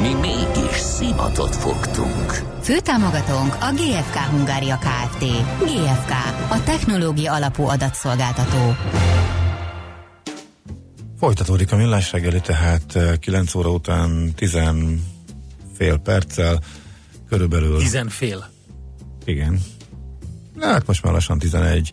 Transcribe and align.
Mi 0.00 0.14
mégis 0.14 0.76
szimatot 0.76 1.56
fogtunk. 1.56 2.32
Főtámogatónk 2.62 3.54
a 3.60 3.72
GFK 3.74 4.16
Hungária 4.16 4.78
Kft. 4.78 5.24
GFK, 5.58 6.10
a 6.48 6.62
technológia 6.64 7.32
alapú 7.32 7.64
adatszolgáltató. 7.64 8.76
Folytatódik 11.18 11.72
a 11.72 11.76
millás 11.76 12.12
reggeli, 12.12 12.40
tehát 12.40 13.18
9 13.18 13.54
óra 13.54 13.70
után 13.70 14.34
10 14.34 14.58
fél 15.76 15.96
perccel 15.96 16.58
körülbelül. 17.28 17.78
10 17.78 17.98
fél. 18.08 18.50
Igen. 19.24 19.60
Hát 20.60 20.86
most 20.86 21.02
már 21.02 21.12
lassan 21.12 21.38
11. 21.38 21.92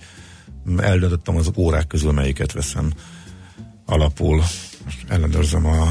Eldöntöttem 0.77 1.35
az 1.35 1.51
órák 1.55 1.87
közül, 1.87 2.11
melyiket 2.11 2.51
veszem 2.51 2.91
alapul. 3.85 4.43
Ellenőrzöm 5.07 5.65
a 5.65 5.87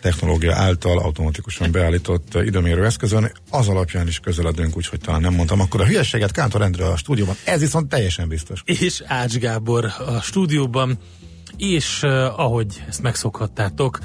technológia 0.00 0.54
által 0.54 0.98
automatikusan 0.98 1.70
beállított 1.70 2.34
időmérő 2.34 2.84
eszközön. 2.84 3.32
Az 3.50 3.68
alapján 3.68 4.06
is 4.06 4.18
közeledünk, 4.18 4.76
úgyhogy 4.76 5.00
talán 5.00 5.20
nem 5.20 5.34
mondtam 5.34 5.60
akkor 5.60 5.80
a 5.80 5.86
hülyeséget 5.86 6.32
Kántor 6.32 6.62
Endre 6.62 6.86
a 6.86 6.96
stúdióban. 6.96 7.34
Ez 7.44 7.60
viszont 7.60 7.88
teljesen 7.88 8.28
biztos. 8.28 8.62
És 8.64 9.02
Ács 9.06 9.36
Gábor 9.36 9.84
a 9.84 10.20
stúdióban, 10.20 10.98
és 11.56 12.02
uh, 12.02 12.10
ahogy 12.40 12.82
ezt 12.88 13.02
megszokhattátok, 13.02 13.98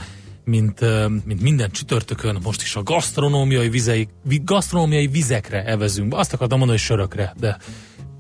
mint, 0.46 0.82
uh, 0.82 1.12
mint 1.26 1.42
minden 1.42 1.72
csütörtökön, 1.72 2.40
most 2.44 2.62
is 2.62 2.76
a 2.76 2.84
gasztronómiai, 2.84 3.70
vizei, 3.70 4.08
gasztronómiai 4.44 5.08
vizekre 5.08 5.64
evezünk. 5.64 6.14
Azt 6.14 6.34
akartam 6.34 6.58
mondani, 6.58 6.80
hogy 6.80 6.88
sörökre, 6.88 7.34
de 7.40 7.58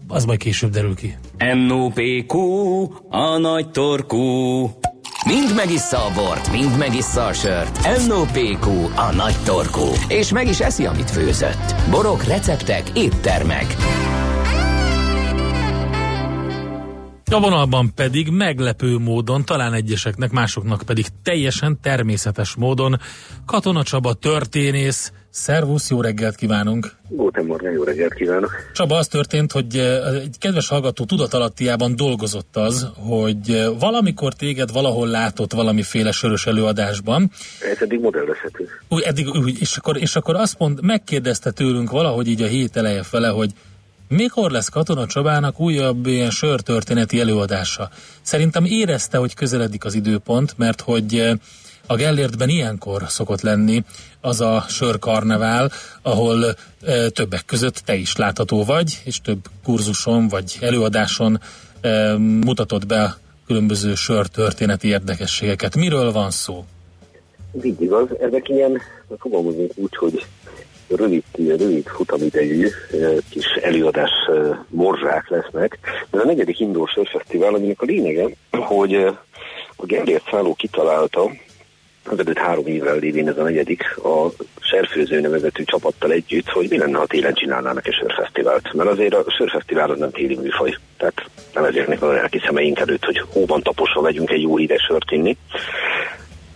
az 0.07 0.25
majd 0.25 0.39
később 0.39 0.71
derül 0.71 0.95
ki. 0.95 1.17
NOPQ, 1.67 2.37
a 3.09 3.37
nagy 3.37 3.71
torkú. 3.71 4.69
Mind 5.25 5.55
megissza 5.55 5.97
a 5.97 6.11
bort, 6.13 6.51
mind 6.51 6.77
megissza 6.77 7.25
a 7.25 7.33
sört. 7.33 8.07
NOPQ, 8.07 8.67
a 8.95 9.13
nagy 9.15 9.35
torkú. 9.45 9.85
És 10.07 10.31
meg 10.31 10.47
is 10.47 10.59
eszi, 10.59 10.85
amit 10.85 11.11
főzött. 11.11 11.75
Borok, 11.89 12.23
receptek, 12.23 12.89
éttermek. 12.93 13.75
A 17.33 17.39
vonalban 17.39 17.91
pedig 17.95 18.29
meglepő 18.29 18.97
módon, 18.97 19.45
talán 19.45 19.73
egyeseknek, 19.73 20.31
másoknak 20.31 20.81
pedig 20.85 21.05
teljesen 21.23 21.77
természetes 21.81 22.55
módon 22.55 22.99
Katona 23.45 23.83
Csaba 23.83 24.13
történész. 24.13 25.11
Szervusz, 25.29 25.89
jó 25.89 26.01
reggelt 26.01 26.35
kívánunk! 26.35 26.91
Góten 27.09 27.45
Morgan, 27.45 27.71
jó 27.71 27.83
reggelt 27.83 28.13
kívánok! 28.13 28.51
Csaba, 28.73 28.97
az 28.97 29.07
történt, 29.07 29.51
hogy 29.51 29.77
egy 30.21 30.35
kedves 30.39 30.67
hallgató 30.67 31.05
tudatalattiában 31.05 31.95
dolgozott 31.95 32.55
az, 32.57 32.87
hogy 32.95 33.67
valamikor 33.79 34.33
téged 34.33 34.71
valahol 34.71 35.07
látott 35.07 35.53
valamiféle 35.53 36.11
sörös 36.11 36.45
előadásban. 36.45 37.31
Ez 37.71 37.81
eddig 37.81 37.99
modellezhető. 37.99 38.69
Úgy, 38.89 39.01
eddig, 39.01 39.27
úgy, 39.27 39.57
és, 39.59 39.77
akkor, 39.77 39.97
és 39.97 40.15
akkor 40.15 40.35
azt 40.35 40.59
mond, 40.59 40.83
megkérdezte 40.83 41.51
tőlünk 41.51 41.91
valahogy 41.91 42.27
így 42.27 42.41
a 42.41 42.47
hét 42.47 42.75
eleje 42.77 43.03
fele, 43.03 43.27
hogy 43.27 43.51
mikor 44.07 44.51
lesz 44.51 44.69
Katona 44.69 45.07
Csabának 45.07 45.59
újabb 45.59 46.05
ilyen 46.05 46.29
sörtörténeti 46.29 47.19
előadása? 47.19 47.89
Szerintem 48.21 48.65
érezte, 48.65 49.17
hogy 49.17 49.33
közeledik 49.33 49.85
az 49.85 49.93
időpont, 49.93 50.57
mert 50.57 50.81
hogy 50.81 51.33
a 51.87 51.95
Gellértben 51.95 52.49
ilyenkor 52.49 53.03
szokott 53.07 53.41
lenni 53.41 53.83
az 54.21 54.41
a 54.41 54.65
sörkarnevál, 54.67 55.71
ahol 56.01 56.55
e, 56.81 57.09
többek 57.09 57.45
között 57.45 57.75
te 57.75 57.95
is 57.95 58.15
látható 58.15 58.63
vagy, 58.63 59.01
és 59.03 59.21
több 59.21 59.39
kurzuson 59.63 60.27
vagy 60.27 60.57
előadáson 60.61 61.39
e, 61.81 62.17
mutatod 62.17 62.87
be 62.87 63.01
a 63.01 63.17
különböző 63.47 63.95
sörtörténeti 63.95 64.87
érdekességeket. 64.87 65.75
Miről 65.75 66.11
van 66.11 66.31
szó? 66.31 66.65
Így 67.63 67.81
igaz, 67.81 68.07
ezek 68.19 68.49
ilyen, 68.49 68.81
fogalmazunk 69.19 69.71
úgy, 69.75 69.95
hogy 69.95 70.25
rövid, 70.95 71.23
rövid 71.37 71.87
futamidejű 71.87 72.67
kis 73.29 73.45
előadás 73.61 74.11
morzsák 74.67 75.29
lesznek. 75.29 75.79
Ez 76.11 76.19
a 76.19 76.25
negyedik 76.25 76.59
Indoor 76.59 76.87
Sörfesztivál, 76.87 77.53
aminek 77.53 77.81
a 77.81 77.85
lényege, 77.85 78.27
hogy 78.51 78.93
a 79.75 79.85
Gellért 79.85 80.29
szálló 80.31 80.53
kitalálta, 80.53 81.31
az 82.05 82.19
előtt 82.19 82.37
három 82.37 82.67
évvel 82.67 82.97
lévén 82.97 83.27
ez 83.27 83.37
a 83.37 83.43
negyedik, 83.43 83.97
a 83.97 84.31
Serfőző 84.59 85.19
nevezetű 85.19 85.63
csapattal 85.63 86.11
együtt, 86.11 86.49
hogy 86.49 86.69
mi 86.69 86.77
lenne, 86.77 86.97
ha 86.97 87.05
télen 87.05 87.33
csinálnának 87.33 87.87
egy 87.87 87.93
sörfesztivált. 87.93 88.73
Mert 88.73 88.89
azért 88.89 89.13
a 89.13 89.31
sörfesztivál 89.37 89.89
az 89.89 89.99
nem 89.99 90.11
téli 90.11 90.35
műfaj. 90.35 90.77
Tehát 90.97 91.25
nem 91.53 91.63
ezért 91.63 92.01
a 92.01 92.11
lelki 92.11 92.41
szemeink 92.45 92.79
előtt, 92.79 93.05
hogy 93.05 93.23
hóban 93.33 93.61
taposva 93.61 94.01
vegyünk 94.01 94.29
egy 94.29 94.41
jó 94.41 94.57
hideg 94.57 94.79
sört 94.79 95.11
inni. 95.11 95.37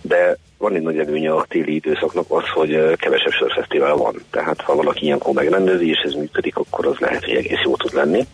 De 0.01 0.37
van 0.57 0.75
egy 0.75 0.81
nagy 0.81 0.99
előnye 0.99 1.31
a 1.31 1.45
téli 1.47 1.75
időszaknak 1.75 2.25
az, 2.27 2.47
hogy 2.53 2.95
kevesebb 2.95 3.31
sörfesztivál 3.31 3.95
van. 3.95 4.15
Tehát 4.31 4.61
ha 4.61 4.75
valaki 4.75 5.05
ilyenkor 5.05 5.33
megrendezi, 5.33 5.89
és 5.89 5.99
ez 6.03 6.13
működik, 6.13 6.57
akkor 6.57 6.85
az 6.85 6.97
lehet, 6.97 7.25
hogy 7.25 7.35
egész 7.35 7.61
jó 7.63 7.75
tud 7.75 7.93
lenni. 7.93 8.25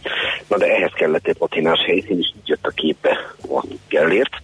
Na 0.47 0.57
de 0.57 0.66
ehhez 0.66 0.91
kellett 0.95 1.28
egy 1.28 1.38
patinás 1.38 1.79
helyszín, 1.85 2.19
és 2.19 2.31
így 2.35 2.47
jött 2.47 2.66
a 2.66 2.69
képbe 2.69 3.17
a 3.50 3.66
Gellért. 3.89 4.35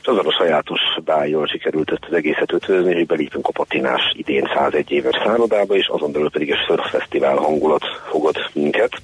És 0.00 0.06
azon 0.06 0.26
a 0.26 0.32
sajátos 0.32 0.80
bájjal 1.04 1.46
sikerült 1.46 1.90
ezt 1.90 2.04
az 2.08 2.12
egészet 2.12 2.52
ötvözni, 2.52 2.94
hogy 2.94 3.06
belépünk 3.06 3.46
a 3.46 3.52
patinás 3.52 4.12
idén 4.16 4.50
101 4.54 4.90
éves 4.90 5.20
szállodába, 5.24 5.74
és 5.74 5.86
azon 5.86 6.12
belül 6.12 6.30
pedig 6.30 6.50
egy 6.50 6.64
sörfesztivál 6.66 7.36
hangulat 7.36 7.84
fogad 8.10 8.36
minket. 8.52 9.02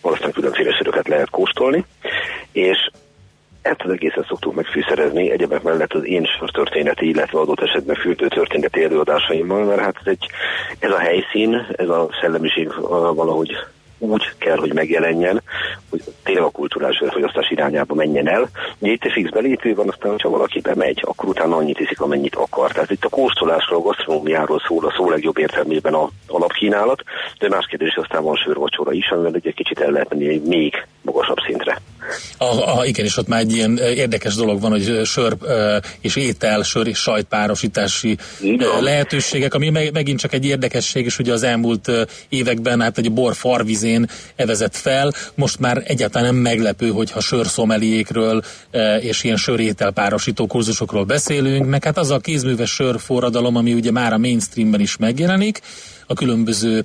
Valószínűleg 0.00 0.34
különféle 0.34 0.76
söröket 0.76 1.08
lehet 1.08 1.30
kóstolni, 1.30 1.84
és 2.52 2.90
ezt 3.66 3.82
az 3.84 3.90
egészet 3.90 4.26
szoktuk 4.26 4.54
megfűszerezni, 4.54 5.30
egyebek 5.30 5.62
mellett 5.62 5.92
az 5.92 6.06
én 6.06 6.26
történeti, 6.52 7.08
illetve 7.08 7.38
adott 7.38 7.60
esetben 7.60 7.96
fürdő 7.96 8.28
történeti 8.28 8.84
előadásaimmal, 8.84 9.64
mert 9.64 9.80
hát 9.80 9.96
ez, 10.00 10.06
egy, 10.06 10.26
ez 10.78 10.90
a 10.90 10.98
helyszín, 10.98 11.66
ez 11.76 11.88
a 11.88 12.08
szellemiség 12.20 12.72
valahogy 13.14 13.56
úgy 13.98 14.30
kell, 14.38 14.56
hogy 14.56 14.72
megjelenjen, 14.72 15.42
hogy 15.90 16.02
tényleg 16.22 16.44
a 16.44 16.50
kulturális 16.50 17.02
fogyasztás 17.10 17.50
irányába 17.50 17.94
menjen 17.94 18.28
el. 18.28 18.48
Ugye 18.78 18.92
itt 18.92 19.04
egy 19.04 19.12
fix 19.12 19.30
belépő 19.30 19.74
van, 19.74 19.88
aztán 19.88 20.18
ha 20.22 20.28
valaki 20.28 20.60
bemegy, 20.60 21.02
akkor 21.06 21.28
utána 21.28 21.56
annyit 21.56 21.80
iszik, 21.80 22.00
amennyit 22.00 22.34
akar. 22.34 22.72
Tehát 22.72 22.90
itt 22.90 23.04
a 23.04 23.08
kóstolásról, 23.08 23.80
a 23.80 23.82
gasztronómiáról 23.82 24.62
szól 24.66 24.86
a 24.86 24.92
szó 24.96 25.10
legjobb 25.10 25.38
értelmében 25.38 25.94
a 25.94 26.08
alapkínálat, 26.26 27.02
de 27.38 27.48
más 27.48 27.66
kérdés, 27.66 27.94
aztán 27.94 28.22
van 28.22 28.36
sörvacsora 28.36 28.92
is, 28.92 29.08
amivel 29.08 29.40
egy 29.42 29.54
kicsit 29.54 29.80
el 29.80 29.90
lehet 29.90 30.08
menni 30.08 30.38
még 30.44 30.86
magasabb 31.02 31.38
szintre. 31.46 31.78
A, 32.38 32.78
a, 32.78 32.86
igen, 32.86 33.04
és 33.04 33.16
ott 33.16 33.28
már 33.28 33.40
egy 33.40 33.52
ilyen 33.52 33.76
érdekes 33.76 34.34
dolog 34.34 34.60
van, 34.60 34.70
hogy 34.70 35.00
sör 35.04 35.36
és 36.00 36.16
étel, 36.16 36.62
sör 36.62 36.86
és 36.86 36.98
sajtpárosítási 36.98 38.16
igen. 38.40 38.68
lehetőségek, 38.82 39.54
ami 39.54 39.70
meg, 39.70 39.92
megint 39.92 40.18
csak 40.18 40.32
egy 40.32 40.44
érdekesség, 40.44 41.04
és 41.04 41.18
ugye 41.18 41.32
az 41.32 41.42
elmúlt 41.42 41.90
években 42.28 42.80
hát 42.80 42.98
egy 42.98 43.12
bor 43.12 43.34
farvizén 43.34 44.08
evezett 44.36 44.76
fel, 44.76 45.12
most 45.34 45.58
már 45.58 45.82
egyáltalán 45.86 46.32
nem 46.32 46.42
meglepő, 46.42 46.88
hogyha 46.88 47.20
sörszomeliékről 47.20 48.42
és 49.00 49.24
ilyen 49.24 49.36
sörétel 49.36 49.90
párosító 49.90 50.46
kurzusokról 50.46 51.04
beszélünk, 51.04 51.66
meg 51.66 51.84
hát 51.84 51.98
az 51.98 52.10
a 52.10 52.18
kézműves 52.18 52.70
sörforradalom, 52.70 53.56
ami 53.56 53.72
ugye 53.72 53.90
már 53.90 54.12
a 54.12 54.18
mainstreamben 54.18 54.80
is 54.80 54.96
megjelenik, 54.96 55.60
a 56.06 56.14
különböző 56.14 56.84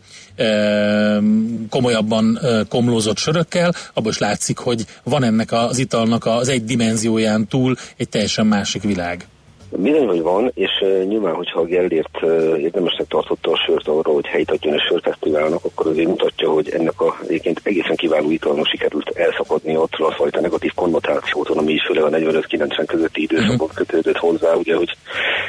komolyabban 1.69 2.39
komlózott 2.69 3.17
sörökkel, 3.17 3.73
abból 3.93 4.11
is 4.11 4.17
látszik, 4.17 4.57
hogy 4.57 4.85
van 5.03 5.23
ennek 5.23 5.51
az 5.51 5.77
italnak 5.77 6.25
az 6.25 6.47
egy 6.47 6.63
dimenzióján 6.63 7.47
túl 7.47 7.75
egy 7.97 8.09
teljesen 8.09 8.45
másik 8.47 8.81
világ. 8.81 9.27
Bizony, 9.75 10.07
hogy 10.07 10.21
van, 10.21 10.51
és 10.53 10.69
uh, 10.81 11.03
nyilván, 11.03 11.33
hogyha 11.33 11.59
a 11.59 11.65
Gellért 11.65 12.21
uh, 12.21 12.59
érdemesnek 12.59 13.07
tartotta 13.07 13.51
a 13.51 13.61
sört 13.65 13.87
arra, 13.87 14.11
hogy 14.11 14.25
helyt 14.25 14.51
adjon 14.51 14.73
a 14.73 14.81
sörfesztiválnak, 14.87 15.65
akkor 15.65 15.87
azért 15.87 16.07
mutatja, 16.07 16.49
hogy 16.49 16.69
ennek 16.69 17.01
a 17.01 17.17
egyébként 17.27 17.61
egészen 17.63 17.95
kiváló 17.95 18.31
italnak 18.31 18.67
sikerült 18.67 19.09
elszakadni 19.09 19.75
attól 19.75 20.07
a 20.07 20.11
fajta 20.11 20.41
negatív 20.41 20.71
konnotációtól, 20.75 21.57
ami 21.57 21.73
is 21.73 21.85
főleg 21.85 22.03
a 22.03 22.09
45-90 22.09 22.83
közötti 22.87 23.21
időszakban 23.21 23.67
uh-huh. 23.67 23.73
kötődött 23.73 24.17
hozzá, 24.17 24.53
ugye, 24.53 24.75
hogy 24.75 24.97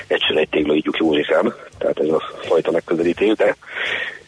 egy 0.07 0.23
sör 0.29 0.37
egy 0.37 0.49
tégla 0.49 0.75
ígyuk 0.75 0.97
Józsikám, 0.97 1.55
tehát 1.79 1.99
ez 1.99 2.09
a 2.09 2.23
fajta 2.41 2.71
megközelítés, 2.71 3.37
de 3.37 3.57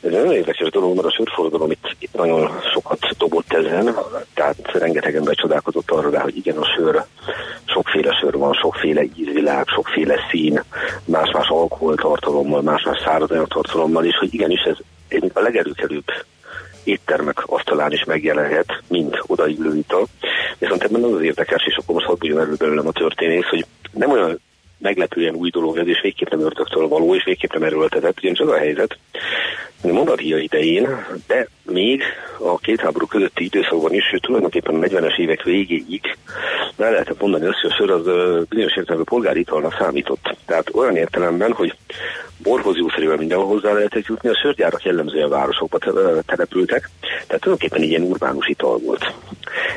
ez 0.04 0.10
nagyon 0.10 0.32
érdekes 0.32 0.70
dolog, 0.70 0.94
mert 0.94 1.06
a 1.06 1.12
sörforradalom 1.12 1.70
itt 1.70 2.08
nagyon 2.12 2.50
sokat 2.72 2.98
dobott 3.18 3.52
ezen, 3.52 3.94
tehát 4.34 4.56
rengeteg 4.72 5.16
ember 5.16 5.34
csodálkozott 5.34 5.90
arra 5.90 6.10
rá, 6.10 6.20
hogy 6.20 6.36
igen, 6.36 6.56
a 6.56 6.64
sör, 6.76 7.04
sokféle 7.94 8.18
sör 8.20 8.36
van, 8.36 8.52
sokféle 8.52 9.02
ízvilág, 9.16 9.66
sokféle 9.68 10.16
szín, 10.30 10.62
más-más 11.04 11.48
alkoholtartalommal, 11.48 12.62
más-más 12.62 12.98
szárazanyagtartalommal, 13.04 14.04
és 14.04 14.16
hogy 14.18 14.34
igenis 14.34 14.60
ez 14.60 14.76
a 15.34 15.40
legelőkelőbb 15.40 16.04
éttermek 16.84 17.42
asztalán 17.46 17.92
is 17.92 18.04
megjelenhet, 18.04 18.82
mint 18.88 19.22
odaillő 19.26 19.76
ital. 19.76 20.06
Viszont 20.58 20.82
ebben 20.82 21.02
az 21.02 21.12
az 21.12 21.22
érdekes, 21.22 21.64
és 21.66 21.76
akkor 21.76 21.94
most 21.94 22.06
hadd 22.06 22.38
elő 22.38 22.54
belőlem 22.58 22.86
a 22.86 22.92
történész, 22.92 23.48
hogy 23.50 23.66
nem 23.92 24.10
olyan 24.10 24.40
meglepően 24.84 25.34
új 25.34 25.50
dolog 25.50 25.76
ez, 25.76 25.86
és 25.86 26.00
végképp 26.02 26.28
nem 26.28 26.40
ördögtől 26.40 26.88
való, 26.88 27.14
és 27.14 27.24
végképp 27.24 27.52
nem 27.52 27.62
erőltetett, 27.62 28.18
ugyanis 28.18 28.38
az 28.38 28.48
a 28.48 28.56
helyzet, 28.56 28.98
hogy 29.82 29.92
monarchia 29.92 30.38
idején, 30.38 31.06
de 31.26 31.48
még 31.62 32.02
a 32.38 32.58
két 32.58 32.80
háború 32.80 33.06
közötti 33.06 33.44
időszakban 33.44 33.92
is, 33.92 34.04
sőt 34.04 34.22
tulajdonképpen 34.22 34.74
a 34.74 34.86
40-es 34.86 35.18
évek 35.18 35.42
végéig 35.42 36.16
el 36.78 36.90
lehetett 36.90 37.20
mondani 37.20 37.46
azt, 37.46 37.60
hogy 37.60 37.70
a 37.70 37.74
sör 37.74 37.90
az 37.90 38.04
bizonyos 38.48 38.76
értelemben 38.76 39.04
polgári 39.04 39.40
italnak 39.40 39.76
számított. 39.78 40.36
Tehát 40.46 40.74
olyan 40.74 40.96
értelemben, 40.96 41.52
hogy 41.52 41.76
borhoz 42.42 42.76
jószerűen 42.76 43.18
mindenhol 43.18 43.46
hozzá 43.46 43.72
lehetett 43.72 44.06
jutni, 44.06 44.28
a 44.28 44.38
sörgyárak 44.42 44.82
jellemzően 44.82 45.28
városokba 45.28 45.78
települtek, 46.26 46.90
tehát 47.00 47.42
tulajdonképpen 47.42 47.82
ilyen 47.82 48.02
urbánus 48.02 48.46
ital 48.46 48.78
volt. 48.78 49.14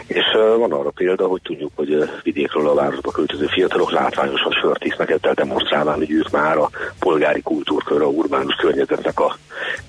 És 0.07 0.25
van 0.57 0.71
arra 0.71 0.89
példa, 0.89 1.27
hogy 1.27 1.41
tudjuk, 1.41 1.71
hogy 1.75 2.09
vidékről 2.23 2.67
a 2.67 2.73
városba 2.73 3.11
költöző 3.11 3.45
fiatalok 3.45 3.91
látványosan 3.91 4.51
sört 4.51 4.85
isznek, 4.97 5.09
ezzel 5.09 5.33
demonstrálván, 5.33 5.95
hogy 5.95 6.11
ők 6.11 6.29
már 6.29 6.57
a 6.57 6.69
polgári 6.99 7.41
kultúrkör, 7.41 8.01
a 8.01 8.05
urbánus 8.05 8.55
környezetnek 8.55 9.19
a 9.19 9.37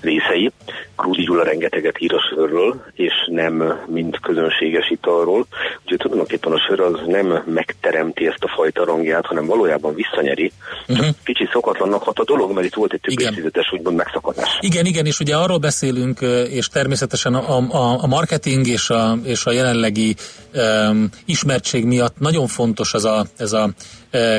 részei. 0.01 0.51
Krúdi 0.95 1.23
Gyula 1.23 1.43
rengeteget 1.43 2.01
ír 2.01 2.13
a 2.13 2.19
sörről, 2.29 2.83
és 2.93 3.13
nem 3.27 3.79
mint 3.87 4.19
közönséges 4.19 4.89
italról. 4.89 5.45
Úgyhogy 5.81 5.97
tulajdonképpen 5.97 6.51
a 6.51 6.59
sör 6.67 6.79
az 6.79 6.99
nem 7.05 7.43
megteremti 7.45 8.27
ezt 8.27 8.43
a 8.43 8.51
fajta 8.55 8.85
rangját, 8.85 9.25
hanem 9.25 9.45
valójában 9.45 9.93
visszanyeri. 9.95 10.51
Uh-huh. 10.87 11.07
Kicsit 11.23 11.51
szokatlannak 11.51 12.03
hat 12.03 12.19
a 12.19 12.23
dolog, 12.23 12.51
mert 12.53 12.65
itt 12.65 12.73
volt 12.73 12.93
egy 12.93 13.01
több 13.01 13.19
évtizedes 13.19 13.71
úgymond 13.71 13.95
megszakadás. 13.95 14.57
Igen, 14.61 14.85
igen, 14.85 15.05
és 15.05 15.19
ugye 15.19 15.35
arról 15.35 15.57
beszélünk, 15.57 16.19
és 16.49 16.67
természetesen 16.67 17.33
a, 17.33 17.57
a, 17.57 18.03
a 18.03 18.07
marketing 18.07 18.67
és 18.67 18.89
a, 18.89 19.17
és 19.23 19.45
a 19.45 19.51
jelenlegi 19.51 20.15
um, 20.53 21.09
ismertség 21.25 21.85
miatt 21.85 22.19
nagyon 22.19 22.47
fontos 22.47 22.93
az 22.93 23.05
a, 23.05 23.25
ez 23.37 23.53
a 23.53 23.69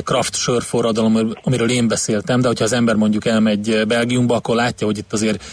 craft 0.05 0.35
sörforradalom, 0.35 1.33
amiről 1.43 1.71
én 1.71 1.89
beszéltem, 1.89 2.41
de 2.41 2.47
hogyha 2.47 2.65
az 2.65 2.73
ember 2.73 2.95
mondjuk 2.95 3.27
elmegy 3.27 3.87
Belgiumba, 3.87 4.35
akkor 4.35 4.55
látja, 4.55 4.87
hogy 4.87 4.99
itt 4.99 5.13
azért 5.13 5.45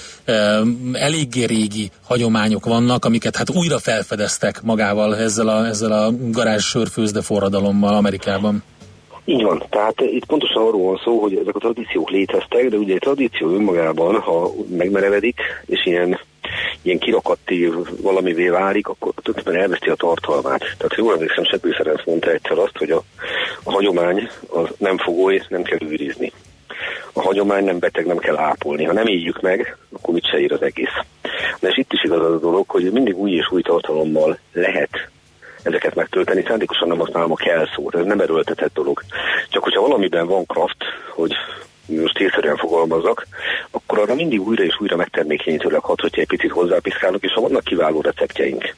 eléggé 0.94 1.44
régi 1.44 1.92
hagyományok 2.06 2.66
vannak, 2.66 3.06
amiket 3.06 3.36
hát 3.36 3.50
újra 3.50 3.80
felfedeztek 3.80 4.62
magával 4.64 5.18
ezzel 5.18 5.48
a, 5.48 5.66
ezzel 5.66 5.92
a 5.92 6.12
garázs 6.32 6.66
sörfőzde 6.66 7.22
forradalommal 7.22 7.94
Amerikában. 7.94 8.64
Így 9.26 9.44
van, 9.44 9.64
tehát 9.70 10.02
itt 10.02 10.26
pontosan 10.26 10.62
arról 10.62 10.84
van 10.84 11.02
szó, 11.04 11.20
hogy 11.20 11.36
ezek 11.36 11.56
a 11.56 11.60
tradíciók 11.60 12.10
léteztek, 12.10 12.70
de 12.70 12.78
ugye 12.78 12.96
a 12.96 13.00
tradíció 13.00 13.50
önmagában, 13.50 14.16
ha 14.16 14.52
megmerevedik, 14.78 15.40
és 15.66 15.86
ilyen 15.86 16.20
ilyen 16.88 17.00
kirakatti 17.00 17.72
valamivé 18.02 18.48
válik, 18.50 18.88
akkor 18.88 19.14
tulajdonképpen 19.14 19.62
elveszti 19.62 19.90
a 19.90 19.96
tartalmát. 19.96 20.60
Tehát 20.60 20.96
jól 20.96 21.14
emlékszem, 21.14 21.44
Sepő 21.44 21.72
Ferenc 21.72 22.06
mondta 22.06 22.32
egyszer 22.32 22.58
azt, 22.58 22.78
hogy 22.78 22.92
a, 22.92 23.04
a 23.64 23.72
hagyomány 23.72 24.30
az 24.50 24.68
nem 24.78 24.98
fogoly, 24.98 25.42
nem 25.50 25.64
kell 25.64 25.80
őrizni. 25.82 26.32
A 27.14 27.22
hagyomány 27.22 27.64
nem 27.64 27.80
beteg, 27.80 28.06
nem 28.06 28.18
kell 28.18 28.38
ápolni. 28.38 28.84
Ha 28.84 28.94
nem 28.94 29.08
éljük 29.08 29.42
meg, 29.42 29.78
akkor 29.92 30.14
mit 30.14 30.30
se 30.30 30.40
ír 30.40 30.52
az 30.52 30.62
egész. 30.62 30.98
De 31.60 31.68
és 31.68 31.78
itt 31.78 31.94
is 31.94 32.04
igaz 32.04 32.22
az 32.22 32.34
a 32.34 32.40
dolog, 32.40 32.70
hogy 32.70 32.92
mindig 32.92 33.18
új 33.18 33.32
és 33.32 33.52
új 33.52 33.62
tartalommal 33.62 34.40
lehet 34.54 35.10
ezeket 35.64 35.96
megtölteni. 35.96 36.44
Szándékosan 36.48 36.88
nem 36.88 36.98
használom 36.98 37.32
a 37.32 37.36
kell 37.36 37.68
szót, 37.76 37.96
ez 37.96 38.06
nem 38.06 38.20
erőltetett 38.20 38.74
dolog. 38.74 39.02
Csak 39.50 39.64
hogyha 39.64 39.82
valamiben 39.82 40.28
van 40.28 40.46
kraft, 40.46 40.78
hogy 41.10 41.32
most 41.88 42.20
észszerűen 42.20 42.58
fogalmazok, 42.58 43.26
akkor 43.72 44.00
arra 44.00 44.16
mindig 44.16 44.42
újra 44.42 44.64
és 44.64 44.80
újra 44.80 44.96
megtermékenyítőleg 44.96 45.82
hat, 45.82 46.02
hogyha 46.02 46.22
egy 46.22 46.28
picit 46.28 46.52
hozzápiszkálunk, 46.52 47.24
és 47.24 47.34
ha 47.34 47.42
vannak 47.42 47.64
kiváló 47.64 48.02
receptjeink. 48.02 48.76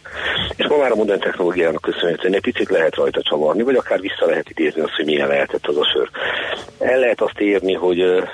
És 0.56 0.68
ma 0.68 0.78
már 0.78 0.92
a 0.92 0.96
modern 0.96 1.20
technológiának 1.20 1.82
köszönhetően 1.82 2.34
egy 2.34 2.42
picit 2.42 2.70
lehet 2.70 2.96
rajta 2.96 3.22
csavarni, 3.22 3.64
vagy 3.64 3.76
akár 3.76 4.00
vissza 4.00 4.26
lehet 4.26 4.50
idézni 4.50 4.82
azt, 4.82 4.96
hogy 4.96 5.06
milyen 5.06 5.28
lehetett 5.28 5.68
az 5.68 5.78
a 5.78 5.86
sör. 5.94 6.10
El 6.80 7.00
lehet 7.00 7.22
azt 7.22 7.40
érni, 7.40 7.74
hogy 7.74 8.02
uh, 8.02 8.28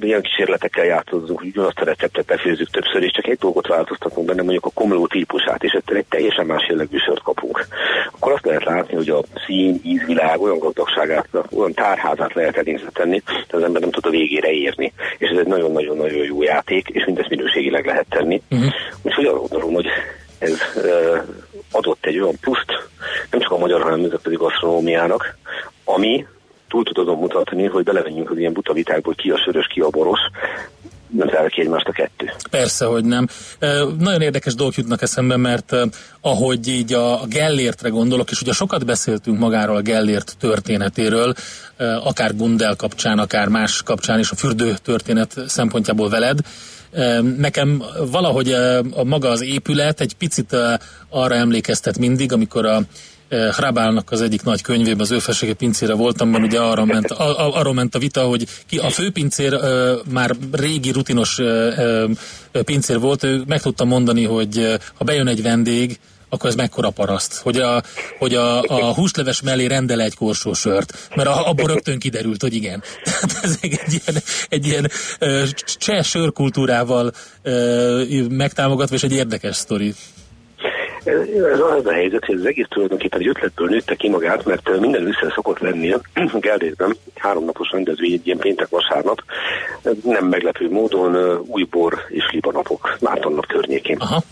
ilyen 0.00 0.22
kísérletekkel 0.22 0.84
játszózzunk, 0.84 1.38
hogy 1.38 1.48
ugyanazt 1.48 1.78
a 1.78 1.84
receptet 1.84 2.24
befőzzük 2.24 2.70
többször, 2.70 3.02
és 3.02 3.10
csak 3.12 3.26
egy 3.26 3.38
dolgot 3.38 3.66
változtatunk 3.66 4.26
benne, 4.26 4.42
mondjuk 4.42 4.66
a 4.66 4.70
komló 4.74 5.06
típusát, 5.06 5.62
és 5.62 5.72
ettől 5.72 5.96
egy 5.96 6.06
teljesen 6.08 6.46
más 6.46 6.66
jellegű 6.68 6.96
sört 6.96 7.22
kapunk. 7.22 7.66
Akkor 8.12 8.32
azt 8.32 8.44
lehet 8.44 8.64
látni, 8.64 8.94
hogy 8.94 9.08
a 9.08 9.22
szín, 9.46 9.80
ízvilág 9.82 10.40
olyan 10.40 10.58
gazdagságát, 10.58 11.28
olyan 11.52 11.72
tárházát 11.72 12.34
lehet 12.34 12.54
hogy 12.54 13.22
az 13.50 13.62
ember 13.62 13.80
nem 13.80 13.90
tud 13.90 14.06
végére 14.16 14.50
érni. 14.50 14.92
És 15.18 15.28
ez 15.28 15.38
egy 15.38 15.46
nagyon-nagyon-nagyon 15.46 16.24
jó 16.24 16.42
játék, 16.42 16.88
és 16.88 17.04
mindezt 17.04 17.28
minőségileg 17.28 17.86
lehet 17.86 18.06
tenni. 18.08 18.42
Uh-huh. 18.50 18.72
Úgyhogy 19.02 19.24
arra 19.24 19.38
gondolom, 19.38 19.72
hogy 19.72 19.86
ez 20.38 20.58
adott 21.70 22.06
egy 22.06 22.18
olyan 22.18 22.38
pluszt, 22.40 22.72
nem 23.30 23.40
csak 23.40 23.50
a 23.50 23.58
magyar, 23.58 23.82
hanem 23.82 24.00
nemzetközi 24.00 24.36
gasztronómiának, 24.36 25.36
ami 25.84 26.26
túl 26.68 26.84
tud 26.84 26.98
azon 26.98 27.18
mutatni, 27.18 27.66
hogy 27.66 27.84
belevenjünk 27.84 28.30
az 28.30 28.38
ilyen 28.38 28.52
buta 28.52 28.72
vitákból, 28.72 29.14
ki 29.14 29.30
a 29.30 29.38
sörös, 29.38 29.66
ki 29.66 29.80
a 29.80 29.88
boros, 29.88 30.20
nem 31.16 31.46
ki 31.48 31.60
egymást 31.60 31.86
a 31.86 31.92
kettő. 31.92 32.32
Persze, 32.50 32.84
hogy 32.84 33.04
nem. 33.04 33.28
Nagyon 33.98 34.20
érdekes 34.20 34.54
dolgok 34.54 34.76
jutnak 34.76 35.02
eszembe, 35.02 35.36
mert 35.36 35.72
e, 35.72 35.86
ahogy 36.20 36.68
így 36.68 36.92
a, 36.92 37.20
Gellértre 37.28 37.88
gondolok, 37.88 38.30
és 38.30 38.40
ugye 38.40 38.52
sokat 38.52 38.84
beszéltünk 38.86 39.38
magáról 39.38 39.76
a 39.76 39.80
Gellért 39.80 40.36
történetéről, 40.40 41.34
akár 42.04 42.36
Gundel 42.36 42.76
kapcsán, 42.76 43.18
akár 43.18 43.48
más 43.48 43.82
kapcsán, 43.82 44.18
és 44.18 44.30
a 44.30 44.34
fürdő 44.34 44.74
történet 44.82 45.34
szempontjából 45.46 46.08
veled, 46.08 46.38
Nekem 47.38 47.82
valahogy 48.10 48.52
a 48.90 49.04
maga 49.04 49.28
az 49.28 49.42
épület 49.42 50.00
egy 50.00 50.14
picit 50.14 50.56
arra 51.08 51.34
emlékeztet 51.34 51.98
mindig, 51.98 52.32
amikor 52.32 52.66
a 52.66 52.80
Hrabálnak 53.28 54.10
az 54.10 54.20
egyik 54.20 54.42
nagy 54.42 54.62
könyvében, 54.62 55.00
az 55.00 55.10
ő 55.10 55.18
felsége 55.18 55.54
pincére 55.54 55.94
voltam, 55.94 56.28
mert 56.28 56.44
ugye 56.44 56.60
arra 56.60 56.84
ment, 56.84 57.10
a, 57.10 57.56
arról 57.58 57.74
ment 57.74 57.94
a 57.94 57.98
vita, 57.98 58.22
hogy 58.22 58.46
ki 58.66 58.78
a 58.78 58.90
főpincér 58.90 59.54
uh, 59.54 59.90
már 60.10 60.36
régi 60.52 60.90
rutinos 60.90 61.38
uh, 61.38 62.10
pincér 62.64 62.98
volt, 62.98 63.22
ő 63.22 63.42
meg 63.46 63.60
tudta 63.60 63.84
mondani, 63.84 64.24
hogy 64.24 64.78
ha 64.94 65.04
bejön 65.04 65.26
egy 65.26 65.42
vendég, 65.42 65.98
akkor 66.34 66.50
ez 66.50 66.54
mekkora 66.56 66.90
paraszt, 66.90 67.36
hogy 67.36 67.56
a, 67.56 67.82
hogy 68.18 68.34
a, 68.34 68.62
a 68.62 68.94
húsleves 68.94 69.42
mellé 69.42 69.66
rendel 69.66 70.00
egy 70.00 70.14
korsó 70.14 70.52
sört, 70.52 71.08
mert 71.16 71.28
a, 71.28 71.48
abból 71.48 71.66
rögtön 71.66 71.98
kiderült, 71.98 72.42
hogy 72.42 72.54
igen. 72.54 72.82
Tehát 73.04 73.38
ez 73.42 73.58
egy 73.60 73.78
ilyen, 73.88 74.22
egy 74.48 74.66
ilyen 74.66 74.90
cseh 75.78 76.02
sörkultúrával 76.02 77.12
megtámogatva, 78.28 78.94
és 78.94 79.02
egy 79.02 79.12
érdekes 79.12 79.56
sztori. 79.56 79.94
Ez 81.04 81.60
az 81.60 81.86
a 81.86 81.92
helyzet, 81.92 82.24
hogy 82.24 82.34
az 82.34 82.44
egész 82.44 82.66
tulajdonképpen 82.68 83.20
egy 83.20 83.28
ötletből 83.28 83.68
nőtte 83.68 83.94
ki 83.94 84.08
magát, 84.08 84.44
mert 84.44 84.80
minden 84.80 85.06
össze 85.06 85.32
szokott 85.34 85.58
lenni 85.58 85.94
Geldésben, 86.40 86.96
háromnapos 87.14 87.70
rendezvény, 87.70 88.12
egy 88.12 88.26
ilyen 88.26 88.38
péntek-vasárnap, 88.38 89.22
nem 90.02 90.26
meglepő 90.26 90.70
módon 90.70 91.40
új 91.46 91.66
bor 91.70 91.98
és 92.08 92.30
libanapok 92.32 92.96
Mártonnap 93.00 93.46
környékén. 93.46 93.96
Aha. 93.96 94.22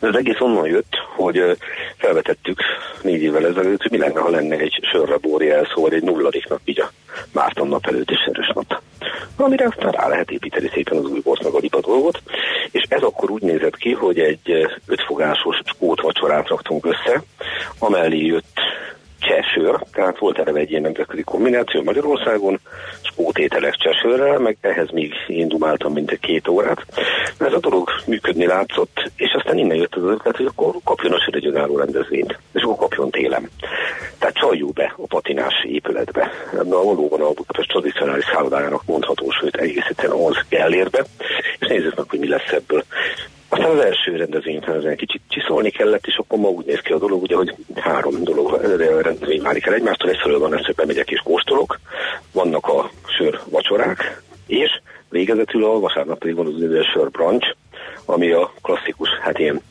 De 0.00 0.08
az 0.08 0.16
egész 0.16 0.40
onnan 0.40 0.66
jött, 0.66 0.96
hogy 1.16 1.56
felvetettük 1.96 2.60
négy 3.02 3.22
évvel 3.22 3.46
ezelőtt, 3.46 3.82
hogy 3.82 3.90
mi 3.90 3.98
lenne, 3.98 4.20
ha 4.20 4.30
lenne 4.30 4.56
egy 4.56 4.78
sörre 4.92 5.16
borja 5.16 5.54
elszó, 5.54 5.82
vagy 5.82 5.92
egy 5.92 6.02
nulladik 6.02 6.48
nap, 6.48 6.60
így 6.64 6.80
a 6.80 6.90
Márton 7.32 7.68
nap 7.68 7.86
előtt 7.86 8.10
és 8.10 8.28
erős 8.30 8.50
nap. 8.54 8.82
Amire 9.36 9.66
aztán 9.66 9.92
rá 9.92 10.08
lehet 10.08 10.30
építeni 10.30 10.70
szépen 10.74 10.98
az 10.98 11.04
új 11.04 11.20
borsz 11.20 11.42
meg 11.42 11.52
a 11.52 11.58
lipa 11.58 11.80
dolgot, 11.80 12.22
és 12.70 12.84
ez 12.88 13.02
akkor 13.02 13.30
úgy 13.30 13.42
nézett 13.42 13.76
ki, 13.76 13.92
hogy 13.92 14.18
egy 14.18 14.68
ötfogásos 14.86 15.60
skót 15.64 16.00
vacsorát 16.00 16.48
raktunk 16.48 16.86
össze, 16.86 17.22
amellé 17.78 18.24
jött 18.24 18.60
csesőr, 19.18 19.80
tehát 19.92 20.18
volt 20.18 20.38
erre 20.38 20.52
egy 20.52 20.70
ilyen 20.70 20.82
nemzetközi 20.82 21.22
kombináció 21.22 21.82
Magyarországon, 21.82 22.60
skótételek 23.02 23.74
csesőrrel, 23.74 24.38
meg 24.38 24.56
ehhez 24.60 24.90
még 24.90 25.12
én 25.26 25.48
dumáltam 25.48 25.92
mint 25.92 26.10
egy 26.10 26.20
két 26.20 26.48
órát. 26.48 26.84
Ez 27.38 27.52
a 27.52 27.58
dolog 27.58 27.90
működni 28.06 28.46
látszott, 28.46 29.10
és 29.16 29.32
aztán 29.32 29.58
innen 29.58 29.76
jött 29.76 29.94
az 29.94 30.02
ötlet, 30.02 30.36
hogy 30.36 30.46
akkor 30.46 30.74
kapjon 30.84 31.12
a 31.12 31.24
egy 31.32 31.46
önálló 31.46 31.76
rendezvényt, 31.76 32.38
és 32.52 32.62
akkor 32.62 32.76
kapjon 32.76 33.10
télem. 33.10 33.48
Tehát 34.18 34.34
csaljuk 34.34 34.72
be 34.72 34.94
a 34.96 35.06
patinás 35.06 35.64
épületbe. 35.68 36.30
Ebben 36.52 36.72
a 36.72 36.82
valóban 36.82 37.20
a 37.20 37.32
Budapest 37.32 37.68
tradicionális 37.68 38.24
szállodájának 38.24 38.82
mondható, 38.86 39.30
sőt 39.30 39.56
egész 39.56 39.86
egyszerűen 39.88 40.22
az 40.22 40.36
Gellérbe, 40.48 41.04
és 41.58 41.66
nézzük 41.68 41.94
meg, 41.94 42.06
hogy 42.08 42.18
mi 42.18 42.28
lesz 42.28 42.52
ebből. 42.52 42.84
Aztán 43.48 43.70
az 43.70 43.84
első 43.84 44.16
rendezvény 44.16 44.62
egy 44.64 44.96
kicsit 44.96 45.20
csiszolni 45.28 45.70
kellett, 45.70 46.06
és 46.06 46.16
akkor 46.16 46.38
ma 46.38 46.48
úgy 46.48 46.64
néz 46.64 46.80
ki 46.80 46.92
a 46.92 46.98
dolog, 46.98 47.22
ugye, 47.22 47.36
hogy 47.36 47.54
három 47.74 48.22
dolog 48.22 48.60
rendezvény 49.02 49.42
válik 49.42 49.66
el 49.66 49.74
egymástól. 49.74 50.10
Egyfelől 50.10 50.38
van 50.38 50.56
ez, 50.56 50.64
hogy 50.64 50.74
bemegyek 50.74 51.10
és 51.10 51.20
kóstolok, 51.24 51.80
vannak 52.32 52.66
a 52.66 52.90
sör 53.18 53.40
vacsorák, 53.50 54.22
és 54.46 54.80
végezetül 55.10 55.64
a 55.64 55.80
vasárnap 55.80 56.18
pedig 56.18 56.36
van 56.36 56.46
az 56.46 56.52
úgynevezett 56.52 56.92
sör 56.92 57.10
brunch, 57.10 57.56
ami 58.04 58.32
a 58.32 58.52
klasszikus, 58.62 59.08
hát 59.22 59.38
ilyen 59.38 59.62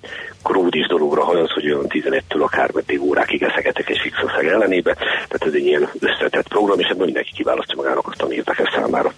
kródis 0.44 0.88
dologra 0.88 1.24
hajaz, 1.24 1.52
hogy 1.52 1.66
olyan 1.66 1.86
11-től 1.90 2.42
akár 2.42 2.72
meddig 2.74 3.02
órákig 3.02 3.44
eszegetek 3.44 3.90
egy 3.90 4.00
fix 4.00 4.18
ellenébe, 4.42 4.94
tehát 4.94 5.46
ez 5.46 5.54
egy 5.54 5.66
ilyen 5.66 5.90
összetett 6.00 6.48
program, 6.48 6.80
és 6.80 6.88
ebben 6.88 7.06
mindenki 7.06 7.32
kiválasztja 7.36 7.76
magának 7.76 8.08
azt, 8.08 8.22
ami 8.22 8.36
érdekes 8.36 8.74
számára. 8.76 9.14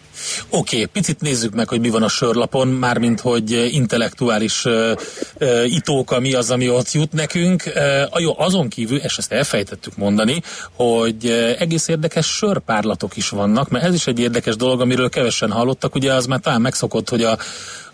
Oké, 0.58 0.76
okay, 0.76 0.86
picit 0.86 1.22
nézzük 1.22 1.54
meg, 1.54 1.68
hogy 1.68 1.80
mi 1.80 1.90
van 1.90 2.04
a 2.04 2.08
sörlapon, 2.08 2.68
mármint 2.68 3.20
hogy 3.20 3.52
intellektuális 3.72 4.66
uh, 4.66 4.92
uh, 5.40 5.74
itóka 5.74 6.20
mi 6.20 6.34
az, 6.34 6.52
ami 6.52 6.70
ott 6.70 6.92
jut 6.92 7.12
nekünk. 7.12 7.64
Uh, 7.66 8.22
jó, 8.22 8.40
azon 8.40 8.70
kívül, 8.70 8.98
és 8.98 9.18
ezt 9.18 9.32
elfejtettük 9.32 9.98
mondani, 9.98 10.42
hogy 10.74 11.26
uh, 11.26 11.56
egész 11.60 11.88
érdekes 11.88 12.26
sörpárlatok 12.26 13.18
is 13.18 13.30
vannak, 13.30 13.70
mert 13.70 13.86
ez 13.86 13.94
is 13.94 14.08
egy 14.08 14.20
érdekes 14.20 14.56
dolog, 14.56 14.82
amiről 14.82 15.10
kevesen 15.10 15.52
hallottak. 15.52 15.96
Ugye 15.96 16.14
az 16.14 16.26
már 16.26 16.40
talán 16.40 16.62
megszokott, 16.62 17.10
hogy 17.10 17.24
a 17.24 17.38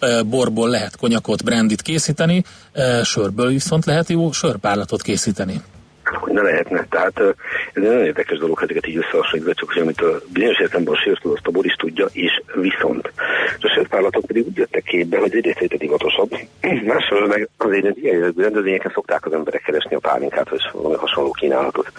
uh, 0.02 0.24
borból 0.24 0.70
lehet 0.70 0.96
konyakot, 0.96 1.44
brandit 1.44 1.82
készíteni, 1.82 2.44
uh, 2.76 3.04
sörből 3.04 3.48
viszont 3.48 3.86
lehet 3.86 4.10
jó 4.10 4.32
sörpárlatot 4.32 5.02
készíteni 5.02 5.62
hogy 6.06 6.34
ne 6.34 6.42
lehetne. 6.42 6.86
Tehát 6.90 7.20
ez 7.20 7.34
egy 7.74 7.84
nagyon 7.84 8.06
érdekes 8.06 8.38
dolog, 8.38 8.60
ezeket 8.62 8.88
így 8.88 8.98
összehasonlítva, 8.98 9.54
csak 9.54 9.72
hogy 9.72 9.82
amit 9.82 10.02
a 10.02 10.22
bizonyos 10.34 10.60
értelemben 10.60 10.94
a 10.94 10.98
sört 10.98 11.26
azt 11.26 11.48
a 11.48 11.52
bor 11.52 11.66
is 11.66 11.74
tudja, 11.74 12.06
és 12.12 12.42
viszont. 12.54 13.12
És 13.58 13.64
a 13.64 13.74
sörpállatok 13.74 14.26
pedig 14.26 14.46
úgy 14.46 14.58
jöttek 14.58 14.84
képbe, 14.84 15.18
hogy 15.18 15.36
egyrészt 15.36 15.60
egyre 15.60 15.78
divatosabb, 15.78 16.38
másról 16.94 17.28
meg 17.28 17.50
azért 17.58 17.86
egy 17.86 18.04
ilyen 18.04 18.34
rendezvényeken 18.38 18.92
szokták 18.94 19.26
az 19.26 19.34
emberek 19.34 19.62
keresni 19.62 19.96
a 19.96 20.00
pálinkát, 20.00 20.50
vagy 20.50 20.62
valami 20.74 20.96
hasonló 20.96 21.32
kínálatot. 21.32 21.92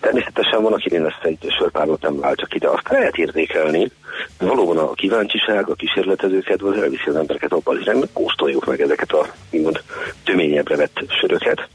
Természetesen 0.00 0.62
van, 0.62 0.72
aki 0.72 0.98
lesz 0.98 1.22
egy 1.22 1.54
sörpállat 1.58 2.02
nem 2.02 2.20
vált 2.20 2.38
csak 2.38 2.54
ide, 2.54 2.68
azt 2.68 2.88
lehet 2.88 3.16
érzékelni, 3.16 3.90
valóban 4.38 4.78
a 4.78 4.92
kíváncsiság, 4.92 5.68
a 5.68 5.74
kísérletezőket, 5.74 6.62
az 6.62 6.76
elviszi 6.76 7.08
az 7.08 7.16
embereket 7.16 7.52
abban 7.52 7.82
az 7.84 8.08
kóstoljuk 8.12 8.66
meg 8.66 8.80
ezeket 8.80 9.12
a 9.12 9.26
úgymond 9.50 9.82
töményebbre 10.24 10.76
vett 10.76 11.00
söröket, 11.20 11.68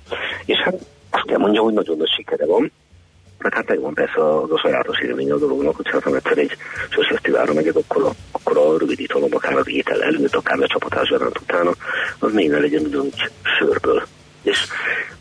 és 0.45 0.57
hát 0.57 0.75
azt 1.10 1.25
kell 1.25 1.38
mondja, 1.38 1.62
hogy 1.62 1.74
nagyon 1.74 1.98
nagy 1.98 2.13
sikere 2.18 2.46
van. 2.46 2.72
Mert 3.38 3.56
hát 3.56 3.68
megvan 3.68 3.94
persze 3.94 4.30
az 4.30 4.51
a 4.51 4.58
sajátos 4.58 5.00
élmény 5.00 5.32
a 5.32 5.38
dolognak, 5.38 5.75
hogyha 5.75 6.01
ha 6.04 6.16
egyszer 6.16 6.38
egy 6.38 6.58
sőfesztiválra 6.89 7.54
megyek, 7.54 7.75
akkor 7.75 8.04
a, 8.04 8.12
akkor 8.32 8.58
a 8.58 8.78
rövid 8.78 9.00
italom, 9.00 9.30
akár 9.34 9.56
az 9.56 9.70
étel 9.70 10.04
előtt, 10.04 10.36
akár 10.36 10.60
a 10.60 10.68
csapatás 10.68 11.10
utána, 11.42 11.72
az 12.20 12.34
még 12.34 12.50
ne 12.50 12.60
legyen 12.60 12.86
ugyanúgy 12.86 13.32
sörből 13.58 14.04
és 14.42 14.58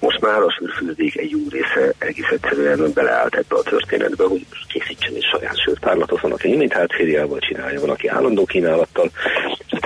most 0.00 0.20
már 0.20 0.42
a 0.42 0.50
sörfőzdék 0.50 1.16
egy 1.16 1.30
jó 1.30 1.38
része 1.50 1.92
egész 1.98 2.30
egyszerűen 2.30 2.90
beleállt 2.94 3.34
ebbe 3.34 3.56
a 3.56 3.62
történetbe, 3.62 4.24
hogy 4.24 4.46
készítsen 4.68 5.14
egy 5.14 5.26
saját 5.32 5.60
sörtárlatot, 5.60 6.20
van, 6.20 6.32
aki 6.32 6.48
limitált 6.48 6.92
fériával 6.92 7.38
csinálja, 7.38 7.80
van, 7.80 7.90
aki 7.90 8.08
állandó 8.08 8.44
kínálattal. 8.44 9.10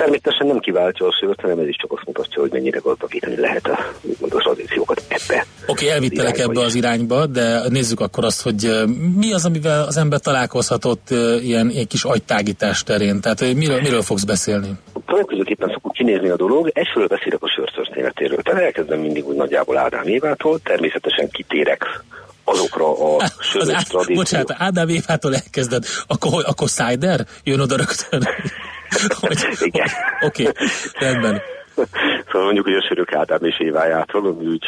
Természetesen 0.03 0.47
nem 0.47 0.59
kiváltja 0.59 1.07
a 1.07 1.17
sört, 1.21 1.41
hanem 1.41 1.59
ez 1.59 1.67
is 1.67 1.77
csak 1.77 1.93
azt 1.93 2.07
mutatja, 2.07 2.41
hogy 2.41 2.51
mennyire 2.53 2.79
gazdagítani 2.79 3.37
lehet 3.37 3.67
a, 3.67 3.79
a 4.21 4.27
tradíciókat 4.27 5.03
ebbe. 5.09 5.45
Oké, 5.67 5.73
okay, 5.73 5.89
elvittelek 5.89 6.39
ebbe 6.39 6.61
az 6.61 6.75
irányba, 6.75 7.27
de 7.27 7.69
nézzük 7.69 8.01
akkor 8.01 8.25
azt, 8.25 8.43
hogy 8.43 8.71
mi 9.17 9.33
az, 9.33 9.45
amivel 9.45 9.85
az 9.85 9.97
ember 9.97 10.21
találkozhatott 10.21 11.11
ilyen 11.43 11.69
egy 11.69 11.87
kis 11.87 12.05
agytágítás 12.05 12.83
terén? 12.83 13.21
Tehát 13.21 13.55
miről, 13.55 13.81
miről 13.81 14.03
fogsz 14.03 14.25
beszélni? 14.25 14.69
Következőképpen 15.07 15.71
szokott 15.73 15.93
kinézni 15.93 16.29
a 16.29 16.37
dolog. 16.37 16.71
Egyfelől 16.73 17.09
beszélek 17.09 17.43
a 17.43 17.49
sörtörténetéről. 17.49 18.43
Tehát 18.43 18.63
elkezdem 18.63 19.01
mindig 19.01 19.27
úgy 19.27 19.37
nagyjából 19.37 19.77
Ádám 19.77 20.07
Évától, 20.07 20.59
természetesen 20.59 21.31
kitérek 21.31 22.03
azokra 22.45 23.17
a 23.17 23.25
sörös 23.51 23.83
tradíciók. 23.83 24.17
Bocsánat, 24.17 24.55
Ádám 24.59 24.89
Évától 24.89 25.35
elkezded, 25.35 25.85
akkor, 26.07 26.45
akkor 26.47 26.69
Cider 26.69 27.27
jön 27.45 27.61
oda 27.61 27.77
rögtön? 27.77 28.23
hogy, 29.21 29.49
Igen. 29.61 29.89
Oké, 30.21 30.49
okay, 30.49 30.67
rendben. 30.99 31.43
Szóval 32.27 32.45
mondjuk, 32.45 32.65
hogy 32.65 32.75
a 32.75 32.87
sörök 32.89 33.13
Ádám 33.15 33.45
és 33.45 33.61
Évájától, 33.61 34.27
ami 34.27 34.47
úgy 34.47 34.65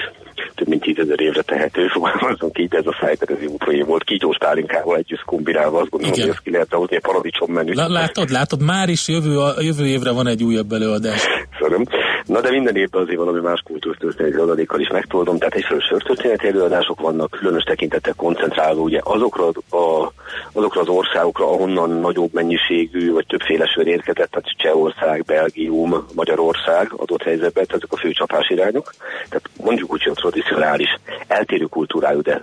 több 0.55 0.69
mint 0.69 0.83
tízezer 0.83 1.21
évre 1.21 1.43
tehető, 1.43 1.87
fogalmazunk 1.87 2.59
így, 2.59 2.75
ez 2.75 2.87
a 2.87 2.97
szájterezi 3.01 3.47
útvoné 3.47 3.81
volt, 3.81 4.05
kígyós 4.05 4.37
pálinkával 4.39 4.97
együtt 4.97 5.25
kombinálva, 5.25 5.81
azt 5.81 5.91
gondolom, 5.91 6.15
Igen. 6.15 6.27
hogy 6.27 6.35
ezt 6.35 6.45
ki 6.45 6.51
lehet 6.51 6.73
hozni 6.73 6.97
egy 6.97 7.03
paradicsom 7.03 7.53
menü. 7.53 7.73
Látod, 7.75 8.31
látod, 8.31 8.63
már 8.63 8.89
is 8.89 9.09
jövő, 9.09 9.39
a, 9.39 9.55
jövő 9.61 9.87
évre 9.87 10.13
van 10.13 10.27
egy 10.27 10.43
újabb 10.43 10.73
előadás. 10.73 11.27
Szóval 11.59 11.87
Na 12.27 12.41
de 12.41 12.51
minden 12.51 12.77
évben 12.77 13.03
azért 13.03 13.19
valami 13.19 13.41
más 13.41 13.61
kultúrtörténeti 13.65 14.37
adadékkal 14.37 14.81
is 14.81 14.89
megtoldom, 14.89 15.39
tehát 15.39 15.55
egyfelől 15.55 15.81
sörtörténeti 15.81 16.47
előadások 16.47 17.01
vannak, 17.01 17.31
különös 17.31 17.63
tekintettel 17.63 18.15
koncentrálva 18.17 18.81
ugye 18.81 19.01
azokra, 19.03 19.47
a, 19.71 20.13
azokra 20.53 20.81
az 20.81 20.89
országokra, 20.89 21.53
ahonnan 21.53 21.91
nagyobb 21.91 22.33
mennyiségű 22.33 23.13
vagy 23.13 23.27
többféle 23.27 23.67
sör 23.67 23.87
érkezett, 23.87 24.31
tehát 24.31 24.57
Csehország, 24.57 25.25
Belgium, 25.25 26.07
Magyarország 26.15 26.93
adott 26.97 27.23
helyzetben, 27.23 27.65
ezek 27.69 27.93
a 27.93 27.97
fő 27.97 28.11
csapásirányok. 28.11 28.95
Tehát 29.29 29.51
mondjuk 29.65 29.93
úgy, 29.93 30.03
hogy 30.03 30.13
a 30.17 30.21
tradicionális, 30.31 30.99
eltérő 31.27 31.65
kultúrájú, 31.65 32.21
de 32.21 32.43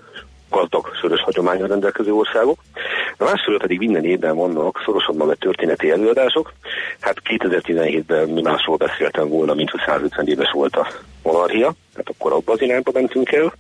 gazdag 0.49 0.95
sörös 1.01 1.21
hagyományra 1.21 1.67
rendelkező 1.67 2.13
országok. 2.13 2.59
A 3.17 3.23
másfelől 3.23 3.59
pedig 3.59 3.77
minden 3.77 4.05
évben 4.05 4.35
vannak 4.35 4.81
szorosabban 4.85 5.27
vett 5.27 5.39
történeti 5.39 5.89
előadások. 5.89 6.53
Hát 6.99 7.15
2017-ben 7.29 8.29
mi 8.29 8.41
másról 8.41 8.77
beszéltem 8.77 9.29
volna, 9.29 9.53
mint 9.53 9.69
hogy 9.69 9.81
150 9.85 10.27
éves 10.27 10.51
volt 10.51 10.75
a 10.75 10.87
monarchia, 11.23 11.73
tehát 11.91 12.09
akkor 12.17 12.33
abba 12.33 12.53
az 12.53 12.61
irányba 12.61 12.91
mentünk 12.93 13.31
el. 13.31 13.53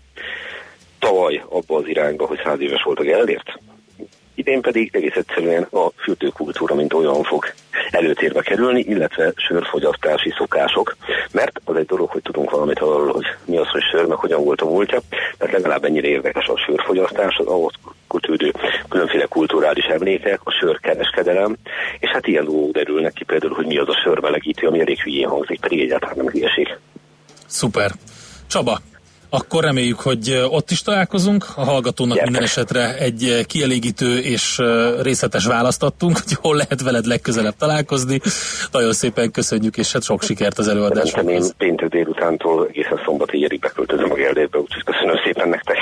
Tavaly 0.99 1.43
abba 1.49 1.77
az 1.77 1.87
irányba, 1.87 2.25
hogy 2.25 2.41
100 2.43 2.59
éves 2.59 2.83
volt 2.83 2.99
a 2.99 3.03
Gellért, 3.03 3.59
Idén 4.35 4.61
pedig 4.61 4.89
egész 4.95 5.15
egyszerűen 5.15 5.63
a 5.63 5.89
fürdőkultúra, 5.95 6.75
mint 6.75 6.93
olyan 6.93 7.23
fog 7.23 7.45
előtérbe 7.91 8.41
kerülni, 8.41 8.79
illetve 8.79 9.33
sörfogyasztási 9.35 10.33
szokások, 10.37 10.95
mert 11.31 11.61
az 11.63 11.75
egy 11.75 11.85
dolog, 11.85 12.09
hogy 12.09 12.21
tudunk 12.21 12.51
valamit 12.51 12.79
arról, 12.79 13.11
hogy 13.11 13.25
mi 13.45 13.57
az, 13.57 13.67
hogy 13.67 13.81
sör, 13.91 14.05
meg 14.05 14.17
hogyan 14.17 14.43
volt 14.43 14.61
a 14.61 14.65
múltja, 14.65 14.99
tehát 15.37 15.53
legalább 15.53 15.83
ennyire 15.83 16.07
érdekes 16.07 16.47
a 16.47 16.57
sörfogyasztás, 16.57 17.35
az 17.37 17.45
ahhoz 17.45 17.73
kötődő 18.07 18.53
különféle 18.89 19.25
kulturális 19.25 19.85
emlékek, 19.85 20.39
a 20.43 20.51
sörkereskedelem, 20.51 21.55
és 21.99 22.09
hát 22.09 22.27
ilyen 22.27 22.45
dolgok 22.45 22.71
derülnek 22.71 23.13
ki 23.13 23.23
például, 23.23 23.53
hogy 23.53 23.65
mi 23.65 23.77
az 23.77 23.87
a 23.87 23.99
sörmelegítő, 24.03 24.67
ami 24.67 24.79
elég 24.79 25.01
hülyén 25.01 25.27
hangzik, 25.27 25.59
pedig 25.59 25.79
egyáltalán 25.79 26.15
nem 26.17 26.27
hülyeség. 26.27 26.77
Szuper. 27.45 27.91
Csaba, 28.47 28.79
akkor 29.33 29.63
reméljük, 29.63 29.99
hogy 29.99 30.45
ott 30.49 30.71
is 30.71 30.81
találkozunk. 30.81 31.45
A 31.55 31.63
hallgatónak 31.63 32.15
Gyertek. 32.15 32.31
minden 32.31 32.49
esetre 32.49 32.97
egy 32.97 33.45
kielégítő 33.47 34.17
és 34.19 34.61
részletes 35.01 35.45
választ 35.45 35.83
adtunk, 35.83 36.17
hogy 36.17 36.33
hol 36.33 36.55
lehet 36.55 36.81
veled 36.81 37.05
legközelebb 37.05 37.55
találkozni. 37.57 38.19
Nagyon 38.71 38.93
szépen 38.93 39.31
köszönjük, 39.31 39.77
és 39.77 39.91
hát 39.91 40.03
sok 40.03 40.23
sikert 40.23 40.57
az 40.57 40.67
előadáshoz. 40.67 41.27
Én 41.27 41.43
péntek 41.57 41.89
délutántól 41.89 42.67
egészen 42.67 43.01
szombatig 43.05 43.59
beköltözöm 43.59 44.11
a 44.11 44.15
Gerdébe, 44.15 44.57
úgyhogy 44.57 44.83
köszönöm 44.83 45.15
szépen 45.23 45.49
nektek. 45.49 45.77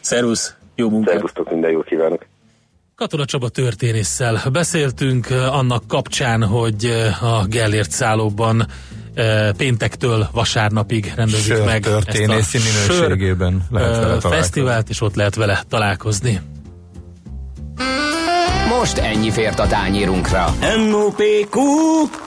Szervusz, 0.00 0.54
jó 0.74 0.88
munkát! 0.88 1.12
Szervusztok, 1.12 1.50
minden 1.50 1.70
jót 1.70 1.86
kívánok! 1.86 2.26
Katona 2.96 3.24
Csaba 3.24 3.48
történésszel 3.48 4.40
beszéltünk 4.52 5.26
annak 5.30 5.86
kapcsán, 5.88 6.42
hogy 6.42 6.84
a 7.20 7.46
Gellért 7.46 7.90
szállóban 7.90 8.66
péntektől 9.56 10.28
vasárnapig 10.32 11.12
rendezik 11.16 11.54
sör 11.54 11.64
meg 11.64 11.86
ezt 11.86 12.54
a 12.54 12.58
minőségében 12.58 13.66
sör, 13.70 13.80
lehet 13.80 13.98
vele 13.98 14.20
fesztivált, 14.20 14.88
és 14.88 15.00
ott 15.00 15.14
lehet 15.14 15.34
vele 15.34 15.62
találkozni. 15.68 16.40
Most 18.78 18.98
ennyi 18.98 19.30
fért 19.30 19.58
a 19.58 19.66
tányírunkra. 19.66 20.54
M.O.P.Q. 20.88 21.60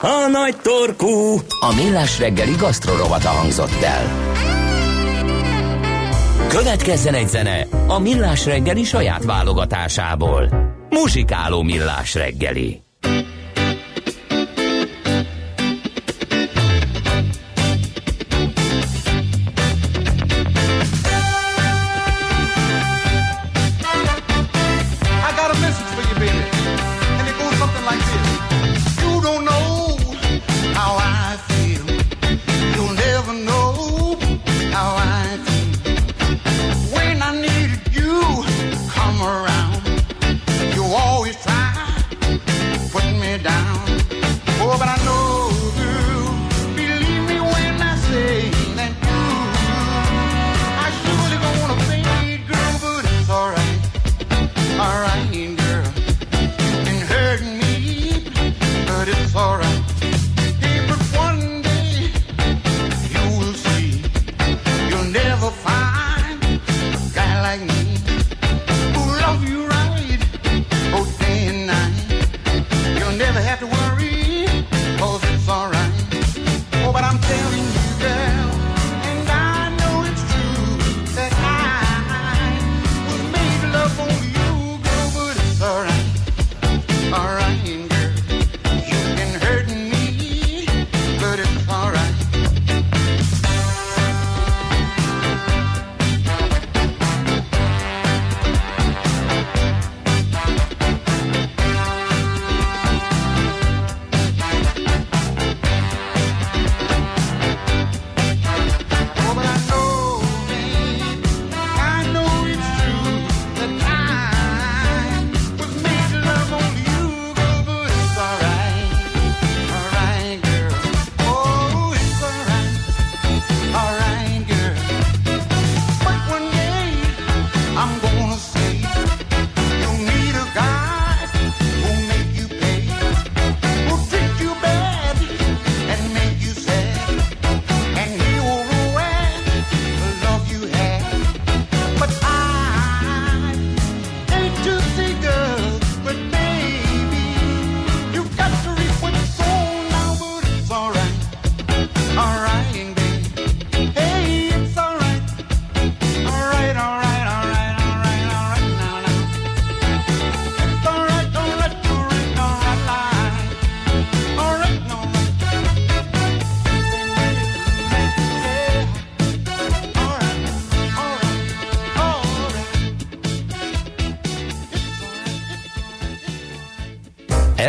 A 0.00 0.28
nagy 0.32 0.56
torkú. 0.62 1.40
A 1.60 1.74
millás 1.74 2.18
reggeli 2.18 2.54
gasztrorovata 2.58 3.28
hangzott 3.28 3.82
el. 3.82 4.10
Következzen 6.48 7.14
egy 7.14 7.28
zene 7.28 7.66
a 7.86 7.98
millás 7.98 8.44
reggeli 8.44 8.84
saját 8.84 9.24
válogatásából. 9.24 10.48
Muzsikáló 10.90 11.62
millás 11.62 12.14
reggeli. 12.14 12.82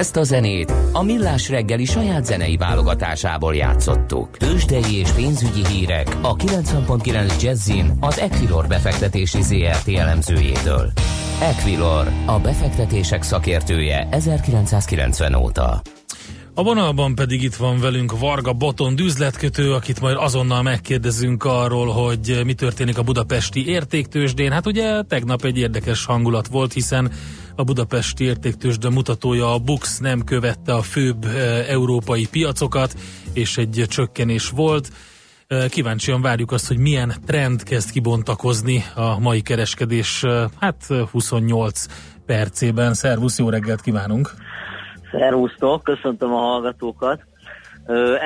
Ezt 0.02 0.16
a 0.16 0.24
zenét 0.24 0.74
a 0.92 1.04
Millás 1.04 1.50
reggeli 1.50 1.86
saját 1.86 2.26
zenei 2.26 2.58
válogatásából 2.58 3.56
játszottuk. 3.56 4.38
Tősdei 4.38 4.96
és 4.96 5.10
pénzügyi 5.10 5.68
hírek 5.68 6.18
a 6.22 6.36
90.9 6.36 7.42
Jazzin 7.42 7.98
az 8.00 8.20
Equilor 8.20 8.68
befektetési 8.68 9.42
ZRT 9.42 9.88
elemzőjétől. 9.88 10.92
Equilor, 11.42 12.08
a 12.26 12.40
befektetések 12.40 13.24
szakértője 13.24 14.08
1990 14.12 15.34
óta. 15.34 15.82
A 16.54 16.64
vonalban 16.64 17.16
pedig 17.16 17.44
itt 17.44 17.56
van 17.56 17.80
velünk 17.80 18.20
Varga 18.20 18.54
Boton 18.54 19.00
üzletkötő, 19.00 19.74
akit 19.74 20.02
majd 20.02 20.18
azonnal 20.20 20.62
megkérdezünk 20.62 21.44
arról, 21.44 21.88
hogy 21.88 22.42
mi 22.46 22.54
történik 22.54 22.98
a 22.98 23.04
budapesti 23.04 23.68
értéktősdén. 23.68 24.52
Hát 24.52 24.66
ugye 24.66 25.02
tegnap 25.02 25.46
egy 25.46 25.58
érdekes 25.58 26.06
hangulat 26.06 26.48
volt, 26.48 26.74
hiszen 26.74 27.12
a 27.62 27.64
budapesti 27.64 28.24
értéktősde 28.24 28.90
mutatója 28.90 29.54
a 29.54 29.60
Bux 29.60 30.00
nem 30.00 30.24
követte 30.24 30.74
a 30.74 30.82
főbb 30.82 31.24
eh, 31.26 31.70
európai 31.70 32.28
piacokat, 32.32 32.94
és 33.34 33.58
egy 33.58 33.86
csökkenés 33.88 34.50
volt. 34.50 34.90
Eh, 35.48 35.68
kíváncsian 35.70 36.22
várjuk 36.22 36.52
azt, 36.52 36.68
hogy 36.68 36.78
milyen 36.78 37.14
trend 37.26 37.64
kezd 37.64 37.92
kibontakozni 37.92 38.84
a 38.96 39.20
mai 39.20 39.42
kereskedés, 39.42 40.24
eh, 40.24 40.44
hát 40.60 40.88
28 41.12 41.86
percében. 42.26 42.94
Szervusz, 42.94 43.40
jó 43.40 43.50
reggelt 43.50 43.82
kívánunk! 43.82 44.32
Szervusztok, 45.12 45.84
köszöntöm 45.84 46.34
a 46.34 46.40
hallgatókat. 46.40 47.24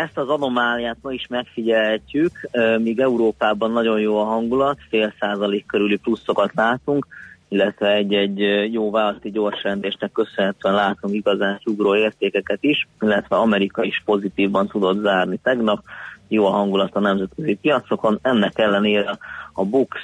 Ezt 0.05 0.17
az 0.17 0.27
anomáliát 0.27 0.97
ma 1.01 1.11
is 1.11 1.27
megfigyelhetjük, 1.29 2.49
míg 2.81 2.99
Európában 2.99 3.71
nagyon 3.71 3.99
jó 3.99 4.17
a 4.17 4.23
hangulat, 4.23 4.77
fél 4.89 5.13
százalék 5.19 5.65
körüli 5.65 5.97
pluszokat 5.97 6.51
látunk, 6.53 7.07
illetve 7.55 7.93
egy-egy 7.93 8.39
jó 8.73 8.91
vállalati 8.91 9.31
gyorsrendésnek 9.31 10.11
köszönhetően 10.11 10.75
látunk 10.75 11.13
igazán 11.13 11.59
ugró 11.65 11.95
értékeket 11.95 12.57
is, 12.61 12.87
illetve 13.01 13.35
Amerika 13.35 13.83
is 13.83 14.01
pozitívban 14.05 14.67
tudott 14.67 15.01
zárni 15.01 15.39
tegnap, 15.43 15.83
jó 16.27 16.45
a 16.45 16.49
hangulat 16.49 16.95
a 16.95 16.99
nemzetközi 16.99 17.57
piacokon, 17.61 18.19
ennek 18.21 18.59
ellenére 18.59 19.17
a 19.53 19.65
Bux 19.65 19.97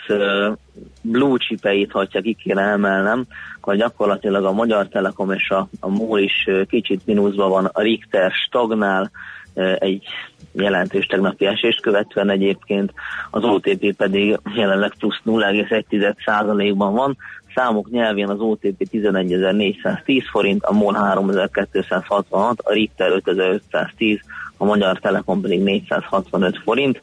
blue 1.02 1.38
chipeit, 1.38 1.92
ha 1.92 2.06
ki 2.06 2.38
kéne 2.44 2.62
emelnem, 2.62 3.26
akkor 3.56 3.76
gyakorlatilag 3.76 4.46
a 4.46 4.52
Magyar 4.52 4.88
Telekom 4.88 5.32
és 5.32 5.50
a, 5.50 5.68
a 5.80 5.90
MOL 5.90 6.20
is 6.20 6.50
kicsit 6.70 7.06
mínuszban 7.06 7.50
van, 7.50 7.66
a 7.66 7.82
Richter 7.82 8.32
stagnál, 8.32 9.12
egy 9.76 10.04
jelentős 10.52 11.06
tegnapi 11.06 11.46
esést 11.46 11.82
követően 11.82 12.30
egyébként. 12.30 12.94
Az 13.32 13.44
OTP 13.44 13.96
pedig 13.96 14.40
jelenleg 14.56 14.94
plusz 15.00 15.22
0,1%-ban 15.26 16.94
van, 16.94 17.18
számok 17.56 17.90
nyelvén 17.90 18.28
az 18.28 18.40
OTP 18.40 18.88
11.410 18.92 20.24
forint, 20.32 20.64
a 20.64 20.74
MOL 20.74 20.94
3.266, 20.94 22.58
a 22.58 22.72
Richter 22.72 23.22
5.510, 23.26 24.20
a 24.58 24.66
Magyar 24.66 25.00
Telekom 25.00 25.42
pedig 25.42 25.62
465 25.62 26.60
forint. 26.64 27.02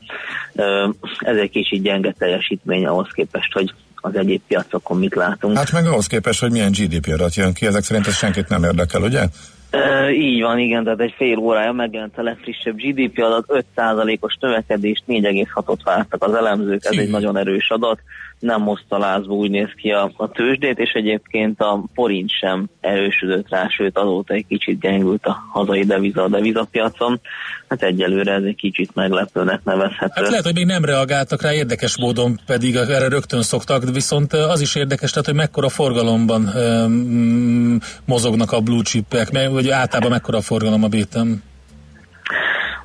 Ez 1.18 1.36
egy 1.36 1.50
kicsit 1.50 1.82
gyenge 1.82 2.14
teljesítmény 2.18 2.86
ahhoz 2.86 3.08
képest, 3.12 3.52
hogy 3.52 3.74
az 3.94 4.16
egyéb 4.16 4.40
piacokon 4.46 4.98
mit 4.98 5.14
látunk. 5.14 5.56
Hát 5.56 5.72
meg 5.72 5.86
ahhoz 5.86 6.06
képest, 6.06 6.40
hogy 6.40 6.50
milyen 6.50 6.70
GDP 6.70 7.12
adat 7.12 7.34
jön 7.34 7.52
ki, 7.52 7.66
ezek 7.66 7.82
szerint 7.82 8.06
ez 8.06 8.16
senkit 8.16 8.48
nem 8.48 8.64
érdekel, 8.64 9.02
ugye? 9.02 9.26
E, 9.70 10.10
így 10.10 10.42
van, 10.42 10.58
igen, 10.58 10.84
tehát 10.84 11.00
egy 11.00 11.14
fél 11.16 11.38
órája 11.38 11.72
megjelent 11.72 12.18
a 12.18 12.22
legfrissebb 12.22 12.76
GDP 12.76 13.18
adat, 13.18 13.64
5%-os 13.76 14.36
növekedést, 14.40 15.02
4,6-ot 15.08 15.78
vártak 15.84 16.24
az 16.24 16.34
elemzők, 16.34 16.84
ez 16.84 16.96
egy 16.96 17.10
nagyon 17.10 17.36
erős 17.36 17.70
adat 17.70 18.00
nem 18.38 18.62
hozta 18.62 18.98
lázba, 18.98 19.34
úgy 19.34 19.50
néz 19.50 19.68
ki 19.76 19.90
a, 19.90 20.12
a 20.16 20.30
tőzsdét, 20.30 20.78
és 20.78 20.90
egyébként 20.92 21.60
a 21.60 21.84
forint 21.94 22.30
sem 22.30 22.68
erősödött 22.80 23.48
rá, 23.48 23.68
sőt 23.68 23.98
azóta 23.98 24.34
egy 24.34 24.46
kicsit 24.46 24.80
gyengült 24.80 25.26
a 25.26 25.36
hazai 25.52 25.84
deviza 25.84 26.22
a 26.22 26.28
devizapiacon. 26.28 27.20
Hát 27.68 27.82
egyelőre 27.82 28.32
ez 28.32 28.42
egy 28.42 28.56
kicsit 28.56 28.94
meglepőnek 28.94 29.64
nevezhető. 29.64 30.22
Hát 30.22 30.28
lehet, 30.28 30.44
hogy 30.44 30.54
még 30.54 30.66
nem 30.66 30.84
reagáltak 30.84 31.42
rá 31.42 31.52
érdekes 31.52 31.98
módon, 31.98 32.40
pedig 32.46 32.74
erre 32.74 33.08
rögtön 33.08 33.42
szoktak, 33.42 33.84
viszont 33.92 34.32
az 34.32 34.60
is 34.60 34.74
érdekes, 34.74 35.10
tehát 35.10 35.26
hogy 35.26 35.34
mekkora 35.34 35.68
forgalomban 35.68 36.48
um, 36.54 37.78
mozognak 38.04 38.52
a 38.52 38.60
blue 38.60 38.82
chipek, 38.82 39.28
vagy 39.50 39.68
általában 39.68 40.10
mekkora 40.10 40.40
forgalom 40.40 40.84
a 40.84 40.88
bétem. 40.88 41.42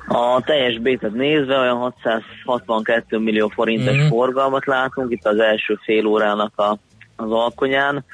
A 0.08 0.42
teljes 0.44 0.78
bétet 0.78 1.12
nézve 1.12 1.58
olyan 1.58 1.76
662 1.76 3.18
millió 3.18 3.48
forintos 3.48 3.96
mm-hmm. 3.96 4.08
forgalmat 4.08 4.66
látunk 4.66 5.12
itt 5.12 5.26
az 5.26 5.38
első 5.38 5.78
fél 5.84 6.06
órának 6.06 6.58
a, 6.58 6.78
az 7.16 7.30
alkonyán. 7.30 8.04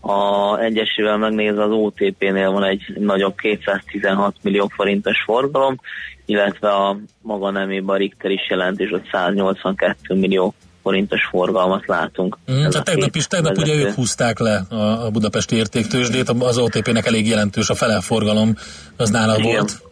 A 0.00 0.58
egyesével 0.58 1.16
megnézve 1.16 1.62
az 1.62 1.70
OTP-nél 1.70 2.50
van 2.50 2.64
egy 2.64 2.82
nagyobb 2.98 3.36
216 3.36 4.34
millió 4.42 4.70
forintos 4.74 5.22
forgalom, 5.24 5.80
illetve 6.24 6.68
a 6.68 6.96
maga 7.22 7.50
nemében 7.50 7.94
a 7.94 7.98
Richter 7.98 8.30
is 8.30 8.50
jelent, 8.50 8.80
és 8.80 8.92
ott 8.92 9.08
182 9.12 10.14
millió 10.14 10.54
forintos 10.82 11.20
forgalmat 11.30 11.86
látunk. 11.86 12.38
Mm, 12.52 12.68
tehát 12.68 12.84
tegnap 12.84 13.14
is, 13.14 13.26
tegnap 13.26 13.56
ugye 13.56 13.74
ők 13.74 13.92
húzták 13.92 14.38
le 14.38 14.62
a, 14.70 15.04
a 15.04 15.10
budapesti 15.10 15.56
értéktősdét, 15.56 16.28
az 16.28 16.58
OTP-nek 16.58 17.06
elég 17.06 17.26
jelentős 17.26 17.70
a 17.70 17.74
fele 17.74 18.00
forgalom, 18.00 18.56
az 18.96 19.10
nála 19.10 19.36
Igen. 19.38 19.50
volt. 19.50 19.89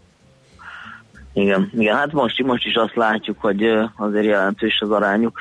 Igen, 1.38 1.70
igen, 1.78 1.96
hát 1.96 2.12
most, 2.12 2.42
most 2.42 2.66
is 2.66 2.74
azt 2.74 2.94
látjuk, 2.94 3.40
hogy 3.40 3.62
azért 3.96 4.24
jelentős 4.24 4.80
az 4.80 4.90
arányuk. 4.90 5.40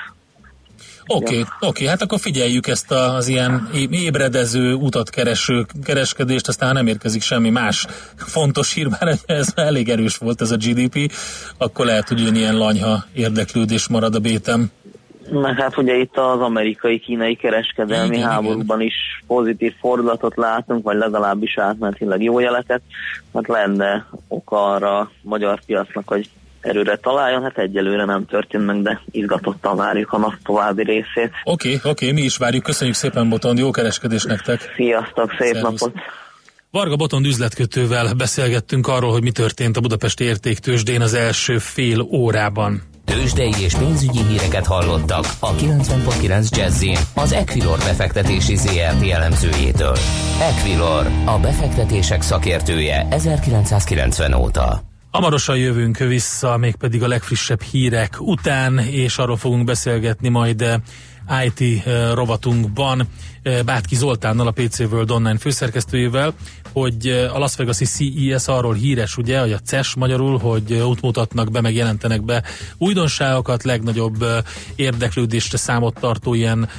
Oké, 1.09 1.25
okay, 1.25 1.39
oké, 1.41 1.65
okay, 1.67 1.87
hát 1.87 2.01
akkor 2.01 2.19
figyeljük 2.19 2.67
ezt 2.67 2.91
az 2.91 3.27
ilyen 3.27 3.69
ébredező, 3.91 4.73
utat 4.73 5.09
kereső 5.09 5.65
kereskedést, 5.83 6.47
aztán 6.47 6.73
nem 6.73 6.87
érkezik 6.87 7.21
semmi 7.21 7.49
más 7.49 7.87
fontos 8.15 8.73
hír, 8.73 8.87
mert 8.99 9.31
ez 9.31 9.51
elég 9.55 9.89
erős 9.89 10.17
volt 10.17 10.41
ez 10.41 10.51
a 10.51 10.55
GDP, 10.55 11.11
akkor 11.57 11.85
lehet, 11.85 12.07
hogy 12.07 12.35
ilyen 12.35 12.57
lanyha 12.57 13.03
érdeklődés 13.13 13.87
marad 13.87 14.15
a 14.15 14.19
bétem. 14.19 14.71
Na 15.29 15.53
hát 15.53 15.77
ugye 15.77 15.95
itt 15.95 16.17
az 16.17 16.39
amerikai-kínai 16.39 17.35
kereskedelmi 17.35 18.15
igen, 18.15 18.29
háborúban 18.29 18.81
igen. 18.81 18.81
is 18.81 19.23
pozitív 19.27 19.73
fordulatot 19.79 20.35
látunk, 20.35 20.83
vagy 20.83 20.97
legalábbis 20.97 21.57
átmenetileg 21.57 22.23
jó 22.23 22.39
jeleket, 22.39 22.81
hát 23.33 23.47
lenne 23.47 24.07
oka 24.27 24.73
arra 24.73 24.97
a 24.99 25.11
magyar 25.21 25.59
piacnak, 25.65 26.07
hogy 26.07 26.29
erőre 26.61 26.95
találjon, 26.95 27.43
hát 27.43 27.57
egyelőre 27.57 28.05
nem 28.05 28.25
történt 28.25 28.65
meg, 28.65 28.81
de 28.81 29.01
izgatottan 29.11 29.75
várjuk 29.75 30.13
a 30.13 30.17
nap 30.17 30.33
további 30.43 30.83
részét. 30.83 31.31
Oké, 31.43 31.75
okay, 31.75 31.75
oké, 31.75 31.89
okay, 31.89 32.11
mi 32.11 32.21
is 32.21 32.37
várjuk, 32.37 32.63
köszönjük 32.63 32.95
szépen 32.95 33.29
Botond, 33.29 33.57
jó 33.57 33.71
kereskedés 33.71 34.23
nektek! 34.23 34.73
Sziasztok, 34.75 35.35
szép 35.39 35.53
Szervusz. 35.53 35.81
napot! 35.81 35.93
Varga 36.71 36.95
Botond 36.95 37.25
üzletkötővel 37.25 38.13
beszélgettünk 38.13 38.87
arról, 38.87 39.11
hogy 39.11 39.23
mi 39.23 39.31
történt 39.31 39.77
a 39.77 39.81
Budapesti 39.81 40.23
Értéktősdén 40.23 41.01
az 41.01 41.13
első 41.13 41.57
fél 41.57 42.01
órában. 42.01 42.81
Tőzsdei 43.07 43.53
és 43.59 43.75
pénzügyi 43.75 44.23
híreket 44.23 44.65
hallottak 44.65 45.25
a 45.39 45.55
90.9 45.55 46.49
jazz 46.49 46.85
az 47.15 47.31
Equilor 47.31 47.77
befektetési 47.77 48.55
ZRT 48.55 49.09
elemzőjétől. 49.09 49.97
Equilor, 50.41 51.07
a 51.25 51.39
befektetések 51.39 52.21
szakértője 52.21 53.07
1990 53.09 54.33
óta. 54.33 54.81
Hamarosan 55.11 55.57
jövünk 55.57 55.97
vissza, 55.97 56.57
mégpedig 56.57 57.03
a 57.03 57.07
legfrissebb 57.07 57.61
hírek 57.61 58.15
után, 58.19 58.79
és 58.79 59.17
arról 59.17 59.37
fogunk 59.37 59.63
beszélgetni 59.63 60.29
majd 60.29 60.61
eh, 60.61 61.45
IT 61.45 61.85
eh, 61.85 62.13
rovatunkban 62.13 63.07
Bátki 63.65 63.95
Zoltánnal, 63.95 64.47
a 64.47 64.51
PC 64.51 64.79
World 64.79 65.11
Online 65.11 65.37
főszerkesztőjével, 65.37 66.33
hogy 66.73 67.07
a 67.07 67.37
Las 67.37 67.55
Vegas-i 67.55 67.85
CES 67.85 68.47
arról 68.47 68.73
híres, 68.73 69.17
ugye, 69.17 69.39
hogy 69.39 69.51
a 69.51 69.59
CES 69.59 69.95
magyarul, 69.95 70.37
hogy 70.37 70.73
útmutatnak 70.73 71.51
be, 71.51 71.61
meg 71.61 71.75
jelentenek 71.75 72.23
be 72.23 72.43
újdonságokat, 72.77 73.63
legnagyobb 73.63 74.25
érdeklődésre 74.75 75.57
számot 75.57 75.99
tartó 75.99 76.33
ilyen 76.33 76.69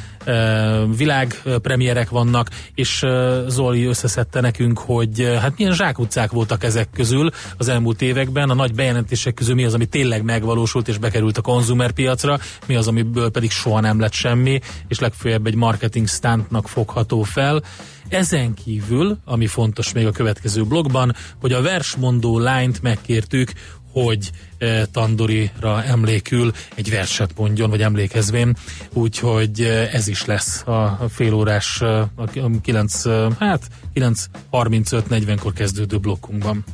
világpremierek 0.97 2.09
vannak, 2.09 2.51
és 2.75 3.05
Zoli 3.47 3.85
összeszedte 3.85 4.41
nekünk, 4.41 4.79
hogy 4.79 5.37
hát 5.41 5.53
milyen 5.57 5.75
zsákutcák 5.75 6.31
voltak 6.31 6.65
ezek 6.65 6.89
közül 6.95 7.31
az 7.57 7.69
elmúlt 7.69 8.03
években, 8.03 8.51
a 8.51 8.55
nagy 8.55 8.75
bejelentések 8.75 9.35
közül 9.35 9.55
mi 9.55 9.65
az, 9.65 9.75
ami 9.75 9.87
tényleg 9.87 10.23
megvalósult 10.23 10.89
és 10.89 10.99
bekerült 10.99 11.39
a 11.39 11.41
konzumerpiacra, 11.41 12.39
mi 12.67 12.77
az, 12.77 12.89
amiből 12.89 13.31
pedig 13.31 13.51
soha 13.51 13.81
nem 13.81 14.01
lett 14.01 14.13
semmi, 14.13 14.61
és 14.89 14.99
legfőjebb 14.99 15.47
egy 15.47 15.55
marketing 15.55 16.09
stuntnak 16.09 16.58
fogható 16.67 17.23
fel. 17.23 17.63
Ezen 18.09 18.55
kívül, 18.55 19.19
ami 19.25 19.47
fontos 19.47 19.93
még 19.93 20.07
a 20.07 20.11
következő 20.11 20.65
blogban, 20.65 21.15
hogy 21.41 21.53
a 21.53 21.63
versmondó 21.63 22.39
lányt 22.39 22.83
megkértük, 22.83 23.53
hogy 23.93 24.31
e, 24.59 24.87
Tandorira 24.87 25.85
emlékül 25.85 26.53
egy 26.75 26.91
verset 26.91 27.31
mondjon, 27.37 27.71
vagy 27.71 27.83
emlékezvén, 27.83 28.57
úgyhogy 28.93 29.61
e, 29.61 29.89
ez 29.93 30.09
is 30.09 30.25
lesz 30.25 30.67
a 30.67 31.07
félórás, 31.11 31.81
e, 31.81 31.87
a 32.15 32.25
9, 32.63 33.07
e, 33.07 33.29
hát 33.39 33.63
9.35-40-kor 33.95 35.53
kezdődő 35.53 35.99
blokkunkban. 35.99 36.65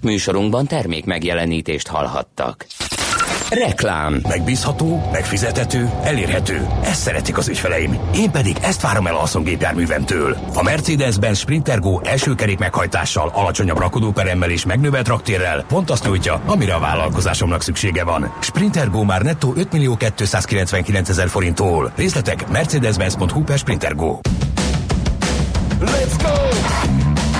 Műsorunkban 0.00 0.66
termék 0.66 1.04
megjelenítést 1.04 1.86
hallhattak. 1.86 2.66
Reklám. 3.50 4.20
Megbízható, 4.28 5.08
megfizethető, 5.12 5.90
elérhető. 6.02 6.66
Ezt 6.82 7.00
szeretik 7.00 7.38
az 7.38 7.48
ügyfeleim. 7.48 7.98
Én 8.14 8.30
pedig 8.30 8.56
ezt 8.62 8.80
várom 8.80 9.06
el 9.06 9.16
a 9.16 9.38
gépjárművemtől. 9.38 10.36
A 10.54 10.62
Mercedes-Benz 10.62 11.38
Sprinter 11.38 11.78
Go 11.80 12.00
első 12.04 12.34
kerék 12.34 12.58
meghajtással, 12.58 13.30
alacsonyabb 13.34 13.78
rakodóperemmel 13.78 14.50
és 14.50 14.64
megnövelt 14.64 15.08
raktérrel 15.08 15.64
pont 15.68 15.90
azt 15.90 16.06
nyújtja, 16.06 16.40
amire 16.46 16.74
a 16.74 16.78
vállalkozásomnak 16.78 17.62
szüksége 17.62 18.04
van. 18.04 18.34
Sprinter 18.40 18.90
Go 18.90 19.04
már 19.04 19.22
nettó 19.22 19.52
5 19.56 19.72
millió 19.72 19.96
299 19.96 21.08
ezer 21.08 21.28
forinttól. 21.28 21.92
Részletek 21.96 22.48
mercedes-benz.hu 22.48 23.42
per 23.44 23.58
Sprinter 23.58 23.94
Go. 23.94 24.18
Let's 25.80 26.22
go! 26.22 27.09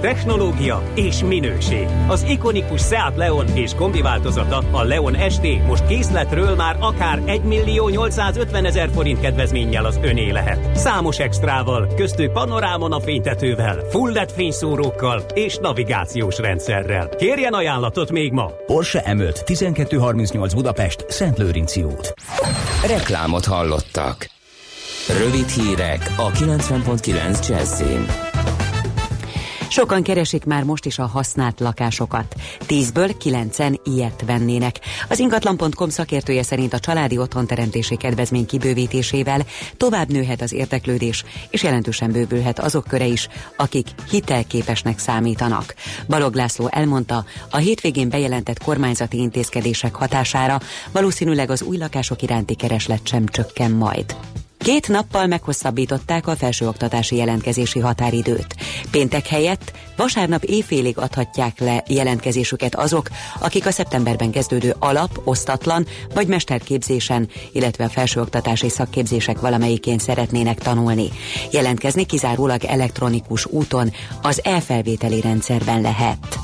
technológia 0.00 0.82
és 0.94 1.22
minőség. 1.22 1.86
Az 2.08 2.24
ikonikus 2.28 2.80
Seat 2.80 3.16
Leon 3.16 3.46
és 3.56 3.74
kombi 3.74 4.00
változata, 4.00 4.62
a 4.70 4.82
Leon 4.82 5.30
ST 5.30 5.66
most 5.66 5.86
készletről 5.86 6.54
már 6.54 6.76
akár 6.80 7.22
1 7.24 7.42
millió 7.42 7.88
850 7.88 8.64
ezer 8.64 8.88
forint 8.94 9.20
kedvezménnyel 9.20 9.84
az 9.84 9.98
öné 10.02 10.30
lehet. 10.30 10.76
Számos 10.76 11.18
extrával, 11.18 11.88
köztük 11.96 12.32
panorámon 12.32 12.92
a 12.92 13.00
fénytetővel, 13.00 13.80
full 13.90 14.12
LED 14.12 14.30
fényszórókkal 14.30 15.22
és 15.34 15.56
navigációs 15.56 16.38
rendszerrel. 16.38 17.08
Kérjen 17.08 17.52
ajánlatot 17.52 18.10
még 18.10 18.32
ma! 18.32 18.50
Porsche 18.66 19.02
M5 19.06 19.50
1238 19.50 20.52
Budapest, 20.52 21.04
Szent 21.08 21.38
Lőrinci 21.38 21.82
út. 21.82 22.14
Reklámot 22.86 23.44
hallottak. 23.44 24.30
Rövid 25.18 25.48
hírek 25.48 26.14
a 26.16 26.30
90.9 26.30 27.48
Jazzin. 27.48 28.27
Sokan 29.70 30.02
keresik 30.02 30.44
már 30.44 30.62
most 30.62 30.84
is 30.84 30.98
a 30.98 31.06
használt 31.06 31.60
lakásokat. 31.60 32.34
Tízből 32.66 33.16
kilencen 33.16 33.80
ilyet 33.84 34.22
vennének. 34.26 34.80
Az 35.08 35.18
ingatlan.com 35.18 35.88
szakértője 35.88 36.42
szerint 36.42 36.72
a 36.72 36.78
családi 36.78 37.18
otthonteremtési 37.18 37.96
kedvezmény 37.96 38.46
kibővítésével 38.46 39.44
tovább 39.76 40.08
nőhet 40.08 40.40
az 40.40 40.52
érdeklődés, 40.52 41.24
és 41.50 41.62
jelentősen 41.62 42.12
bővülhet 42.12 42.58
azok 42.58 42.86
köre 42.86 43.06
is, 43.06 43.28
akik 43.56 43.88
hitelképesnek 44.10 44.98
számítanak. 44.98 45.74
Balog 46.06 46.34
László 46.34 46.68
elmondta, 46.70 47.24
a 47.50 47.56
hétvégén 47.56 48.08
bejelentett 48.08 48.62
kormányzati 48.62 49.18
intézkedések 49.18 49.94
hatására 49.94 50.60
valószínűleg 50.92 51.50
az 51.50 51.62
új 51.62 51.76
lakások 51.76 52.22
iránti 52.22 52.54
kereslet 52.54 53.06
sem 53.06 53.26
csökken 53.26 53.70
majd. 53.70 54.16
Két 54.58 54.88
nappal 54.88 55.26
meghosszabbították 55.26 56.26
a 56.26 56.36
felsőoktatási 56.36 57.16
jelentkezési 57.16 57.78
határidőt. 57.78 58.56
Péntek 58.90 59.26
helyett 59.26 59.72
vasárnap 59.96 60.44
éjfélig 60.44 60.98
adhatják 60.98 61.58
le 61.58 61.84
jelentkezésüket 61.88 62.74
azok, 62.74 63.08
akik 63.40 63.66
a 63.66 63.70
szeptemberben 63.70 64.30
kezdődő 64.30 64.74
alap, 64.78 65.20
osztatlan 65.24 65.86
vagy 66.14 66.26
mesterképzésen, 66.26 67.28
illetve 67.52 67.84
a 67.84 67.88
felsőoktatási 67.88 68.68
szakképzések 68.68 69.40
valamelyikén 69.40 69.98
szeretnének 69.98 70.58
tanulni. 70.58 71.08
Jelentkezni 71.52 72.06
kizárólag 72.06 72.64
elektronikus 72.64 73.46
úton 73.46 73.92
az 74.22 74.40
elfelvételi 74.44 75.20
rendszerben 75.20 75.80
lehet. 75.80 76.38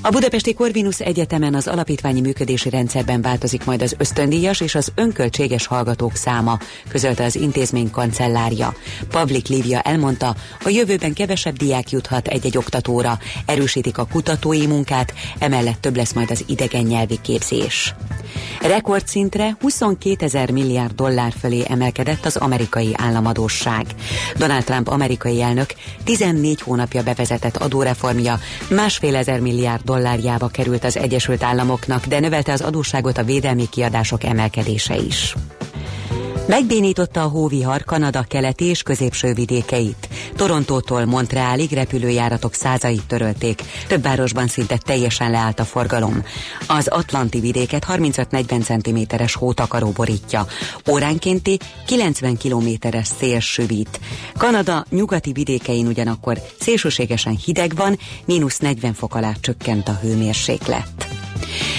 A 0.00 0.10
Budapesti 0.10 0.54
Corvinus 0.54 1.00
Egyetemen 1.00 1.54
az 1.54 1.66
alapítványi 1.66 2.20
működési 2.20 2.70
rendszerben 2.70 3.22
változik 3.22 3.64
majd 3.64 3.82
az 3.82 3.94
ösztöndíjas 3.98 4.60
és 4.60 4.74
az 4.74 4.92
önköltséges 4.94 5.66
hallgatók 5.66 6.14
száma, 6.14 6.58
közölte 6.88 7.24
az 7.24 7.36
intézmény 7.36 7.90
kancellárja. 7.90 8.74
Pavlik 9.10 9.48
Lívia 9.48 9.80
elmondta, 9.80 10.34
a 10.64 10.68
jövőben 10.68 11.12
kevesebb 11.12 11.56
diák 11.56 11.90
juthat 11.90 12.28
egy-egy 12.28 12.56
oktatóra, 12.56 13.18
erősítik 13.46 13.98
a 13.98 14.06
kutatói 14.06 14.66
munkát, 14.66 15.14
emellett 15.38 15.80
több 15.80 15.96
lesz 15.96 16.12
majd 16.12 16.30
az 16.30 16.44
idegen 16.46 16.84
nyelvi 16.84 17.18
képzés. 17.22 17.94
Rekordszintre 18.60 19.56
22 19.60 20.24
ezer 20.24 20.50
milliárd 20.50 20.94
dollár 20.94 21.32
fölé 21.40 21.62
emelkedett 21.68 22.24
az 22.24 22.36
amerikai 22.36 22.90
államadósság. 22.96 23.86
Donald 24.36 24.64
Trump 24.64 24.88
amerikai 24.88 25.42
elnök 25.42 25.74
14 26.04 26.60
hónapja 26.60 27.02
bevezetett 27.02 27.56
adóreformja 27.56 28.38
másfél 28.70 29.16
ezer 29.16 29.40
milliárd 29.40 29.84
dollárjába 29.88 30.48
került 30.48 30.84
az 30.84 30.96
Egyesült 30.96 31.42
Államoknak, 31.42 32.06
de 32.06 32.20
növelte 32.20 32.52
az 32.52 32.60
adósságot 32.60 33.18
a 33.18 33.24
védelmi 33.24 33.68
kiadások 33.68 34.24
emelkedése 34.24 34.96
is. 34.96 35.34
Megbénította 36.48 37.22
a 37.22 37.28
hóvihar 37.28 37.84
Kanada 37.84 38.22
keleti 38.22 38.64
és 38.64 38.82
középső 38.82 39.32
vidékeit. 39.32 40.08
Torontótól 40.36 41.04
Montrealig 41.04 41.72
repülőjáratok 41.72 42.54
százait 42.54 43.06
törölték. 43.06 43.62
Több 43.88 44.02
városban 44.02 44.46
szinte 44.46 44.78
teljesen 44.78 45.30
leállt 45.30 45.60
a 45.60 45.64
forgalom. 45.64 46.24
Az 46.68 46.86
Atlanti 46.86 47.40
vidéket 47.40 47.86
35-40 47.88 49.08
cm-es 49.08 49.34
hótakaró 49.34 49.90
borítja. 49.90 50.46
Óránkénti 50.90 51.58
90 51.86 52.36
km-es 52.36 53.06
szél 53.18 53.40
süvít. 53.40 54.00
Kanada 54.36 54.84
nyugati 54.90 55.32
vidékein 55.32 55.86
ugyanakkor 55.86 56.38
szélsőségesen 56.60 57.36
hideg 57.44 57.74
van, 57.74 57.98
mínusz 58.24 58.58
40 58.58 58.94
fok 58.94 59.14
alá 59.14 59.32
csökkent 59.40 59.88
a 59.88 59.98
hőmérséklet. 60.02 61.08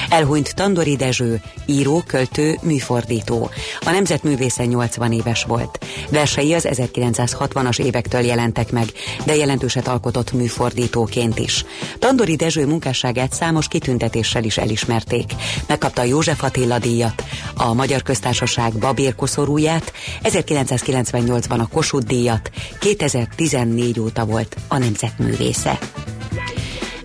Elhunyt 0.10 0.56
Tandori 0.56 0.95
Dezső, 0.95 1.41
író, 1.65 2.04
költő, 2.08 2.58
műfordító. 2.62 3.50
A 3.80 3.91
nemzetművészen 3.91 4.67
80 4.67 5.12
éves 5.12 5.43
volt. 5.43 5.86
Versei 6.10 6.54
az 6.54 6.67
1960-as 6.69 7.80
évektől 7.80 8.22
jelentek 8.22 8.72
meg, 8.72 8.88
de 9.26 9.36
jelentőset 9.36 9.88
alkotott 9.88 10.34
műfordítóként 10.34 11.39
is. 11.39 11.65
Tandori 12.00 12.36
Dezső 12.36 12.65
munkásságát 12.65 13.34
számos 13.34 13.67
kitüntetéssel 13.67 14.43
is 14.43 14.58
elismerték. 14.58 15.34
Megkapta 15.67 16.04
József 16.04 16.43
Attila 16.43 16.80
díjat, 16.80 17.24
a 17.56 17.74
Magyar 17.74 18.02
Köztársaság 18.02 18.74
Babér 18.74 19.15
koszorúját, 19.15 19.93
1998-ban 20.24 21.60
a 21.60 21.67
Kossuth 21.67 22.06
díjat, 22.06 22.52
2014 22.80 24.00
óta 24.00 24.26
volt 24.26 24.56
a 24.67 24.78
nemzetművésze. 24.78 25.80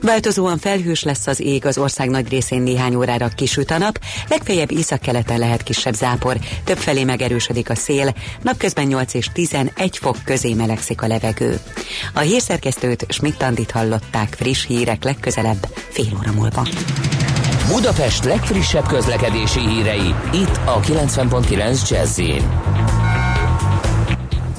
Változóan 0.05 0.59
felhős 0.59 1.03
lesz 1.03 1.27
az 1.27 1.40
ég 1.40 1.67
az 1.67 1.79
ország 1.79 2.09
nagy 2.09 2.29
részén 2.29 2.62
néhány 2.62 2.95
órára 2.95 3.29
kisüt 3.29 3.71
a 3.71 3.79
nap, 3.79 3.99
legfeljebb 4.29 4.71
északkeleten 4.71 5.38
lehet 5.38 5.62
kisebb 5.62 5.95
zápor, 5.95 6.37
többfelé 6.64 7.05
megerősödik 7.05 7.71
a 7.71 7.75
szél, 7.75 8.14
napközben 8.43 8.87
8 8.87 9.14
és 9.14 9.29
11 9.33 9.99
fok 9.99 10.17
közé 10.25 10.55
melegszik 10.55 11.03
a 11.03 11.07
levegő. 11.07 11.61
A 12.14 12.21
hírszerkesztőt 12.21 13.07
Schmidt-Tandit 13.09 13.71
hallották 13.71 14.35
friss 14.38 14.67
hírek 14.67 15.05
legközelebb 15.05 15.69
fél 15.88 16.12
óra 16.19 16.33
múlva. 16.33 16.67
Budapest 17.69 18.25
legfrissebb 18.25 18.87
közlekedési 18.87 19.61
hírei 19.61 20.14
itt 20.33 20.61
a 20.64 20.81
90.9 20.81 21.90
jazz 21.90 22.21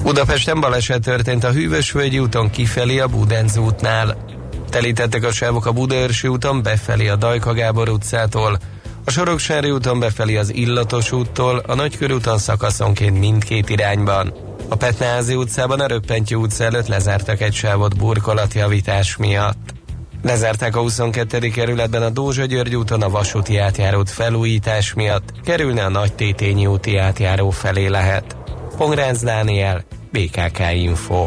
Budapesten 0.02 0.60
baleset 0.60 1.02
történt 1.02 1.44
a 1.44 1.52
Hűvösvölgyi 1.52 2.18
úton 2.18 2.50
kifelé 2.50 2.98
a 2.98 3.06
Budenz 3.06 3.56
útnál. 3.56 4.35
Telítettek 4.70 5.24
a 5.24 5.32
sávok 5.32 5.66
a 5.66 5.72
Budaörsi 5.72 6.28
úton 6.28 6.62
befelé 6.62 7.08
a 7.08 7.16
Dajka 7.16 7.52
Gábor 7.52 7.88
utcától, 7.88 8.58
a 9.04 9.10
Soroksári 9.10 9.70
úton 9.70 9.98
befelé 9.98 10.36
az 10.36 10.54
Illatos 10.54 11.12
úttól, 11.12 11.62
a 11.66 11.74
Nagykörúton 11.74 12.38
szakaszonként 12.38 13.18
mindkét 13.18 13.68
irányban. 13.68 14.34
A 14.68 14.76
Petnázi 14.76 15.34
utcában 15.34 15.80
a 15.80 15.86
Röppentyű 15.86 16.36
utca 16.36 16.64
előtt 16.64 16.86
lezártak 16.86 17.40
egy 17.40 17.54
sávot 17.54 17.96
burkolatjavítás 17.96 19.16
miatt. 19.16 19.74
Lezárták 20.22 20.76
a 20.76 20.80
22. 20.80 21.38
kerületben 21.48 22.02
a 22.02 22.10
Dózsa 22.10 22.44
György 22.44 22.76
úton 22.76 23.02
a 23.02 23.10
vasúti 23.10 23.56
átjárót 23.56 24.10
felújítás 24.10 24.94
miatt, 24.94 25.32
kerülne 25.44 25.84
a 25.84 25.88
Nagy 25.88 26.12
Tétényi 26.12 26.66
úti 26.66 26.96
átjáró 26.96 27.50
felé 27.50 27.86
lehet. 27.86 28.36
Pongrácz 28.76 29.22
Dániel, 29.22 29.84
BKK 30.12 30.60
Info. 30.74 31.26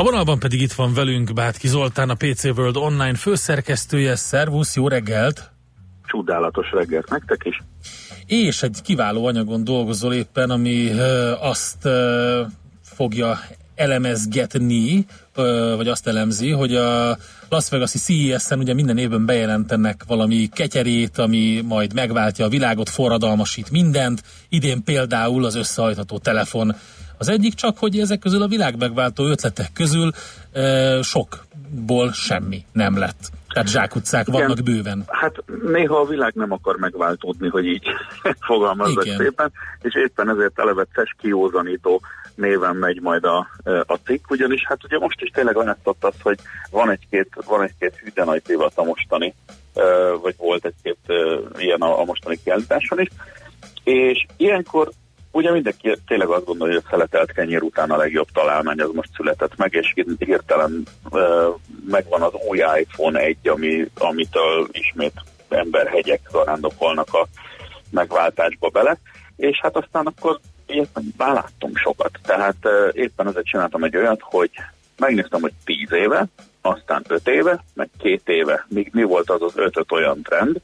A 0.00 0.02
vonalban 0.02 0.38
pedig 0.38 0.60
itt 0.60 0.72
van 0.72 0.94
velünk 0.94 1.32
Bátki 1.32 1.68
Zoltán, 1.68 2.10
a 2.10 2.14
PC 2.14 2.44
World 2.44 2.76
Online 2.76 3.14
főszerkesztője. 3.14 4.16
Szervusz, 4.16 4.76
jó 4.76 4.88
reggelt! 4.88 5.50
Csodálatos 6.06 6.70
reggelt 6.72 7.10
nektek 7.10 7.40
is! 7.44 7.62
És 8.26 8.62
egy 8.62 8.78
kiváló 8.82 9.26
anyagon 9.26 9.64
dolgozol 9.64 10.14
éppen, 10.14 10.50
ami 10.50 10.90
ö, 10.90 11.32
azt 11.40 11.84
ö, 11.84 12.42
fogja 12.82 13.38
elemezgetni, 13.74 15.06
ö, 15.34 15.74
vagy 15.76 15.88
azt 15.88 16.06
elemzi, 16.06 16.50
hogy 16.50 16.74
a 16.74 17.16
Las 17.48 17.68
Vegas-i 17.68 17.98
CES-en 17.98 18.58
ugye 18.58 18.74
minden 18.74 18.98
évben 18.98 19.26
bejelentenek 19.26 20.04
valami 20.06 20.48
ketyerét, 20.52 21.18
ami 21.18 21.60
majd 21.64 21.94
megváltja 21.94 22.44
a 22.44 22.48
világot, 22.48 22.88
forradalmasít 22.88 23.70
mindent. 23.70 24.22
Idén 24.48 24.84
például 24.84 25.44
az 25.44 25.54
összehajtható 25.54 26.18
telefon 26.18 26.74
az 27.20 27.28
egyik 27.28 27.54
csak, 27.54 27.78
hogy 27.78 27.98
ezek 27.98 28.18
közül 28.18 28.42
a 28.42 28.46
világ 28.46 28.78
megváltó 28.78 29.24
ötletek 29.24 29.72
közül 29.72 30.10
e, 30.52 31.02
sokból 31.02 32.12
semmi 32.12 32.64
nem 32.72 32.98
lett. 32.98 33.30
Tehát 33.48 33.68
zsákutcák 33.68 34.28
Igen. 34.28 34.40
vannak 34.40 34.62
bőven. 34.62 35.04
Hát 35.06 35.42
néha 35.62 35.96
a 35.96 36.06
világ 36.06 36.32
nem 36.34 36.52
akar 36.52 36.76
megváltódni, 36.76 37.48
hogy 37.48 37.66
így 37.66 37.82
fogalmazzak 38.48 39.04
Igen. 39.04 39.16
szépen, 39.16 39.52
és 39.82 39.94
éppen 39.94 40.28
ezért 40.28 40.58
eleve 40.58 40.86
CES 40.92 41.14
kiózanító 41.18 42.00
néven 42.34 42.76
megy 42.76 43.00
majd 43.00 43.24
a, 43.24 43.48
a 43.86 43.94
cikk, 44.04 44.30
ugyanis 44.30 44.62
hát 44.66 44.84
ugye 44.84 44.98
most 44.98 45.20
is 45.20 45.30
tényleg 45.30 45.56
látszott 45.56 46.04
az, 46.04 46.14
hogy 46.22 46.38
van 46.70 46.90
egy-két, 46.90 47.28
van 47.46 47.62
egy-két 47.62 47.96
hűden 47.96 48.28
a 48.74 48.84
mostani, 48.84 49.34
vagy 50.22 50.34
volt 50.38 50.64
egy-két 50.64 50.98
ilyen 51.58 51.80
a, 51.80 52.00
a 52.00 52.04
mostani 52.04 52.38
kiállításon 52.44 53.00
is, 53.00 53.08
és 53.84 54.26
ilyenkor 54.36 54.90
ugye 55.30 55.50
mindenki 55.50 55.96
tényleg 56.06 56.28
azt 56.28 56.44
gondolja, 56.44 56.74
hogy 56.74 56.82
a 56.86 56.90
szeletelt 56.90 57.32
kenyér 57.32 57.62
után 57.62 57.90
a 57.90 57.96
legjobb 57.96 58.28
találmány 58.32 58.80
az 58.80 58.90
most 58.92 59.10
született 59.14 59.56
meg, 59.56 59.74
és 59.74 59.94
hirtelen 60.18 60.86
uh, 61.10 61.20
megvan 61.86 62.22
az 62.22 62.32
új 62.48 62.58
iPhone 62.78 63.20
1, 63.20 63.36
ami, 63.48 63.90
amitől 63.98 64.68
ismét 64.72 65.12
emberhegyek 65.48 66.20
zarándokolnak 66.30 67.14
a 67.14 67.26
megváltásba 67.90 68.68
bele, 68.68 68.98
és 69.36 69.58
hát 69.62 69.76
aztán 69.76 70.06
akkor 70.06 70.38
ilyet 70.66 71.00
már 71.16 71.44
sokat. 71.74 72.18
Tehát 72.22 72.56
uh, 72.62 72.88
éppen 72.92 73.26
azért 73.26 73.46
csináltam 73.46 73.84
egy 73.84 73.96
olyat, 73.96 74.20
hogy 74.22 74.50
megnéztem, 74.96 75.40
hogy 75.40 75.52
10 75.64 75.92
éve, 75.92 76.26
aztán 76.60 77.04
5 77.08 77.28
éve, 77.28 77.64
meg 77.74 77.88
2 77.98 78.32
éve, 78.32 78.66
mi, 78.68 78.88
mi 78.92 79.02
volt 79.02 79.30
az 79.30 79.42
az 79.42 79.52
5 79.56 79.92
olyan 79.92 80.22
trend, 80.22 80.60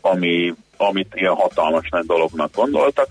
ami, 0.00 0.54
amit 0.76 1.12
ilyen 1.14 1.34
hatalmas 1.34 1.88
nagy 1.88 2.06
dolognak 2.06 2.54
gondoltak, 2.54 3.08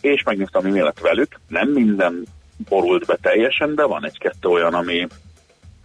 és 0.00 0.22
megnéztem, 0.22 0.70
mi 0.70 0.80
lett 0.80 1.00
velük. 1.00 1.40
Nem 1.48 1.68
minden 1.68 2.26
borult 2.68 3.06
be 3.06 3.18
teljesen, 3.20 3.74
de 3.74 3.84
van 3.84 4.04
egy-kettő 4.04 4.48
olyan, 4.48 4.74
ami, 4.74 5.06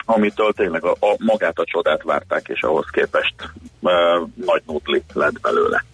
amitől 0.05 0.53
tényleg 0.53 0.83
a, 0.83 0.91
a, 0.91 1.15
magát 1.17 1.59
a 1.59 1.65
csodát 1.65 2.03
várták, 2.03 2.47
és 2.47 2.61
ahhoz 2.61 2.85
képest 2.91 3.35
e, 3.83 3.91
nagy 4.45 4.61
nudli 4.65 5.03
lett 5.13 5.39
belőle. 5.41 5.85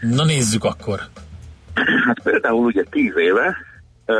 Na 0.00 0.24
nézzük 0.24 0.64
akkor. 0.64 1.00
Hát 2.06 2.20
például 2.22 2.64
ugye 2.64 2.84
tíz 2.90 3.16
éve 3.16 3.56
e, 4.06 4.14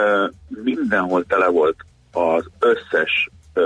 mindenhol 0.49 1.25
tele 1.25 1.49
volt 1.49 1.77
az 2.13 2.45
összes 2.59 3.31
e, 3.55 3.61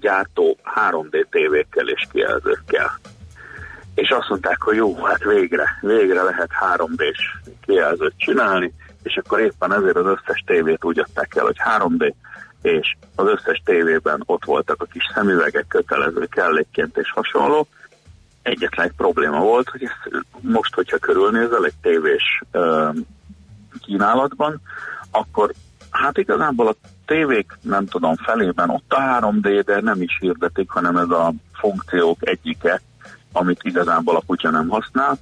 gyártó 0.00 0.56
3D 0.90 1.24
tévékkel 1.30 1.88
és 1.88 2.06
kijelzőkkel. 2.12 2.98
és 3.94 4.10
azt 4.10 4.28
mondták, 4.28 4.62
hogy 4.62 4.76
jó, 4.76 5.04
hát 5.04 5.24
végre, 5.24 5.78
végre 5.80 6.22
lehet 6.22 6.50
3D-s 6.76 7.50
kijelzőt 7.60 8.14
csinálni, 8.16 8.72
és 9.02 9.16
akkor 9.16 9.40
éppen 9.40 9.72
ezért 9.72 9.96
az 9.96 10.06
összes 10.06 10.44
tévét 10.46 10.84
úgy 10.84 10.98
adták 10.98 11.34
el, 11.34 11.44
hogy 11.44 11.56
3D, 11.78 12.12
és 12.62 12.96
az 13.14 13.26
összes 13.26 13.62
tévében 13.64 14.22
ott 14.26 14.44
voltak 14.44 14.82
a 14.82 14.86
kis 14.92 15.02
szemüvegek, 15.14 15.66
kötelező 15.68 16.26
kellékként 16.26 16.96
és 16.96 17.10
hasonló. 17.14 17.66
Egyetlen 18.42 18.86
egy 18.86 18.96
probléma 18.96 19.40
volt, 19.40 19.68
hogy 19.68 19.82
ezt 19.82 20.24
most, 20.40 20.74
hogyha 20.74 20.98
körülnézel 20.98 21.64
egy 21.64 21.76
tévés 21.82 22.42
uh, 22.52 22.96
kínálatban, 23.80 24.60
akkor 25.10 25.52
hát 25.90 26.18
igazából 26.18 26.68
a 26.68 26.74
tévék, 27.06 27.52
nem 27.62 27.86
tudom, 27.86 28.16
felében 28.16 28.70
ott 28.70 28.92
a 28.92 29.20
3D, 29.20 29.62
de 29.64 29.80
nem 29.80 30.02
is 30.02 30.18
hirdetik, 30.20 30.70
hanem 30.70 30.96
ez 30.96 31.10
a 31.10 31.32
funkciók 31.52 32.28
egyike, 32.28 32.80
amit 33.32 33.60
igazából 33.62 34.16
a 34.16 34.22
kutya 34.26 34.50
nem 34.50 34.68
használ, 34.68 35.18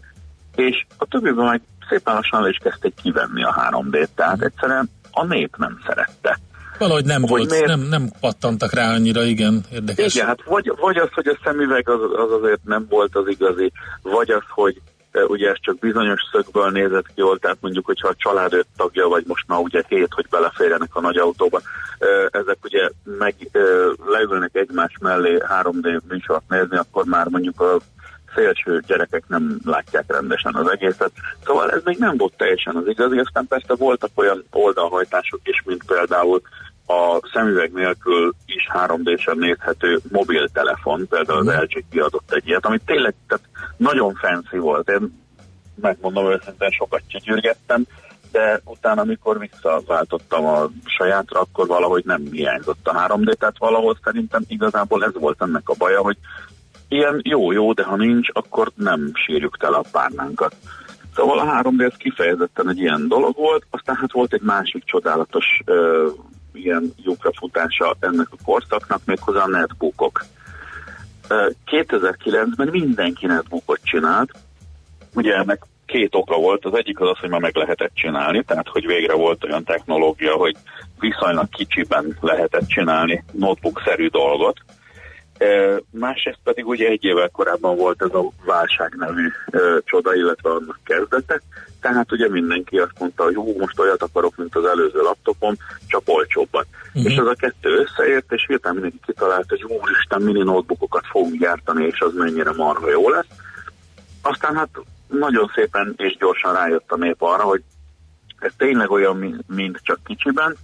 és 0.54 0.86
a 0.96 1.06
többiben 1.06 1.44
meg 1.44 1.60
szépen 1.88 2.14
lassan 2.14 2.42
le 2.42 2.48
is 2.48 2.58
kezdték 2.62 2.94
kivenni 3.02 3.44
a 3.44 3.70
3D-t, 3.70 4.08
tehát 4.14 4.42
egyszerűen 4.42 4.90
a 5.10 5.24
nép 5.24 5.56
nem 5.56 5.78
szerette. 5.86 6.38
Valahogy 6.78 7.04
nem 7.04 7.20
hogy 7.20 7.30
volt, 7.30 7.50
miért... 7.50 7.66
nem, 7.66 7.80
nem 7.80 8.10
pattantak 8.20 8.72
rá 8.72 8.92
annyira, 8.92 9.22
igen, 9.22 9.64
érdekes. 9.72 10.14
Igen, 10.14 10.26
hát 10.26 10.44
vagy, 10.44 10.72
vagy 10.80 10.96
az, 10.96 11.08
hogy 11.12 11.26
a 11.26 11.38
szemüveg 11.44 11.88
az, 11.88 12.00
az 12.16 12.32
azért 12.32 12.64
nem 12.64 12.86
volt 12.88 13.16
az 13.16 13.28
igazi, 13.28 13.72
vagy 14.02 14.30
az, 14.30 14.42
hogy 14.48 14.80
ugye 15.26 15.48
ez 15.48 15.56
csak 15.60 15.78
bizonyos 15.78 16.20
szögből 16.32 16.70
nézett 16.70 17.06
ki 17.06 17.12
jól, 17.14 17.38
tehát 17.38 17.56
mondjuk, 17.60 17.86
hogyha 17.86 18.08
a 18.08 18.14
család 18.16 18.52
öt 18.52 18.66
tagja, 18.76 19.08
vagy 19.08 19.24
most 19.26 19.44
már 19.46 19.58
ugye 19.58 19.82
hét, 19.88 20.14
hogy 20.14 20.26
beleférjenek 20.30 20.94
a 20.94 21.00
nagy 21.00 21.16
autóba, 21.16 21.60
ezek 22.30 22.58
ugye 22.62 22.88
meg 23.04 23.34
leülnek 24.06 24.50
egymás 24.52 24.96
mellé 25.00 25.42
3D 25.62 26.00
műsort 26.08 26.48
nézni, 26.48 26.76
akkor 26.76 27.04
már 27.04 27.26
mondjuk 27.28 27.60
a 27.60 27.78
szélső 28.36 28.82
gyerekek 28.86 29.24
nem 29.28 29.58
látják 29.64 30.04
rendesen 30.06 30.54
az 30.54 30.70
egészet. 30.70 31.12
Szóval 31.44 31.70
ez 31.70 31.80
még 31.84 31.98
nem 31.98 32.16
volt 32.16 32.36
teljesen 32.36 32.76
az 32.76 32.86
igazi, 32.86 33.18
aztán 33.18 33.46
persze 33.46 33.74
voltak 33.74 34.10
olyan 34.14 34.44
oldalhajtások 34.50 35.40
is, 35.44 35.62
mint 35.64 35.84
például 35.86 36.42
a 36.86 37.28
szemüveg 37.32 37.72
nélkül 37.72 38.34
is 38.46 38.68
3D-sen 38.72 39.38
nézhető 39.38 40.00
mobiltelefon, 40.10 41.06
például 41.08 41.38
az 41.38 41.54
LG 41.60 41.84
kiadott 41.90 42.32
egy 42.32 42.48
ilyet, 42.48 42.66
ami 42.66 42.78
tényleg 42.84 43.14
tehát 43.28 43.44
nagyon 43.76 44.14
fancy 44.14 44.58
volt. 44.58 44.88
Én 44.88 45.24
megmondom 45.80 46.30
őszintén, 46.30 46.70
sokat 46.70 47.02
csigyürgettem, 47.06 47.84
de 48.32 48.60
utána, 48.64 49.00
amikor 49.00 49.38
visszaváltottam 49.38 50.46
a 50.46 50.68
sajátra, 50.84 51.40
akkor 51.40 51.66
valahogy 51.66 52.04
nem 52.04 52.22
hiányzott 52.30 52.88
a 52.88 53.06
3D, 53.08 53.32
tehát 53.32 53.58
valahol 53.58 53.98
szerintem 54.04 54.42
igazából 54.48 55.04
ez 55.04 55.12
volt 55.14 55.42
ennek 55.42 55.68
a 55.68 55.74
baja, 55.78 56.00
hogy 56.00 56.16
ilyen 56.88 57.20
jó-jó, 57.24 57.72
de 57.72 57.84
ha 57.84 57.96
nincs, 57.96 58.28
akkor 58.32 58.70
nem 58.74 59.10
sírjuk 59.14 59.56
tele 59.56 59.76
a 59.76 59.84
párnánkat. 59.92 60.56
Szóval 61.14 61.38
a 61.38 61.62
3D 61.62 61.84
ez 61.84 61.96
kifejezetten 61.96 62.68
egy 62.68 62.78
ilyen 62.78 63.08
dolog 63.08 63.36
volt, 63.36 63.66
aztán 63.70 63.96
hát 63.96 64.12
volt 64.12 64.32
egy 64.32 64.42
másik 64.42 64.84
csodálatos 64.84 65.44
uh, 65.66 66.12
ilyen 66.52 66.92
lyukrafutása 67.04 67.96
ennek 68.00 68.26
a 68.30 68.44
korszaknak, 68.44 69.00
méghozzá 69.04 69.42
a 69.42 69.48
netbookok. 69.48 70.24
2009-ben 71.66 72.68
mindenki 72.68 73.26
netbookot 73.26 73.80
csinált, 73.82 74.30
ugye 75.14 75.34
ennek 75.34 75.62
két 75.86 76.14
oka 76.14 76.36
volt, 76.36 76.64
az 76.64 76.74
egyik 76.74 77.00
az 77.00 77.08
az, 77.08 77.18
hogy 77.18 77.30
már 77.30 77.40
meg 77.40 77.56
lehetett 77.56 77.94
csinálni, 77.94 78.42
tehát 78.42 78.68
hogy 78.68 78.86
végre 78.86 79.14
volt 79.14 79.44
olyan 79.44 79.64
technológia, 79.64 80.34
hogy 80.34 80.56
viszonylag 80.98 81.48
kicsiben 81.48 82.16
lehetett 82.20 82.66
csinálni 82.66 83.24
notebook-szerű 83.32 84.06
dolgot, 84.06 84.58
Másrészt 85.90 86.38
pedig 86.44 86.66
ugye 86.66 86.88
egy 86.88 87.04
évvel 87.04 87.28
korábban 87.28 87.76
volt 87.76 88.02
ez 88.02 88.14
a 88.14 88.30
válság 88.44 88.94
nevű 88.96 89.28
csoda, 89.84 90.14
illetve 90.14 90.50
annak 90.50 90.78
kezdete, 90.84 91.40
tehát 91.80 92.12
ugye 92.12 92.28
mindenki 92.28 92.78
azt 92.78 92.98
mondta, 92.98 93.24
hogy 93.24 93.34
hú, 93.34 93.58
most 93.58 93.78
olyat 93.78 94.02
akarok, 94.02 94.36
mint 94.36 94.56
az 94.56 94.64
előző 94.64 95.00
laptopom, 95.00 95.54
csak 95.86 96.02
olcsóbban. 96.04 96.64
Uh-huh. 96.86 97.12
És 97.12 97.18
az 97.18 97.26
a 97.26 97.34
kettő 97.34 97.70
összeért, 97.70 98.32
és 98.32 98.44
hirtelen 98.46 98.76
mindenki 98.76 99.00
kitalált, 99.06 99.48
hogy 99.48 99.64
úristen, 99.64 100.22
mini 100.22 100.42
notebookokat 100.42 101.06
fogunk 101.06 101.40
gyártani, 101.40 101.86
és 101.86 102.00
az 102.00 102.14
mennyire 102.14 102.52
marha 102.52 102.90
jó 102.90 103.08
lesz. 103.10 103.26
Aztán 104.22 104.56
hát 104.56 104.68
nagyon 105.08 105.50
szépen 105.54 105.94
és 105.96 106.16
gyorsan 106.16 106.52
rájött 106.52 106.92
a 106.92 106.96
nép 106.96 107.22
arra, 107.22 107.42
hogy 107.42 107.62
ez 108.38 108.52
tényleg 108.56 108.90
olyan, 108.90 109.44
mint 109.46 109.80
csak 109.82 109.98
kicsiben, 110.04 110.56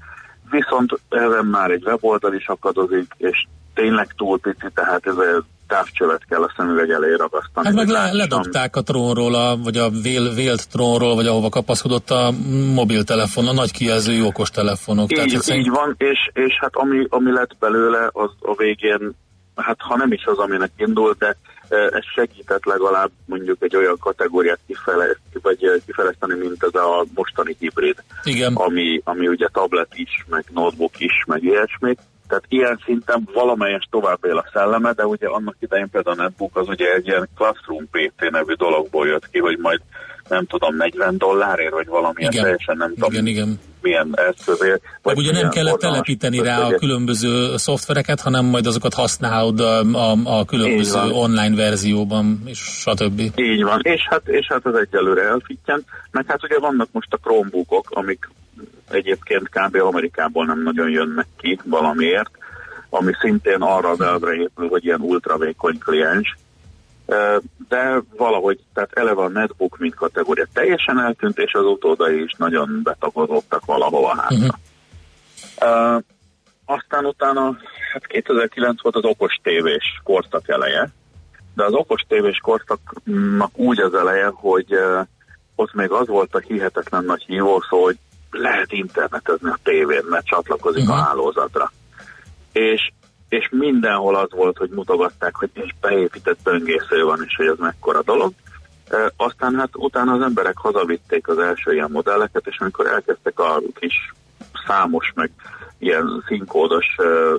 viszont 0.50 1.00
ezen 1.08 1.46
már 1.46 1.70
egy 1.70 1.84
weboldal 1.84 2.34
is 2.34 2.46
akadozik, 2.46 3.14
és 3.16 3.46
tényleg 3.74 4.14
túl 4.16 4.40
pici, 4.40 4.66
tehát 4.74 5.06
ez 5.06 5.16
a 5.16 5.44
távcsövet 5.72 6.24
kell 6.28 6.42
a 6.42 6.52
szemüveg 6.56 6.90
elé 6.90 7.14
ragasztani. 7.14 7.66
Hát 7.66 7.74
meg 7.74 7.88
le, 7.88 8.12
ledobták 8.12 8.76
a 8.76 8.82
trónról, 8.82 9.34
a, 9.34 9.56
vagy 9.56 9.76
a 9.76 9.90
vél, 9.90 10.34
vélt 10.34 10.68
trónról, 10.68 11.14
vagy 11.14 11.26
ahova 11.26 11.48
kapaszkodott 11.48 12.10
a 12.10 12.32
mobiltelefon, 12.74 13.46
a 13.48 13.52
nagy 13.52 13.72
kijelző 13.72 14.24
okos 14.24 14.50
telefonok. 14.50 15.10
Így, 15.10 15.16
Tehát, 15.16 15.32
így 15.32 15.40
szerint... 15.40 15.68
van, 15.68 15.94
és, 15.98 16.30
és 16.32 16.58
hát 16.60 16.74
ami, 16.74 17.06
ami 17.08 17.32
lett 17.32 17.56
belőle, 17.58 18.10
az 18.12 18.30
a 18.40 18.54
végén, 18.56 19.12
hát 19.54 19.76
ha 19.78 19.96
nem 19.96 20.12
is 20.12 20.24
az, 20.24 20.38
aminek 20.38 20.70
indult, 20.76 21.18
de 21.18 21.36
ez 21.68 22.04
segített 22.14 22.64
legalább 22.64 23.10
mondjuk 23.24 23.56
egy 23.60 23.76
olyan 23.76 23.96
kategóriát 24.00 24.58
kifejleszteni, 24.66 25.40
vagy 25.42 25.82
kifejleszteni, 25.86 26.34
mint 26.34 26.62
ez 26.62 26.74
a 26.74 27.04
mostani 27.14 27.56
hibrid, 27.58 28.02
Igen. 28.22 28.54
Ami, 28.54 29.00
ami 29.04 29.28
ugye 29.28 29.48
tablet 29.52 29.94
is, 29.94 30.24
meg 30.28 30.44
notebook 30.54 31.00
is, 31.00 31.24
meg 31.26 31.42
ilyesmi 31.42 31.96
tehát 32.32 32.46
ilyen 32.48 32.80
szinten 32.84 33.28
valamelyes 33.32 33.88
tovább 33.90 34.24
él 34.24 34.36
a 34.36 34.48
szelleme, 34.52 34.92
de 34.92 35.06
ugye 35.06 35.26
annak 35.28 35.56
idején 35.58 35.90
például 35.90 36.18
a 36.18 36.22
netbook 36.22 36.56
az 36.56 36.68
ugye 36.68 36.92
egy 36.92 37.06
ilyen 37.06 37.28
Classroom 37.36 37.88
PT 37.90 38.30
nevű 38.30 38.52
dologból 38.52 39.06
jött 39.06 39.30
ki, 39.30 39.38
hogy 39.38 39.58
majd 39.58 39.80
nem 40.28 40.46
tudom, 40.46 40.76
40 40.76 41.18
dollárért, 41.18 41.72
vagy 41.72 41.86
valamilyen 41.86 42.32
igen. 42.32 42.42
teljesen 42.42 42.76
nem 42.76 42.92
igen, 42.96 43.08
tudom 43.08 43.26
igen. 43.26 43.60
milyen 43.82 44.10
eszközért. 44.12 44.82
Vagy 45.02 45.18
ugye 45.18 45.32
nem 45.32 45.48
kellett 45.48 45.78
telepíteni 45.78 46.42
rá 46.42 46.60
a 46.60 46.74
különböző 46.74 47.56
szoftvereket, 47.56 48.20
hanem 48.20 48.44
majd 48.44 48.66
azokat 48.66 48.94
használod 48.94 49.60
a, 49.60 49.80
a, 49.80 50.18
a 50.24 50.44
különböző 50.44 51.00
online 51.00 51.56
verzióban, 51.56 52.42
és 52.44 52.58
stb. 52.58 53.20
Így 53.36 53.62
van, 53.62 53.80
és 53.82 54.06
hát, 54.10 54.28
és 54.28 54.46
hát 54.48 54.66
ez 54.66 54.74
egyelőre 54.74 55.22
elfittyen, 55.22 55.84
meg 56.10 56.24
hát 56.28 56.44
ugye 56.44 56.58
vannak 56.58 56.88
most 56.92 57.12
a 57.12 57.16
Chromebookok, 57.16 57.90
amik 57.90 58.28
egyébként 58.90 59.48
kb. 59.48 59.76
Amerikából 59.76 60.44
nem 60.44 60.62
nagyon 60.62 60.90
jönnek 60.90 61.26
ki 61.36 61.60
valamiért, 61.64 62.30
ami 62.88 63.12
szintén 63.20 63.60
arra 63.60 63.88
a 63.88 63.96
belvre 63.96 64.32
épül, 64.32 64.68
hogy 64.68 64.84
ilyen 64.84 65.00
ultravékony 65.00 65.78
kliens, 65.78 66.36
de 67.68 68.02
valahogy, 68.16 68.60
tehát 68.74 68.92
eleve 68.92 69.22
a 69.22 69.28
netbook 69.28 69.78
mint 69.78 69.94
kategória 69.94 70.46
teljesen 70.52 71.00
eltűnt, 71.00 71.38
és 71.38 71.52
az 71.52 71.64
utódai 71.64 72.22
is 72.22 72.34
nagyon 72.38 72.80
betagadottak 72.82 73.64
valahova 73.64 74.16
hátra. 74.16 74.36
Uh-huh. 74.36 75.96
Uh, 75.96 76.02
aztán 76.64 77.04
utána, 77.04 77.56
hát 77.92 78.06
2009 78.06 78.82
volt 78.82 78.96
az 78.96 79.04
okos 79.04 79.40
tévés 79.42 80.00
korszak 80.04 80.48
eleje, 80.48 80.90
de 81.54 81.64
az 81.64 81.72
okos 81.72 82.04
tévés 82.08 82.38
korszaknak 82.38 83.58
úgy 83.58 83.80
az 83.80 83.94
eleje, 83.94 84.30
hogy 84.34 84.74
uh, 84.74 85.06
ott 85.54 85.72
még 85.72 85.90
az 85.90 86.06
volt 86.06 86.34
a 86.34 86.38
hihetetlen 86.38 87.04
nagy 87.04 87.22
hívó 87.26 87.62
szó, 87.68 87.82
hogy 87.82 87.98
lehet 88.32 88.72
internetezni 88.72 89.50
a 89.50 89.58
tévén, 89.62 90.02
mert 90.08 90.26
csatlakozik 90.26 90.82
uh-huh. 90.82 90.98
a 90.98 91.02
hálózatra. 91.02 91.72
És, 92.52 92.90
és 93.28 93.48
mindenhol 93.50 94.16
az 94.16 94.30
volt, 94.30 94.56
hogy 94.56 94.70
mutogatták, 94.70 95.36
hogy 95.36 95.50
és 95.52 95.74
beépített 95.80 96.38
böngésző 96.42 97.04
van, 97.04 97.22
és 97.26 97.36
hogy 97.36 97.46
ez 97.46 97.58
mekkora 97.58 98.02
dolog. 98.02 98.32
E, 98.88 99.12
aztán 99.16 99.54
hát 99.54 99.70
utána 99.72 100.12
az 100.12 100.20
emberek 100.20 100.56
hazavitték 100.56 101.28
az 101.28 101.38
első 101.38 101.72
ilyen 101.72 101.90
modelleket, 101.90 102.46
és 102.46 102.58
amikor 102.58 102.86
elkezdtek 102.86 103.38
a 103.38 103.60
kis 103.74 104.12
számos, 104.66 105.12
meg 105.14 105.30
ilyen 105.78 106.24
színkódos 106.26 106.86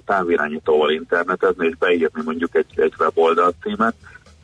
távirányítóval 0.05 0.91
internetezni, 0.91 1.67
és 1.67 1.75
beírni 1.77 2.21
mondjuk 2.25 2.55
egy, 2.55 2.79
egy 2.79 2.93
weboldal 2.99 3.53
címet, 3.61 3.95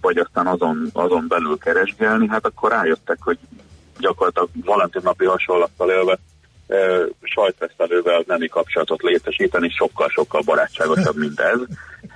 vagy 0.02 0.18
aztán 0.18 0.47
azon, 0.47 0.89
azon 0.93 1.26
belül 1.28 1.58
keresgélni, 1.58 2.28
hát 2.28 2.45
akkor 2.45 2.72
rájöttek, 2.72 3.18
hogy 3.22 3.38
gyakorlatilag 3.97 4.50
Valentin 4.66 5.02
napi 5.04 5.26
hasonlattal 5.26 5.89
élve 5.89 6.20
sajtfesztelővel 7.22 8.24
nemi 8.28 8.47
kapcsolatot 8.47 9.01
létesíteni 9.01 9.70
sokkal-sokkal 9.70 10.41
barátságosabb, 10.45 11.15
mint 11.15 11.39
ez. 11.39 11.59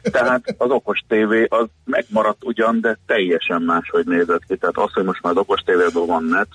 Tehát 0.01 0.56
az 0.58 0.70
okos 0.70 0.99
tévé 1.08 1.45
az 1.49 1.66
megmaradt 1.86 2.43
ugyan, 2.43 2.82
de 2.82 2.97
teljesen 3.06 3.62
máshogy 3.62 4.06
nézett 4.06 4.43
ki. 4.47 4.58
Tehát 4.58 4.78
az, 4.78 4.93
hogy 4.93 5.04
most 5.04 5.22
már 5.22 5.34
az 5.34 5.39
okos 5.39 5.62
tévéből 5.62 6.06
van 6.06 6.24
net, 6.24 6.47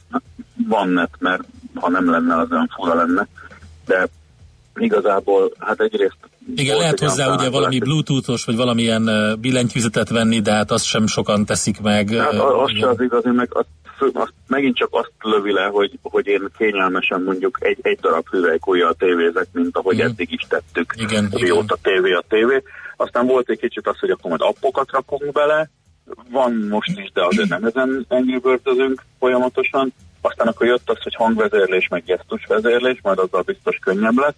van 0.68 0.88
net, 0.88 1.10
mert 1.18 1.42
ha 1.74 1.90
nem 1.90 2.10
lenne, 2.10 2.36
az 2.36 2.50
olyan 2.50 2.70
fura 2.76 2.94
lenne. 2.94 3.26
De 3.86 4.08
igazából, 4.76 5.52
hát 5.58 5.80
egyrészt... 5.80 6.16
Igen, 6.54 6.76
lehet 6.76 6.98
hozzá 6.98 7.34
ugye 7.34 7.50
valami 7.50 7.78
bluetoothos, 7.78 8.44
vagy 8.44 8.56
valamilyen 8.56 9.10
billentyűzetet 9.40 10.08
venni, 10.08 10.40
de 10.40 10.52
hát 10.52 10.70
azt 10.70 10.84
sem 10.84 11.06
sokan 11.06 11.44
teszik 11.44 11.80
meg. 11.80 12.10
Hát 12.10 12.32
az 12.32 12.72
se 12.78 12.88
az 12.88 13.00
igazi, 13.00 13.28
meg 13.28 13.48
azt 13.52 13.66
azt, 14.00 14.32
megint 14.46 14.76
csak 14.76 14.88
azt 14.90 15.12
lövi 15.20 15.52
le, 15.52 15.64
hogy, 15.64 15.98
hogy 16.02 16.26
én 16.26 16.48
kényelmesen 16.58 17.22
mondjuk 17.22 17.58
egy, 17.60 17.78
egy 17.82 17.98
darab 18.00 18.28
hüvelykújjal 18.28 18.94
tévézek, 18.94 19.46
mint 19.52 19.76
ahogy 19.76 19.96
mm. 19.96 20.00
eddig 20.00 20.32
is 20.32 20.46
tettük. 20.48 20.94
Igen, 20.96 21.28
mióta 21.34 21.76
tévé 21.82 22.12
a 22.12 22.24
tévé. 22.28 22.62
Aztán 22.96 23.26
volt 23.26 23.50
egy 23.50 23.58
kicsit 23.58 23.86
az, 23.86 23.98
hogy 23.98 24.10
akkor 24.10 24.30
majd 24.30 24.42
appokat 24.42 24.90
rakunk 24.90 25.32
bele, 25.32 25.70
van 26.30 26.52
most 26.52 26.98
is, 26.98 27.10
de 27.12 27.26
azért 27.26 27.48
nem 27.48 27.64
ezen 27.64 28.06
enyhűbörtözünk 28.08 29.04
folyamatosan. 29.18 29.92
Aztán 30.20 30.46
akkor 30.46 30.66
jött 30.66 30.90
az, 30.90 31.02
hogy 31.02 31.14
hangvezérlés, 31.14 31.88
meg 31.88 32.04
gesztusvezérlés, 32.04 32.98
majd 33.02 33.18
azzal 33.18 33.42
biztos 33.42 33.76
könnyebb 33.76 34.16
lett, 34.16 34.36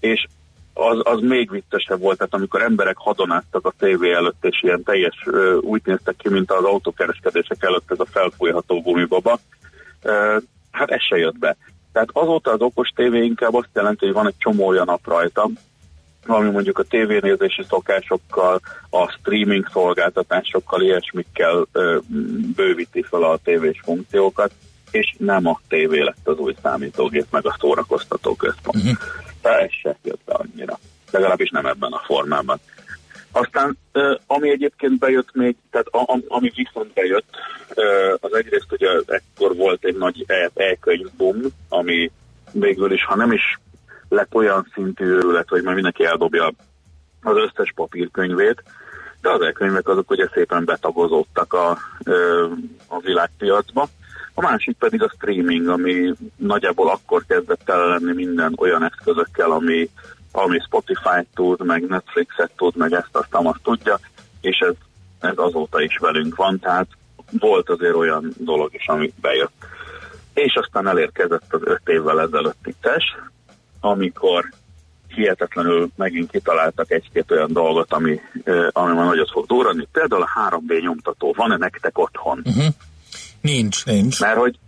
és 0.00 0.26
az, 0.74 1.00
az 1.02 1.20
még 1.20 1.50
viccesebb 1.50 2.00
volt, 2.00 2.18
tehát 2.18 2.34
amikor 2.34 2.62
emberek 2.62 2.96
hadonáztak 2.96 3.66
a 3.66 3.74
tévé 3.78 4.12
előtt, 4.12 4.44
és 4.44 4.62
ilyen 4.62 4.82
teljes 4.82 5.26
úgy 5.60 5.80
néztek 5.84 6.16
ki, 6.16 6.28
mint 6.28 6.52
az 6.52 6.64
autókereskedések 6.64 7.62
előtt 7.62 7.90
ez 7.90 8.00
a 8.00 8.06
felfújható 8.10 8.80
gumibaba, 8.80 9.38
hát 10.70 10.90
ez 10.90 11.02
se 11.02 11.16
jött 11.16 11.38
be. 11.38 11.56
Tehát 11.92 12.08
azóta 12.12 12.50
az 12.50 12.60
okos 12.60 12.88
tévé 12.88 13.24
inkább 13.24 13.54
azt 13.54 13.68
jelenti, 13.74 14.04
hogy 14.04 14.14
van 14.14 14.26
egy 14.26 14.36
csomó 14.38 14.66
olyan 14.66 14.86
nap 14.86 15.06
rajta, 15.06 15.48
ami 16.26 16.50
mondjuk 16.50 16.78
a 16.78 16.82
tévénézési 16.82 17.62
szokásokkal, 17.68 18.60
a 18.90 19.10
streaming 19.10 19.68
szolgáltatásokkal, 19.72 20.82
ilyesmikkel 20.82 21.66
ö, 21.72 21.98
bővíti 22.56 23.02
fel 23.02 23.22
a 23.22 23.38
tévés 23.44 23.80
funkciókat, 23.84 24.52
és 24.92 25.14
nem 25.18 25.46
a 25.46 25.60
tévé 25.68 26.00
lett 26.00 26.28
az 26.28 26.38
új 26.38 26.54
számítógép, 26.62 27.26
meg 27.30 27.46
a 27.46 27.56
szórakoztató 27.58 28.34
központ. 28.34 28.76
Uh-huh. 28.76 28.98
Tehát 29.40 29.62
ez 29.62 29.72
se 29.72 29.96
jött 30.02 30.20
be 30.24 30.32
annyira. 30.32 30.78
Legalábbis 31.10 31.50
nem 31.50 31.66
ebben 31.66 31.92
a 31.92 32.02
formában. 32.04 32.60
Aztán, 33.32 33.78
ami 34.26 34.50
egyébként 34.50 34.98
bejött 34.98 35.34
még, 35.34 35.56
tehát 35.70 35.86
ami 36.28 36.52
viszont 36.54 36.92
bejött, 36.92 37.28
az 38.20 38.34
egyrészt 38.34 38.72
ugye 38.72 38.88
ekkor 39.06 39.56
volt 39.56 39.84
egy 39.84 39.96
nagy 39.96 40.24
e-könyv 40.54 41.06
boom, 41.16 41.40
ami 41.68 42.10
végül 42.52 42.92
is, 42.92 43.04
ha 43.04 43.16
nem 43.16 43.32
is 43.32 43.58
lett 44.08 44.34
olyan 44.34 44.70
szintű 44.74 45.04
őrület, 45.04 45.48
hogy 45.48 45.62
már 45.62 45.74
mindenki 45.74 46.04
eldobja 46.04 46.52
az 47.22 47.36
összes 47.36 47.72
papírkönyvét, 47.74 48.62
de 49.20 49.30
az 49.30 49.40
e-könyvek 49.40 49.88
azok 49.88 50.10
ugye 50.10 50.28
szépen 50.34 50.64
betagozódtak 50.64 51.52
a, 51.52 51.70
a 52.86 53.00
világpiacba. 53.00 53.88
A 54.34 54.40
másik 54.40 54.76
pedig 54.76 55.02
a 55.02 55.12
streaming, 55.14 55.68
ami 55.68 56.14
nagyjából 56.36 56.90
akkor 56.90 57.24
kezdett 57.26 57.68
el 57.68 57.88
lenni 57.88 58.12
minden 58.14 58.54
olyan 58.56 58.84
eszközökkel, 58.84 59.50
ami, 59.50 59.88
ami 60.32 60.58
Spotify 60.58 61.26
tud, 61.34 61.64
meg 61.64 61.86
Netflixet 61.86 62.50
tud, 62.56 62.76
meg 62.76 62.92
ezt 62.92 63.08
azt, 63.12 63.28
azt 63.30 63.62
tudja, 63.62 63.98
és 64.40 64.58
ez, 64.58 64.74
ez 65.20 65.36
azóta 65.36 65.82
is 65.82 65.96
velünk 65.96 66.36
van, 66.36 66.58
tehát 66.58 66.86
volt 67.38 67.70
azért 67.70 67.94
olyan 67.94 68.32
dolog 68.36 68.74
is, 68.74 68.86
ami 68.86 69.12
bejött. 69.20 69.64
És 70.34 70.54
aztán 70.54 70.86
elérkezett 70.86 71.54
az 71.54 71.60
öt 71.64 71.88
évvel 71.88 72.20
ezelőtti 72.20 72.74
test, 72.80 73.22
amikor 73.80 74.44
hihetetlenül 75.14 75.88
megint 75.96 76.30
kitaláltak 76.30 76.90
egy-két 76.90 77.30
olyan 77.30 77.52
dolgot, 77.52 77.92
ami, 77.92 78.20
ami 78.70 78.94
már 78.94 79.04
nagyot 79.06 79.30
fog 79.30 79.46
durrani. 79.46 79.88
Például 79.92 80.22
a 80.22 80.50
3D 80.50 80.82
nyomtató. 80.82 81.34
Van-e 81.36 81.56
nektek 81.56 81.98
otthon? 81.98 82.42
Uh-huh. 82.44 82.74
Nincs, 83.42 83.84
nincs. 83.84 84.20
Mert 84.20 84.38
hogy 84.38 84.58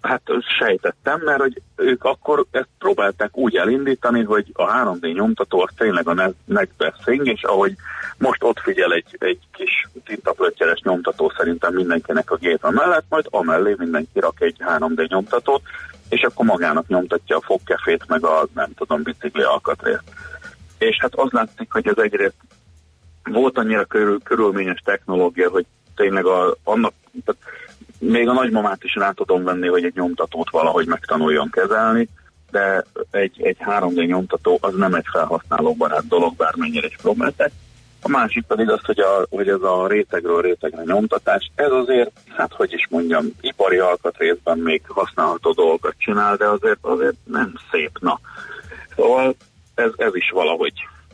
Hát 0.00 0.22
sejtettem, 0.58 1.20
mert 1.24 1.40
hogy 1.40 1.62
ők 1.76 2.04
akkor 2.04 2.44
ezt 2.50 2.68
próbálták 2.78 3.36
úgy 3.36 3.56
elindítani, 3.56 4.22
hogy 4.22 4.50
a 4.52 4.72
3D 4.72 5.14
nyomtató 5.14 5.60
az 5.60 5.70
tényleg 5.76 6.08
a 6.08 6.32
thing, 7.04 7.26
és 7.26 7.42
ahogy 7.42 7.74
most 8.18 8.42
ott 8.42 8.60
figyel 8.60 8.92
egy, 8.92 9.16
egy 9.18 9.38
kis 9.52 9.88
tintaplöttyeres 10.04 10.80
nyomtató 10.80 11.32
szerintem 11.36 11.74
mindenkinek 11.74 12.30
a 12.30 12.36
gépe 12.36 12.70
mellett, 12.70 13.04
majd 13.08 13.26
amellé 13.30 13.74
mindenki 13.78 14.20
rak 14.20 14.40
egy 14.40 14.56
3D 14.58 15.08
nyomtatót, 15.08 15.62
és 16.08 16.22
akkor 16.22 16.46
magának 16.46 16.86
nyomtatja 16.86 17.36
a 17.36 17.44
fogkefét, 17.44 18.04
meg 18.06 18.24
a 18.24 18.46
nem 18.54 18.70
tudom, 18.74 19.02
bicikli 19.02 19.42
alkatrészt. 19.42 20.04
És 20.78 20.96
hát 21.00 21.14
az 21.14 21.30
látszik, 21.30 21.72
hogy 21.72 21.86
ez 21.86 21.98
egyrészt 21.98 22.36
volt 23.22 23.58
annyira 23.58 23.84
körül, 23.84 24.20
körülményes 24.22 24.80
technológia, 24.84 25.50
hogy 25.50 25.66
tényleg 25.94 26.26
a, 26.26 26.56
annak, 26.64 26.92
tehát 27.24 27.40
még 28.00 28.28
a 28.28 28.32
nagymamát 28.32 28.84
is 28.84 28.94
rá 28.94 29.10
tudom 29.10 29.44
venni, 29.44 29.68
hogy 29.68 29.84
egy 29.84 29.94
nyomtatót 29.94 30.50
valahogy 30.50 30.86
megtanuljon 30.86 31.50
kezelni, 31.50 32.08
de 32.50 32.84
egy, 33.10 33.42
egy 33.42 33.56
3D 33.60 34.06
nyomtató 34.06 34.58
az 34.60 34.74
nem 34.74 34.94
egy 34.94 35.06
felhasználóbarát 35.12 36.08
dolog, 36.08 36.36
bármennyire 36.36 36.86
is 36.86 36.96
próbálták. 36.96 37.50
A 38.02 38.08
másik 38.08 38.44
pedig 38.46 38.70
az, 38.70 38.80
hogy, 38.84 39.00
a, 39.00 39.26
hogy 39.30 39.48
ez 39.48 39.62
a 39.62 39.86
rétegről 39.88 40.40
rétegre 40.40 40.82
nyomtatás, 40.84 41.50
ez 41.54 41.70
azért, 41.70 42.10
hát 42.36 42.52
hogy 42.52 42.72
is 42.72 42.86
mondjam, 42.90 43.26
ipari 43.40 43.78
alkatrészben 43.78 44.58
még 44.58 44.82
használható 44.86 45.52
dolgokat 45.52 45.94
csinál, 45.98 46.36
de 46.36 46.46
azért, 46.46 46.78
azért 46.80 47.16
nem 47.24 47.52
szép, 47.70 47.98
na. 48.00 48.20
Szóval 48.96 49.34
ez, 49.74 49.90
ez 49.96 50.14
is 50.14 50.30
valahogy 50.30 50.72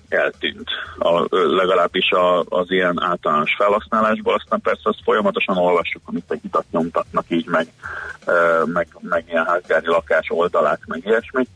eltűnt, 0.08 0.68
a, 0.98 1.26
legalábbis 1.30 2.10
a, 2.10 2.40
az 2.40 2.70
ilyen 2.70 3.02
általános 3.02 3.54
felhasználásból, 3.56 4.34
aztán 4.34 4.60
persze 4.60 4.82
azt 4.82 5.02
folyamatosan 5.02 5.56
olvassuk, 5.56 6.02
amit 6.04 6.30
a 6.30 6.36
hitat 6.42 6.64
nyomtatnak 6.70 7.24
így, 7.28 7.46
meg, 7.46 7.66
meg, 8.64 8.88
meg 9.00 9.24
ilyen 9.28 9.46
házgári 9.46 9.86
lakás 9.86 10.26
oldalát, 10.28 10.80
meg 10.86 11.02
ilyesmi, 11.04 11.46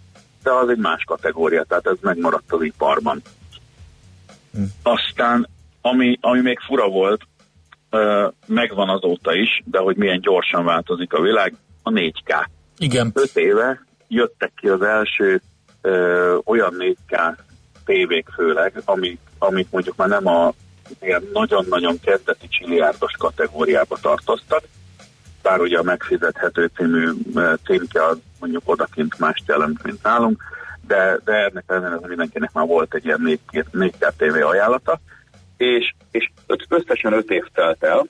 de 0.42 0.50
az 0.50 0.68
egy 0.68 0.78
más 0.78 1.04
kategória, 1.04 1.64
tehát 1.64 1.86
ez 1.86 1.96
megmaradt 2.00 2.52
az 2.52 2.62
iparban. 2.62 3.22
Hm. 4.52 4.62
Aztán, 4.82 5.48
ami, 5.80 6.18
ami 6.20 6.40
még 6.40 6.58
fura 6.58 6.88
volt, 6.88 7.20
megvan 8.46 8.88
azóta 8.88 9.34
is, 9.34 9.62
de 9.64 9.78
hogy 9.78 9.96
milyen 9.96 10.20
gyorsan 10.20 10.64
változik 10.64 11.12
a 11.12 11.20
világ, 11.20 11.54
a 11.82 11.90
4K. 11.90 12.46
Igen. 12.78 13.10
5 13.14 13.36
éve 13.36 13.84
jöttek 14.08 14.52
ki 14.56 14.68
az 14.68 14.82
első 14.82 15.40
ö, 15.80 16.36
olyan 16.44 16.74
4K 16.78 17.36
tévék 17.90 18.28
főleg, 18.34 18.82
amik, 18.84 19.18
amik 19.38 19.66
mondjuk 19.70 19.96
már 19.96 20.08
nem 20.08 20.26
a 20.26 20.52
ilyen 21.00 21.28
nagyon-nagyon 21.32 22.00
kezdeti 22.00 22.48
csiliárdos 22.48 23.12
kategóriába 23.18 23.98
tartoztak, 24.00 24.62
bár 25.42 25.60
ugye 25.60 25.78
a 25.78 25.82
megfizethető 25.82 26.70
című 26.76 27.10
címke 27.64 28.04
az 28.04 28.18
mondjuk 28.40 28.62
odakint 28.64 29.18
mást 29.18 29.42
jelent, 29.46 29.82
mint 29.82 30.02
nálunk, 30.02 30.42
de, 30.86 31.18
de 31.24 31.32
ennek 31.32 31.64
ellenére 31.66 32.06
mindenkinek 32.06 32.52
már 32.52 32.66
volt 32.66 32.94
egy 32.94 33.04
ilyen 33.04 33.20
4K, 33.52 33.64
4K 33.72 34.12
TV 34.16 34.46
ajánlata, 34.46 35.00
és, 35.56 35.94
és 36.10 36.30
összesen 36.68 37.12
5 37.12 37.30
év 37.30 37.44
telt 37.54 37.84
el, 37.84 38.06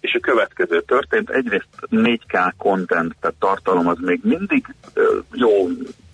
és 0.00 0.14
a 0.14 0.20
következő 0.20 0.82
történt, 0.82 1.30
egyrészt 1.30 1.68
4K 1.90 2.52
content, 2.58 3.14
tehát 3.20 3.36
tartalom 3.38 3.88
az 3.88 3.98
még 4.00 4.20
mindig 4.22 4.74
jó 5.32 5.68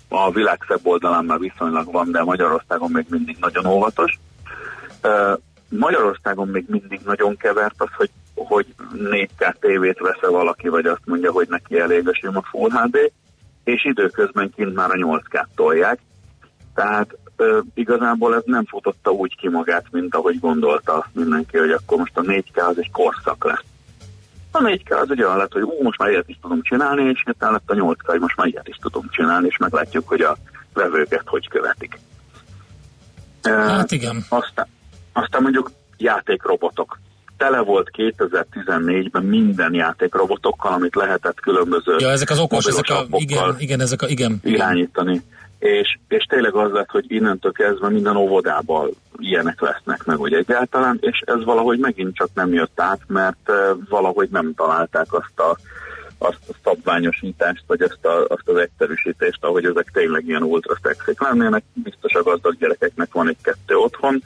a 0.09 0.31
világ 0.31 0.65
szebb 0.69 0.81
oldalán 0.83 1.25
már 1.25 1.39
viszonylag 1.39 1.93
van, 1.93 2.11
de 2.11 2.23
Magyarországon 2.23 2.91
még 2.91 3.07
mindig 3.09 3.37
nagyon 3.41 3.67
óvatos. 3.67 4.19
Magyarországon 5.69 6.49
még 6.49 6.65
mindig 6.69 7.01
nagyon 7.05 7.37
kevert 7.37 7.75
az, 7.79 7.89
hogy, 7.97 8.11
hogy 8.35 8.67
4K 8.95 9.55
tévét 9.61 9.99
vesz 9.99 10.31
valaki, 10.31 10.69
vagy 10.69 10.87
azt 10.87 11.03
mondja, 11.05 11.33
hogy 11.33 11.47
neki 11.49 11.79
elég 11.79 12.09
a 12.09 12.15
sima 12.15 12.43
Full 12.43 12.71
HD, 12.71 13.13
és 13.65 13.85
időközben 13.85 14.53
kint 14.57 14.75
már 14.75 14.91
a 14.91 14.95
8K 14.95 15.47
tolják. 15.55 15.99
Tehát 16.75 17.17
ö, 17.37 17.59
igazából 17.75 18.35
ez 18.35 18.43
nem 18.45 18.65
futotta 18.65 19.11
úgy 19.11 19.37
ki 19.37 19.49
magát, 19.49 19.85
mint 19.91 20.15
ahogy 20.15 20.39
gondolta 20.41 21.07
mindenki, 21.13 21.59
hogy 21.59 21.71
akkor 21.71 21.99
most 21.99 22.17
a 22.17 22.21
4K 22.21 22.69
az 22.69 22.79
egy 22.79 22.91
korszak 22.91 23.45
lesz. 23.45 23.65
A 24.59 24.63
4K 24.63 25.01
az 25.01 25.11
egy 25.11 25.23
olyan 25.23 25.37
lett, 25.37 25.53
hogy 25.53 25.63
ú, 25.63 25.83
most 25.83 25.99
már 25.99 26.11
ilyet 26.11 26.29
is 26.29 26.39
tudom 26.43 26.63
csinálni, 26.63 27.03
és 27.03 27.23
utána 27.27 27.53
lett 27.53 27.71
a 27.71 27.75
8K, 27.75 28.05
hogy 28.05 28.21
most 28.21 28.37
már 28.37 28.47
ilyet 28.47 28.69
is 28.69 28.77
tudom 28.77 29.09
csinálni, 29.11 29.47
és 29.47 29.57
meglátjuk, 29.57 30.09
hogy 30.09 30.21
a 30.21 30.37
vevőket 30.73 31.23
hogy 31.27 31.49
követik. 31.49 31.99
Hát 33.43 33.93
igen. 33.93 34.25
Aztán, 34.29 34.67
aztán 35.13 35.43
mondjuk 35.43 35.71
játékrobotok. 35.97 36.99
Tele 37.39 37.61
volt 37.61 37.91
2014-ben 37.97 39.23
minden 39.23 39.75
játékrobotokkal, 39.75 40.73
amit 40.73 40.95
lehetett 40.95 41.41
különböző 41.41 41.97
Ja, 41.99 42.11
ezek 42.11 42.31
az 42.31 42.39
okos, 42.39 42.67
ezek 42.67 42.89
a, 42.89 43.07
igen, 43.11 43.55
igen, 43.59 43.81
ezek 43.81 44.03
a, 44.03 44.07
igen. 44.07 44.41
irányítani. 44.43 45.23
És, 45.59 45.99
és 46.09 46.25
tényleg 46.25 46.55
az 46.55 46.73
lett, 46.73 46.91
hogy 46.91 47.05
innentől 47.09 47.53
kezdve 47.53 47.89
minden 47.89 48.17
óvodában 48.17 48.91
ilyenek 49.17 49.61
lesznek 49.61 50.05
meg, 50.05 50.17
hogy 50.17 50.33
egyáltalán, 50.33 50.99
és 51.01 51.23
ez 51.27 51.45
valahogy 51.45 51.79
megint 51.79 52.17
csak 52.17 52.29
nem 52.35 52.53
jött 52.53 52.81
át, 52.81 53.01
mert 53.07 53.53
valahogy 53.89 54.29
nem 54.31 54.55
találták 54.55 55.13
azt 55.13 55.39
a, 55.41 55.59
azt 56.19 56.39
a 56.49 56.53
szabványosítást, 56.65 57.65
vagy 57.67 57.83
azt, 57.83 58.05
a, 58.05 58.25
azt 58.29 58.49
az 58.49 58.57
egyszerűsítést, 58.57 59.45
ahogy 59.45 59.65
ezek 59.65 59.91
tényleg 59.93 60.27
ilyen 60.27 60.43
ultra 60.43 60.79
szexik 60.83 61.21
lennének. 61.21 61.63
Biztos 61.73 62.13
a 62.13 62.23
gazdag 62.23 62.57
gyerekeknek 62.59 63.13
van 63.13 63.29
egy-kettő 63.29 63.75
otthon, 63.75 64.23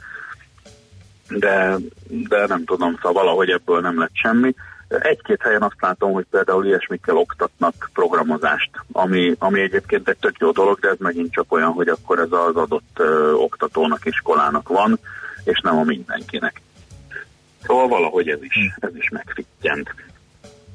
de, 1.39 1.75
de 2.07 2.45
nem 2.47 2.65
tudom, 2.65 2.95
szóval 2.95 3.23
valahogy 3.23 3.49
ebből 3.49 3.79
nem 3.79 3.99
lett 3.99 4.13
semmi. 4.13 4.53
Egy-két 4.87 5.41
helyen 5.41 5.61
azt 5.61 5.75
látom, 5.79 6.11
hogy 6.11 6.25
például 6.29 6.65
ilyesmikkel 6.65 7.17
oktatnak 7.17 7.89
programozást, 7.93 8.69
ami, 8.91 9.35
ami 9.39 9.61
egyébként 9.61 10.09
egy 10.09 10.17
tök 10.17 10.35
jó 10.39 10.51
dolog, 10.51 10.79
de 10.79 10.89
ez 10.89 10.97
megint 10.99 11.31
csak 11.31 11.51
olyan, 11.51 11.71
hogy 11.71 11.87
akkor 11.87 12.19
ez 12.19 12.31
az 12.31 12.55
adott 12.55 12.97
ö, 12.97 13.31
oktatónak, 13.31 14.05
iskolának 14.05 14.67
van, 14.67 14.99
és 15.43 15.59
nem 15.63 15.77
a 15.77 15.83
mindenkinek. 15.83 16.61
Szóval 17.63 17.87
valahogy 17.87 18.27
ez 18.27 18.41
is, 18.41 18.55
ez 18.79 18.95
is 18.95 19.09
megfittyent. 19.09 19.93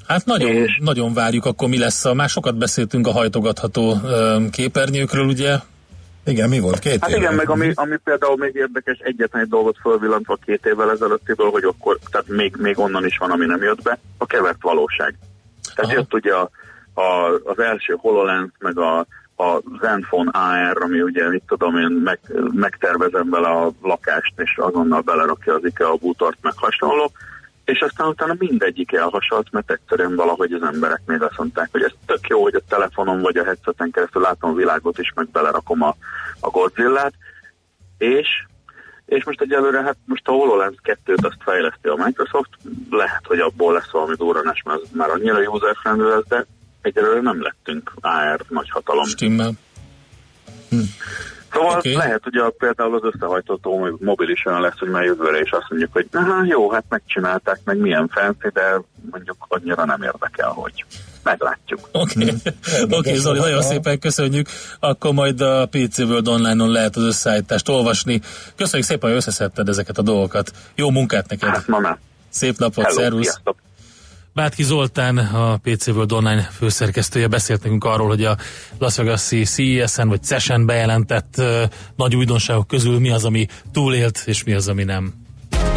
Hát 0.06 0.24
nagyon, 0.24 0.50
és... 0.50 0.78
nagyon 0.82 1.14
várjuk, 1.14 1.44
akkor 1.44 1.68
mi 1.68 1.78
lesz. 1.78 2.04
A, 2.04 2.14
már 2.14 2.28
sokat 2.28 2.56
beszéltünk 2.56 3.06
a 3.06 3.12
hajtogatható 3.12 3.96
ö, 4.04 4.44
képernyőkről, 4.50 5.26
ugye? 5.26 5.56
Igen, 6.29 6.49
mi 6.49 6.59
volt 6.59 6.79
két 6.79 7.01
Hát 7.01 7.16
igen, 7.16 7.35
meg 7.35 7.51
ami, 7.51 7.70
ami 7.74 7.97
például 8.05 8.37
még 8.37 8.55
érdekes, 8.55 8.99
egyetlen 8.99 9.43
egy 9.43 9.49
dolgot 9.49 9.76
fölvillantva 9.83 10.39
két 10.45 10.66
évvel 10.66 10.91
ezelőttiből, 10.91 11.51
hogy 11.51 11.64
akkor, 11.64 11.99
tehát 12.11 12.29
még, 12.29 12.55
még 12.59 12.79
onnan 12.79 13.07
is 13.07 13.18
van, 13.18 13.31
ami 13.31 13.47
nem 13.47 13.62
jött 13.62 13.83
be, 13.83 13.99
a 14.18 14.26
kevert 14.26 14.62
valóság. 14.62 15.14
Tehát 15.74 15.91
Aha. 15.91 15.93
jött 15.93 16.14
ugye 16.14 16.35
a, 16.35 16.51
a, 16.95 17.35
az 17.45 17.59
első 17.59 17.97
HoloLens, 17.99 18.51
meg 18.59 18.79
a, 18.79 18.99
a 19.37 19.62
Zenfone 19.81 20.31
AR, 20.31 20.83
ami 20.83 21.01
ugye, 21.01 21.29
mit 21.29 21.43
tudom 21.47 21.76
én, 21.76 21.91
meg, 21.91 22.20
megtervezem 22.53 23.31
vele 23.31 23.49
a 23.49 23.70
lakást, 23.83 24.33
és 24.37 24.57
azonnal 24.57 25.01
belerakja 25.01 25.55
az 25.55 25.64
IKEA 25.64 25.95
bútort, 25.95 26.39
meg 26.41 26.53
hasonló, 26.57 27.12
és 27.69 27.81
aztán 27.81 28.09
utána 28.09 28.35
mindegyik 28.39 28.93
elhasalt, 28.93 29.51
mert 29.51 29.71
egyszerűen 29.71 30.16
valahogy 30.16 30.53
az 30.53 30.62
emberek 30.62 31.01
még 31.07 31.23
azt 31.23 31.39
mondták, 31.39 31.69
hogy 31.71 31.83
ez 31.83 31.93
tök 32.07 32.27
jó, 32.29 32.43
hogy 32.43 32.55
a 32.55 32.62
telefonon 32.69 33.21
vagy 33.21 33.37
a 33.37 33.45
headseten 33.45 33.91
keresztül 33.91 34.23
látom 34.23 34.51
a 34.51 34.55
világot 34.55 34.99
is, 34.99 35.12
meg 35.14 35.29
belerakom 35.29 35.83
a, 35.83 35.97
a 36.41 36.49
Godzilla-t, 36.51 37.14
és 37.99 38.29
és 39.07 39.25
most 39.25 39.41
egyelőre, 39.41 39.83
hát 39.83 39.97
most 40.05 40.29
a 40.29 40.33
HoloLens 40.33 40.77
2-t 40.83 41.25
azt 41.25 41.37
fejleszti 41.39 41.89
a 41.89 42.05
Microsoft, 42.05 42.51
lehet, 42.91 43.27
hogy 43.27 43.39
abból 43.39 43.73
lesz 43.73 43.91
valami 43.91 44.14
durranás, 44.14 44.62
mert 44.64 44.81
az 44.81 44.89
már 44.93 45.11
annyira 45.11 45.51
user-friendly 45.51 46.09
lesz, 46.09 46.27
de 46.29 46.47
egyelőre 46.81 47.21
nem 47.21 47.43
lettünk 47.43 47.93
AR 48.01 48.45
nagy 48.49 48.71
hatalom. 48.71 49.05
Stimmel. 49.05 49.53
Hm. 50.71 50.77
Szóval 51.53 51.78
okay. 51.78 51.94
lehet, 51.94 52.20
hogy 52.22 52.36
a, 52.36 52.51
például 52.59 52.94
az 52.94 53.12
összehajtható 53.14 53.96
mobil 54.01 54.28
is 54.28 54.46
olyan 54.46 54.61
lesz, 54.61 54.78
hogy 54.78 54.88
már 54.88 55.05
jövőre 55.05 55.40
is 55.40 55.51
azt 55.51 55.66
mondjuk, 55.68 55.92
hogy 55.92 56.07
na 56.11 56.44
jó, 56.49 56.70
hát 56.70 56.84
megcsinálták, 56.88 57.61
meg 57.64 57.78
milyen 57.78 58.09
fancy, 58.09 58.49
de 58.53 58.80
mondjuk 59.11 59.36
annyira 59.49 59.84
nem 59.84 60.03
érdekel, 60.03 60.49
hogy 60.49 60.84
meglátjuk. 61.22 61.88
Oké, 61.92 62.22
okay. 62.22 62.34
Hmm. 62.80 62.92
okay, 62.92 63.14
Zoli, 63.14 63.38
nagyon 63.38 63.62
szépen 63.62 63.99
köszönjük. 63.99 64.49
Akkor 64.80 65.12
majd 65.12 65.40
a 65.40 65.66
PC 65.70 65.99
World 65.99 66.28
Online-on 66.28 66.70
lehet 66.70 66.96
az 66.96 67.03
összeállítást 67.03 67.68
olvasni. 67.68 68.20
Köszönjük 68.57 68.88
szépen, 68.88 69.09
hogy 69.09 69.18
összeszedted 69.18 69.68
ezeket 69.68 69.99
a 69.99 70.03
dolgokat. 70.03 70.53
Jó 70.74 70.90
munkát 70.90 71.28
neked! 71.28 71.49
Hát 71.49 71.66
ma 71.66 71.78
már. 71.78 71.99
Szép 72.28 72.59
napot, 72.59 72.90
szervusz! 72.90 73.40
Bátki 74.39 74.62
Zoltán, 74.62 75.18
a 75.18 75.57
PC 75.57 75.86
World 75.86 76.12
Online 76.12 76.43
főszerkesztője 76.43 77.26
beszélt 77.26 77.62
nekünk 77.62 77.84
arról, 77.84 78.07
hogy 78.07 78.24
a 78.24 78.36
Las 78.78 78.97
Vegas-i 78.97 79.45
CES-en 79.45 80.09
vagy 80.09 80.22
CES-en 80.22 80.66
bejelentett 80.66 81.34
uh, 81.39 81.62
nagy 81.97 82.16
újdonságok 82.16 82.66
közül 82.66 82.99
mi 82.99 83.11
az, 83.11 83.24
ami 83.24 83.47
túlélt, 83.72 84.22
és 84.24 84.45
mi 84.45 84.53
az, 84.53 84.68
ami 84.68 84.84
nem. 84.84 85.14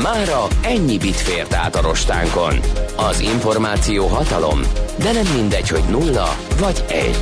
Mára 0.02 0.48
ennyi 0.64 0.98
bit 0.98 1.16
fért 1.16 1.54
át 1.54 1.76
a 1.76 1.82
rostánkon. 1.82 2.60
Az 2.96 3.20
információ 3.20 4.08
hatalom, 4.08 4.62
de 5.04 5.12
nem 5.12 5.34
mindegy, 5.36 5.70
hogy 5.70 5.84
nulla 5.90 6.36
vagy 6.60 6.84
egy. 6.88 7.20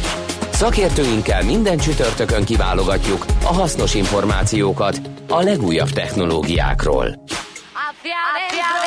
Szakértőinkkel 0.52 1.44
minden 1.44 1.78
csütörtökön 1.78 2.46
kiválogatjuk 2.46 3.26
a 3.44 3.54
hasznos 3.54 3.94
információkat 3.94 5.02
a 5.28 5.42
legújabb 5.42 5.90
technológiákról. 5.90 7.06
Hacia 7.74 8.20
adentro, 8.34 8.79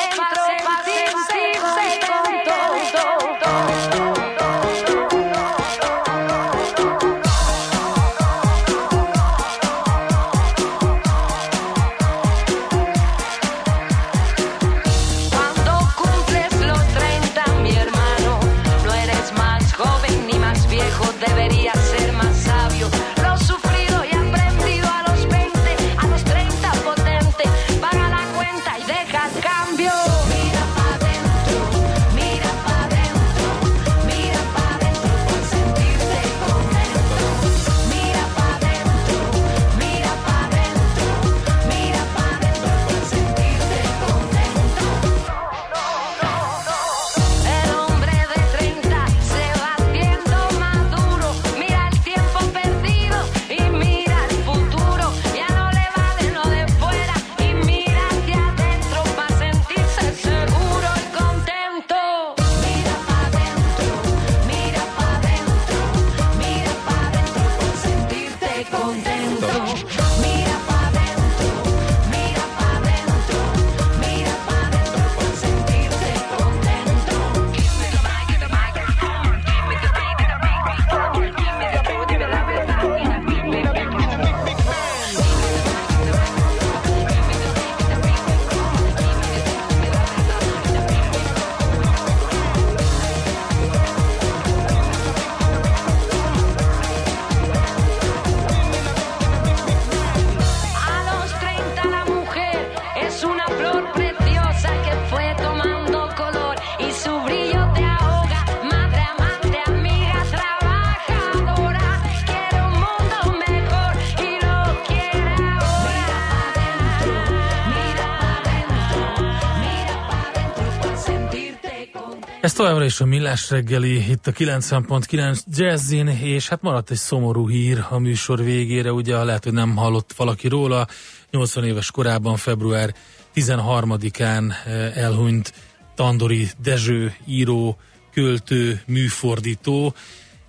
továbbra 122.63 122.85
is 122.85 123.01
a 123.01 123.05
Millás 123.05 123.49
reggeli, 123.49 124.09
itt 124.09 124.27
a 124.27 124.31
90.9 124.31 125.39
Jazzin, 125.47 126.07
és 126.07 126.47
hát 126.47 126.61
maradt 126.61 126.91
egy 126.91 126.97
szomorú 126.97 127.49
hír 127.49 127.85
a 127.89 127.99
műsor 127.99 128.43
végére, 128.43 128.91
ugye 128.91 129.23
lehet, 129.23 129.43
hogy 129.43 129.53
nem 129.53 129.75
hallott 129.75 130.13
valaki 130.13 130.47
róla, 130.47 130.87
80 131.31 131.63
éves 131.63 131.91
korában, 131.91 132.35
február 132.35 132.93
13-án 133.35 134.53
eh, 134.65 134.97
elhunyt 134.97 135.53
Tandori 135.95 136.47
Dezső 136.61 137.15
író, 137.25 137.77
költő, 138.13 138.81
műfordító, 138.85 139.93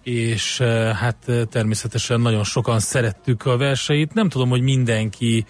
és 0.02 0.60
eh, 0.60 0.96
hát 0.96 1.16
eh, 1.26 1.44
természetesen 1.50 2.20
nagyon 2.20 2.44
sokan 2.44 2.80
szerettük 2.80 3.46
a 3.46 3.56
verseit. 3.56 4.14
Nem 4.14 4.28
tudom, 4.28 4.48
hogy 4.48 4.62
mindenki 4.62 5.46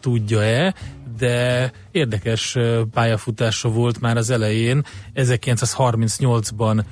tudja-e, 0.00 0.74
de 1.18 1.72
érdekes 1.90 2.56
pályafutása 2.92 3.68
volt 3.68 4.00
már 4.00 4.16
az 4.16 4.30
elején. 4.30 4.84
1938-ban 5.14 6.84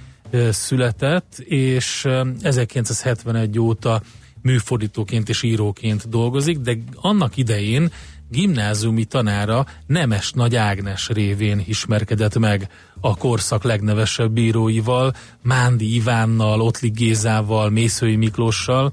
született, 0.51 1.39
és 1.39 2.09
1971 2.43 3.59
óta 3.59 4.03
műfordítóként 4.43 5.29
és 5.29 5.43
íróként 5.43 6.09
dolgozik, 6.09 6.59
de 6.59 6.79
annak 6.95 7.37
idején 7.37 7.91
gimnáziumi 8.31 9.05
tanára 9.05 9.67
Nemes 9.87 10.33
Nagy 10.33 10.57
Ágnes 10.57 11.09
révén 11.09 11.63
ismerkedett 11.67 12.39
meg 12.39 12.69
a 13.01 13.17
korszak 13.17 13.63
legnevesebb 13.63 14.33
bíróival, 14.33 15.15
Mándi 15.43 15.95
Ivánnal, 15.95 16.61
Ottli 16.61 16.89
Gézával, 16.91 17.71
Mészői 17.71 18.17
Miklóssal, 18.17 18.93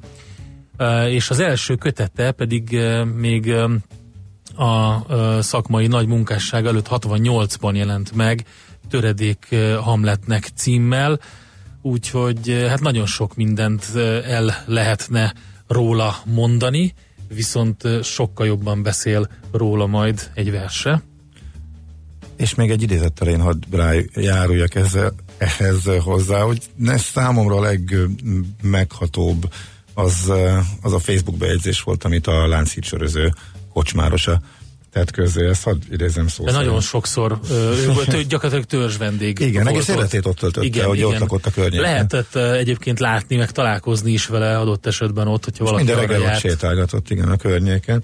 és 1.10 1.30
az 1.30 1.40
első 1.40 1.76
kötete 1.76 2.32
pedig 2.32 2.80
még 3.16 3.54
a 4.56 5.42
szakmai 5.42 5.88
nagy 5.88 6.08
munkásság 6.08 6.66
előtt 6.66 6.88
68-ban 6.90 7.76
jelent 7.76 8.16
meg, 8.16 8.46
töredék 8.90 9.56
Hamletnek 9.80 10.50
címmel, 10.56 11.20
úgyhogy 11.82 12.66
hát 12.68 12.80
nagyon 12.80 13.06
sok 13.06 13.36
mindent 13.36 13.96
el 14.26 14.64
lehetne 14.66 15.34
róla 15.68 16.16
mondani, 16.26 16.94
viszont 17.28 18.04
sokkal 18.04 18.46
jobban 18.46 18.84
beszél 18.84 19.28
róla 19.52 19.86
majd 19.88 20.32
egy 20.34 20.52
verse. 20.52 21.02
És 22.36 22.56
még 22.56 22.72
egy 22.72 22.82
idézettel 22.82 23.28
én 23.28 23.42
hadd 23.42 23.64
járuljak 24.16 24.76
ezzel, 24.76 25.14
ehhez 25.38 25.84
hozzá, 26.00 26.42
hogy 26.42 26.62
ez 26.86 27.02
számomra 27.02 27.56
a 27.56 27.62
legmeghatóbb 27.62 29.54
az, 29.94 30.32
az 30.82 30.94
a 30.94 31.00
Facebook 31.00 31.38
bejegyzés 31.38 31.82
volt, 31.82 32.04
amit 32.04 32.28
a 32.28 32.48
Lánchíd 32.48 32.84
kocsmárosa 33.74 34.42
tett 34.94 35.12
közé, 35.12 35.48
ezt 35.48 35.64
hadd 35.64 35.82
idézem 35.92 36.28
szó 36.28 36.46
De 36.46 36.52
nagyon 36.52 36.82
sokszor, 36.82 37.40
ő 37.52 37.92
volt 37.94 38.28
gyakorlatilag 38.28 38.66
törzs 38.66 38.98
vendég. 38.98 39.40
Igen, 39.40 39.68
egész 39.68 39.88
életét 39.88 40.26
ott 40.26 40.38
töltötte, 40.38 40.66
igen, 40.66 40.86
hogy 40.86 40.98
igen. 40.98 41.10
ott 41.10 41.20
lakott 41.20 41.46
a 41.46 41.52
környéken. 41.52 41.82
Lehetett 41.82 42.36
egyébként 42.36 43.00
látni, 43.00 43.36
meg 43.36 43.52
találkozni 43.52 44.12
is 44.12 44.26
vele 44.26 44.60
adott 44.60 44.86
esetben 44.86 45.28
ott, 45.28 45.44
hogyha 45.44 45.64
valaki 45.64 45.84
Minden 45.84 46.06
reggel 46.06 46.22
ott 46.22 46.40
sétálgatott, 46.40 47.10
igen, 47.10 47.30
a 47.30 47.38
környéken. 47.38 48.04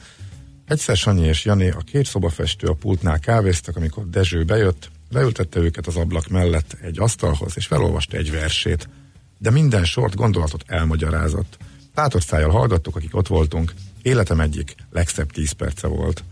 Egyszer 0.68 0.98
Sanyi 0.98 1.26
és 1.26 1.46
Jani, 1.46 1.70
a 1.70 1.82
két 1.92 2.06
szobafestő 2.06 2.68
a 2.68 2.74
pultnál 2.74 3.20
kávéztak, 3.20 3.76
amikor 3.76 4.10
Dezső 4.10 4.44
bejött, 4.44 4.90
leültette 5.12 5.60
őket 5.60 5.88
az 5.88 5.96
ablak 5.96 6.28
mellett 6.28 6.78
egy 6.82 7.00
asztalhoz, 7.00 7.54
és 7.56 7.66
felolvasta 7.66 8.18
egy 8.18 8.32
versét. 8.32 8.90
De 9.38 9.52
minden 9.52 9.86
sort, 9.86 10.16
gondolatot 10.16 10.64
elmagyarázott. 10.68 11.58
Tátott 11.94 12.24
szájjal 12.24 12.50
hallgattuk, 12.50 12.96
akik 12.96 13.16
ott 13.16 13.28
voltunk. 13.28 13.74
Életem 14.02 14.40
egyik 14.40 14.76
legszebb 14.92 15.32
tíz 15.32 15.52
perce 15.52 15.88
volt. 15.88 16.24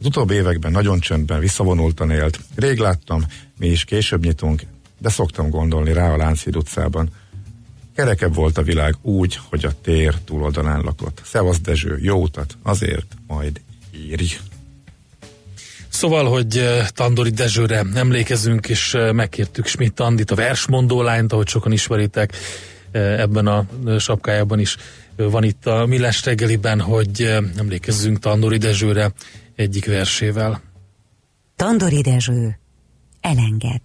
Az 0.00 0.06
utóbbi 0.06 0.34
években 0.34 0.72
nagyon 0.72 0.98
csöndben 0.98 1.40
visszavonultan 1.40 2.10
élt. 2.10 2.40
Rég 2.54 2.78
láttam, 2.78 3.24
mi 3.58 3.66
is 3.66 3.84
később 3.84 4.24
nyitunk, 4.24 4.62
de 4.98 5.08
szoktam 5.08 5.50
gondolni 5.50 5.92
rá 5.92 6.12
a 6.12 6.16
Lánchíd 6.16 6.56
utcában. 6.56 7.10
Kerekebb 7.94 8.34
volt 8.34 8.58
a 8.58 8.62
világ 8.62 8.94
úgy, 9.02 9.38
hogy 9.48 9.64
a 9.64 9.80
tér 9.82 10.14
túloldalán 10.24 10.80
lakott. 10.80 11.20
Szevasz 11.24 11.60
Dezső, 11.60 11.98
jó 12.00 12.22
utat, 12.22 12.56
azért 12.62 13.06
majd 13.26 13.60
írj. 13.96 14.36
Szóval, 15.88 16.28
hogy 16.28 16.58
eh, 16.58 16.86
Tandori 16.88 17.30
Dezsőre 17.30 17.84
emlékezünk, 17.94 18.68
és 18.68 18.94
eh, 18.94 19.12
megkértük 19.12 19.66
Schmidt 19.66 20.00
Andit, 20.00 20.30
a 20.30 20.34
versmondó 20.34 21.02
lányt, 21.02 21.32
ahogy 21.32 21.48
sokan 21.48 21.72
ismeritek, 21.72 22.36
ebben 22.94 23.46
a 23.46 23.66
sapkájában 23.98 24.58
is 24.58 24.76
van 25.16 25.44
itt 25.44 25.66
a 25.66 25.86
Millás 25.86 26.24
reggeliben, 26.24 26.80
hogy 26.80 27.38
emlékezzünk 27.56 28.18
Tandori 28.18 28.56
Dezsőre 28.56 29.12
egyik 29.54 29.86
versével. 29.86 30.62
Tandori 31.56 32.00
Dezső, 32.00 32.58
elenged. 33.20 33.80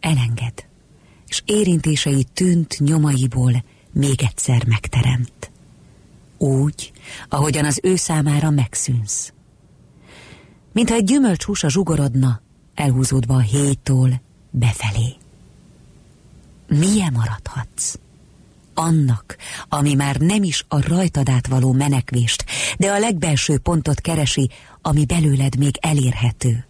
Elenged. 0.00 0.66
És 1.26 1.42
érintései 1.44 2.26
tűnt 2.32 2.78
nyomaiból 2.78 3.64
még 3.92 4.22
egyszer 4.22 4.66
megteremt. 4.66 5.50
Úgy, 6.38 6.92
ahogyan 7.28 7.64
az 7.64 7.80
ő 7.82 7.96
számára 7.96 8.50
megszűnsz. 8.50 9.32
Mintha 10.72 10.94
egy 10.94 11.04
gyümölcshúsa 11.04 11.68
zsugorodna, 11.68 12.40
elhúzódva 12.74 13.34
a 13.34 13.40
héjtól 13.40 14.20
befelé. 14.50 15.16
Milyen 16.68 17.12
maradhatsz? 17.12 17.98
annak, 18.76 19.36
ami 19.68 19.94
már 19.94 20.16
nem 20.16 20.42
is 20.42 20.64
a 20.68 20.88
rajtad 20.88 21.28
átvaló 21.28 21.72
menekvést, 21.72 22.44
de 22.78 22.90
a 22.90 22.98
legbelső 22.98 23.58
pontot 23.58 24.00
keresi, 24.00 24.50
ami 24.82 25.04
belőled 25.04 25.58
még 25.58 25.76
elérhető. 25.80 26.66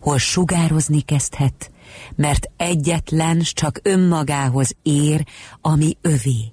Hol 0.00 0.18
sugározni 0.18 1.00
kezdhet, 1.00 1.70
mert 2.16 2.50
egyetlen 2.56 3.40
csak 3.42 3.80
önmagához 3.82 4.76
ér, 4.82 5.26
ami 5.60 5.96
övé. 6.00 6.52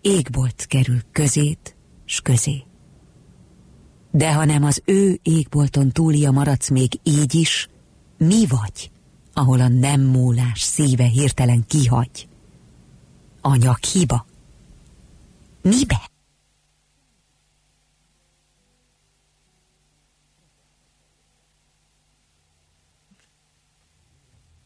Égbolt 0.00 0.66
kerül 0.66 1.00
közét, 1.12 1.76
s 2.04 2.20
közé. 2.20 2.64
De 4.10 4.32
ha 4.34 4.44
nem 4.44 4.64
az 4.64 4.82
ő 4.84 5.18
égbolton 5.22 5.90
túlia 5.90 6.30
maradsz 6.30 6.68
még 6.68 6.92
így 7.02 7.34
is, 7.34 7.68
mi 8.18 8.46
vagy, 8.46 8.90
ahol 9.40 9.60
a 9.60 9.68
nem 9.68 10.00
múlás 10.00 10.60
szíve 10.60 11.04
hirtelen 11.04 11.64
kihagy? 11.66 12.28
anyag 13.40 13.84
hiba. 13.84 14.26
Mibe? 15.62 16.00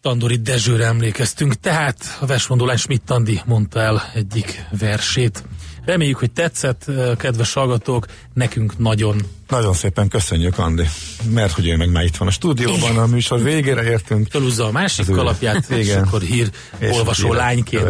Tandori 0.00 0.36
Dezsőre 0.36 0.84
emlékeztünk, 0.84 1.54
tehát 1.54 2.18
a 2.20 2.26
versmondolás 2.26 2.80
Schmidt 2.80 3.04
Tandi 3.04 3.40
mondta 3.46 3.80
el 3.80 4.02
egyik 4.14 4.66
versét. 4.78 5.44
Reméljük, 5.84 6.18
hogy 6.18 6.32
tetszett, 6.32 6.84
kedves 7.16 7.52
hallgatók, 7.52 8.06
nekünk 8.32 8.78
nagyon. 8.78 9.20
Nagyon 9.54 9.72
szépen 9.72 10.08
köszönjük, 10.08 10.58
Andi, 10.58 10.88
mert 11.30 11.52
hogy 11.52 11.68
ő 11.68 11.76
meg 11.76 11.90
már 11.90 12.04
itt 12.04 12.16
van 12.16 12.28
a 12.28 12.30
stúdióban, 12.30 12.98
a 12.98 13.06
műsor 13.06 13.42
végére 13.42 13.84
értünk. 13.84 14.26
Fölúzza 14.30 14.66
a 14.66 14.70
másik 14.70 15.10
kalapját, 15.10 15.70
és 15.70 15.94
akkor 15.94 16.20
hír 16.20 16.50
és 16.78 16.96
olvasó 16.96 17.32
lányként. 17.32 17.82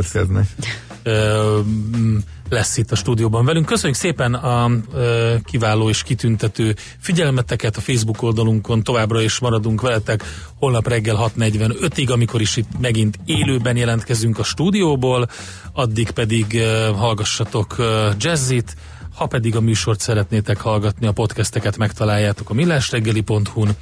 lesz 2.49 2.77
itt 2.77 2.93
a 2.93 2.97
stúdióban 2.97 3.45
velünk. 3.45 3.67
Köszönjük 3.67 3.99
szépen 3.99 4.35
a 4.35 4.71
ö, 4.93 5.35
kiváló 5.45 5.89
és 5.89 6.03
kitüntető 6.03 6.77
figyelmeteket 6.99 7.77
a 7.77 7.81
Facebook 7.81 8.23
oldalunkon, 8.23 8.83
továbbra 8.83 9.21
is 9.21 9.39
maradunk 9.39 9.81
veletek 9.81 10.25
holnap 10.59 10.89
reggel 10.89 11.33
6.45-ig, 11.37 12.13
amikor 12.13 12.41
is 12.41 12.57
itt 12.57 12.81
megint 12.81 13.19
élőben 13.25 13.77
jelentkezünk 13.77 14.39
a 14.39 14.45
stúdióból, 14.45 15.29
addig 15.73 16.11
pedig 16.11 16.55
ö, 16.55 16.91
hallgassatok 16.97 17.79
ö, 17.79 18.11
jazzit, 18.19 18.77
ha 19.15 19.27
pedig 19.27 19.57
a 19.57 19.61
műsort 19.61 20.01
szeretnétek 20.01 20.61
hallgatni, 20.61 21.07
a 21.07 21.13
podcasteket 21.13 21.77
megtaláljátok 21.77 22.51
a 22.51 22.55
millásreggeli.hu-n, 22.55 23.77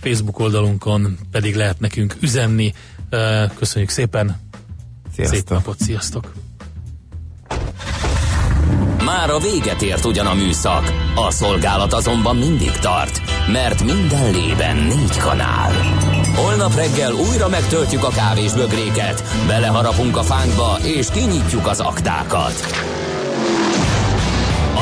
Facebook 0.00 0.38
oldalunkon 0.38 1.18
pedig 1.30 1.54
lehet 1.54 1.80
nekünk 1.80 2.16
üzenni. 2.20 2.72
Köszönjük 3.54 3.90
szépen! 3.90 4.40
Sziasztok. 5.14 5.38
Szép 5.38 5.48
napot, 5.48 5.80
sziasztok! 5.80 6.32
Már 9.04 9.30
a 9.30 9.38
véget 9.38 9.82
ért 9.82 10.04
ugyan 10.04 10.26
a 10.26 10.34
műszak, 10.34 10.92
a 11.14 11.30
szolgálat 11.30 11.92
azonban 11.92 12.36
mindig 12.36 12.70
tart, 12.70 13.20
mert 13.52 13.84
minden 13.84 14.32
lében 14.32 14.76
négy 14.76 15.16
kanál. 15.16 15.72
Holnap 16.34 16.74
reggel 16.74 17.12
újra 17.12 17.48
megtöltjük 17.48 18.04
a 18.04 18.08
kávés 18.08 18.52
bögréket, 18.52 19.24
beleharapunk 19.46 20.16
a 20.16 20.22
fánkba 20.22 20.78
és 20.82 21.06
kinyitjuk 21.12 21.66
az 21.66 21.80
aktákat. 21.80 22.52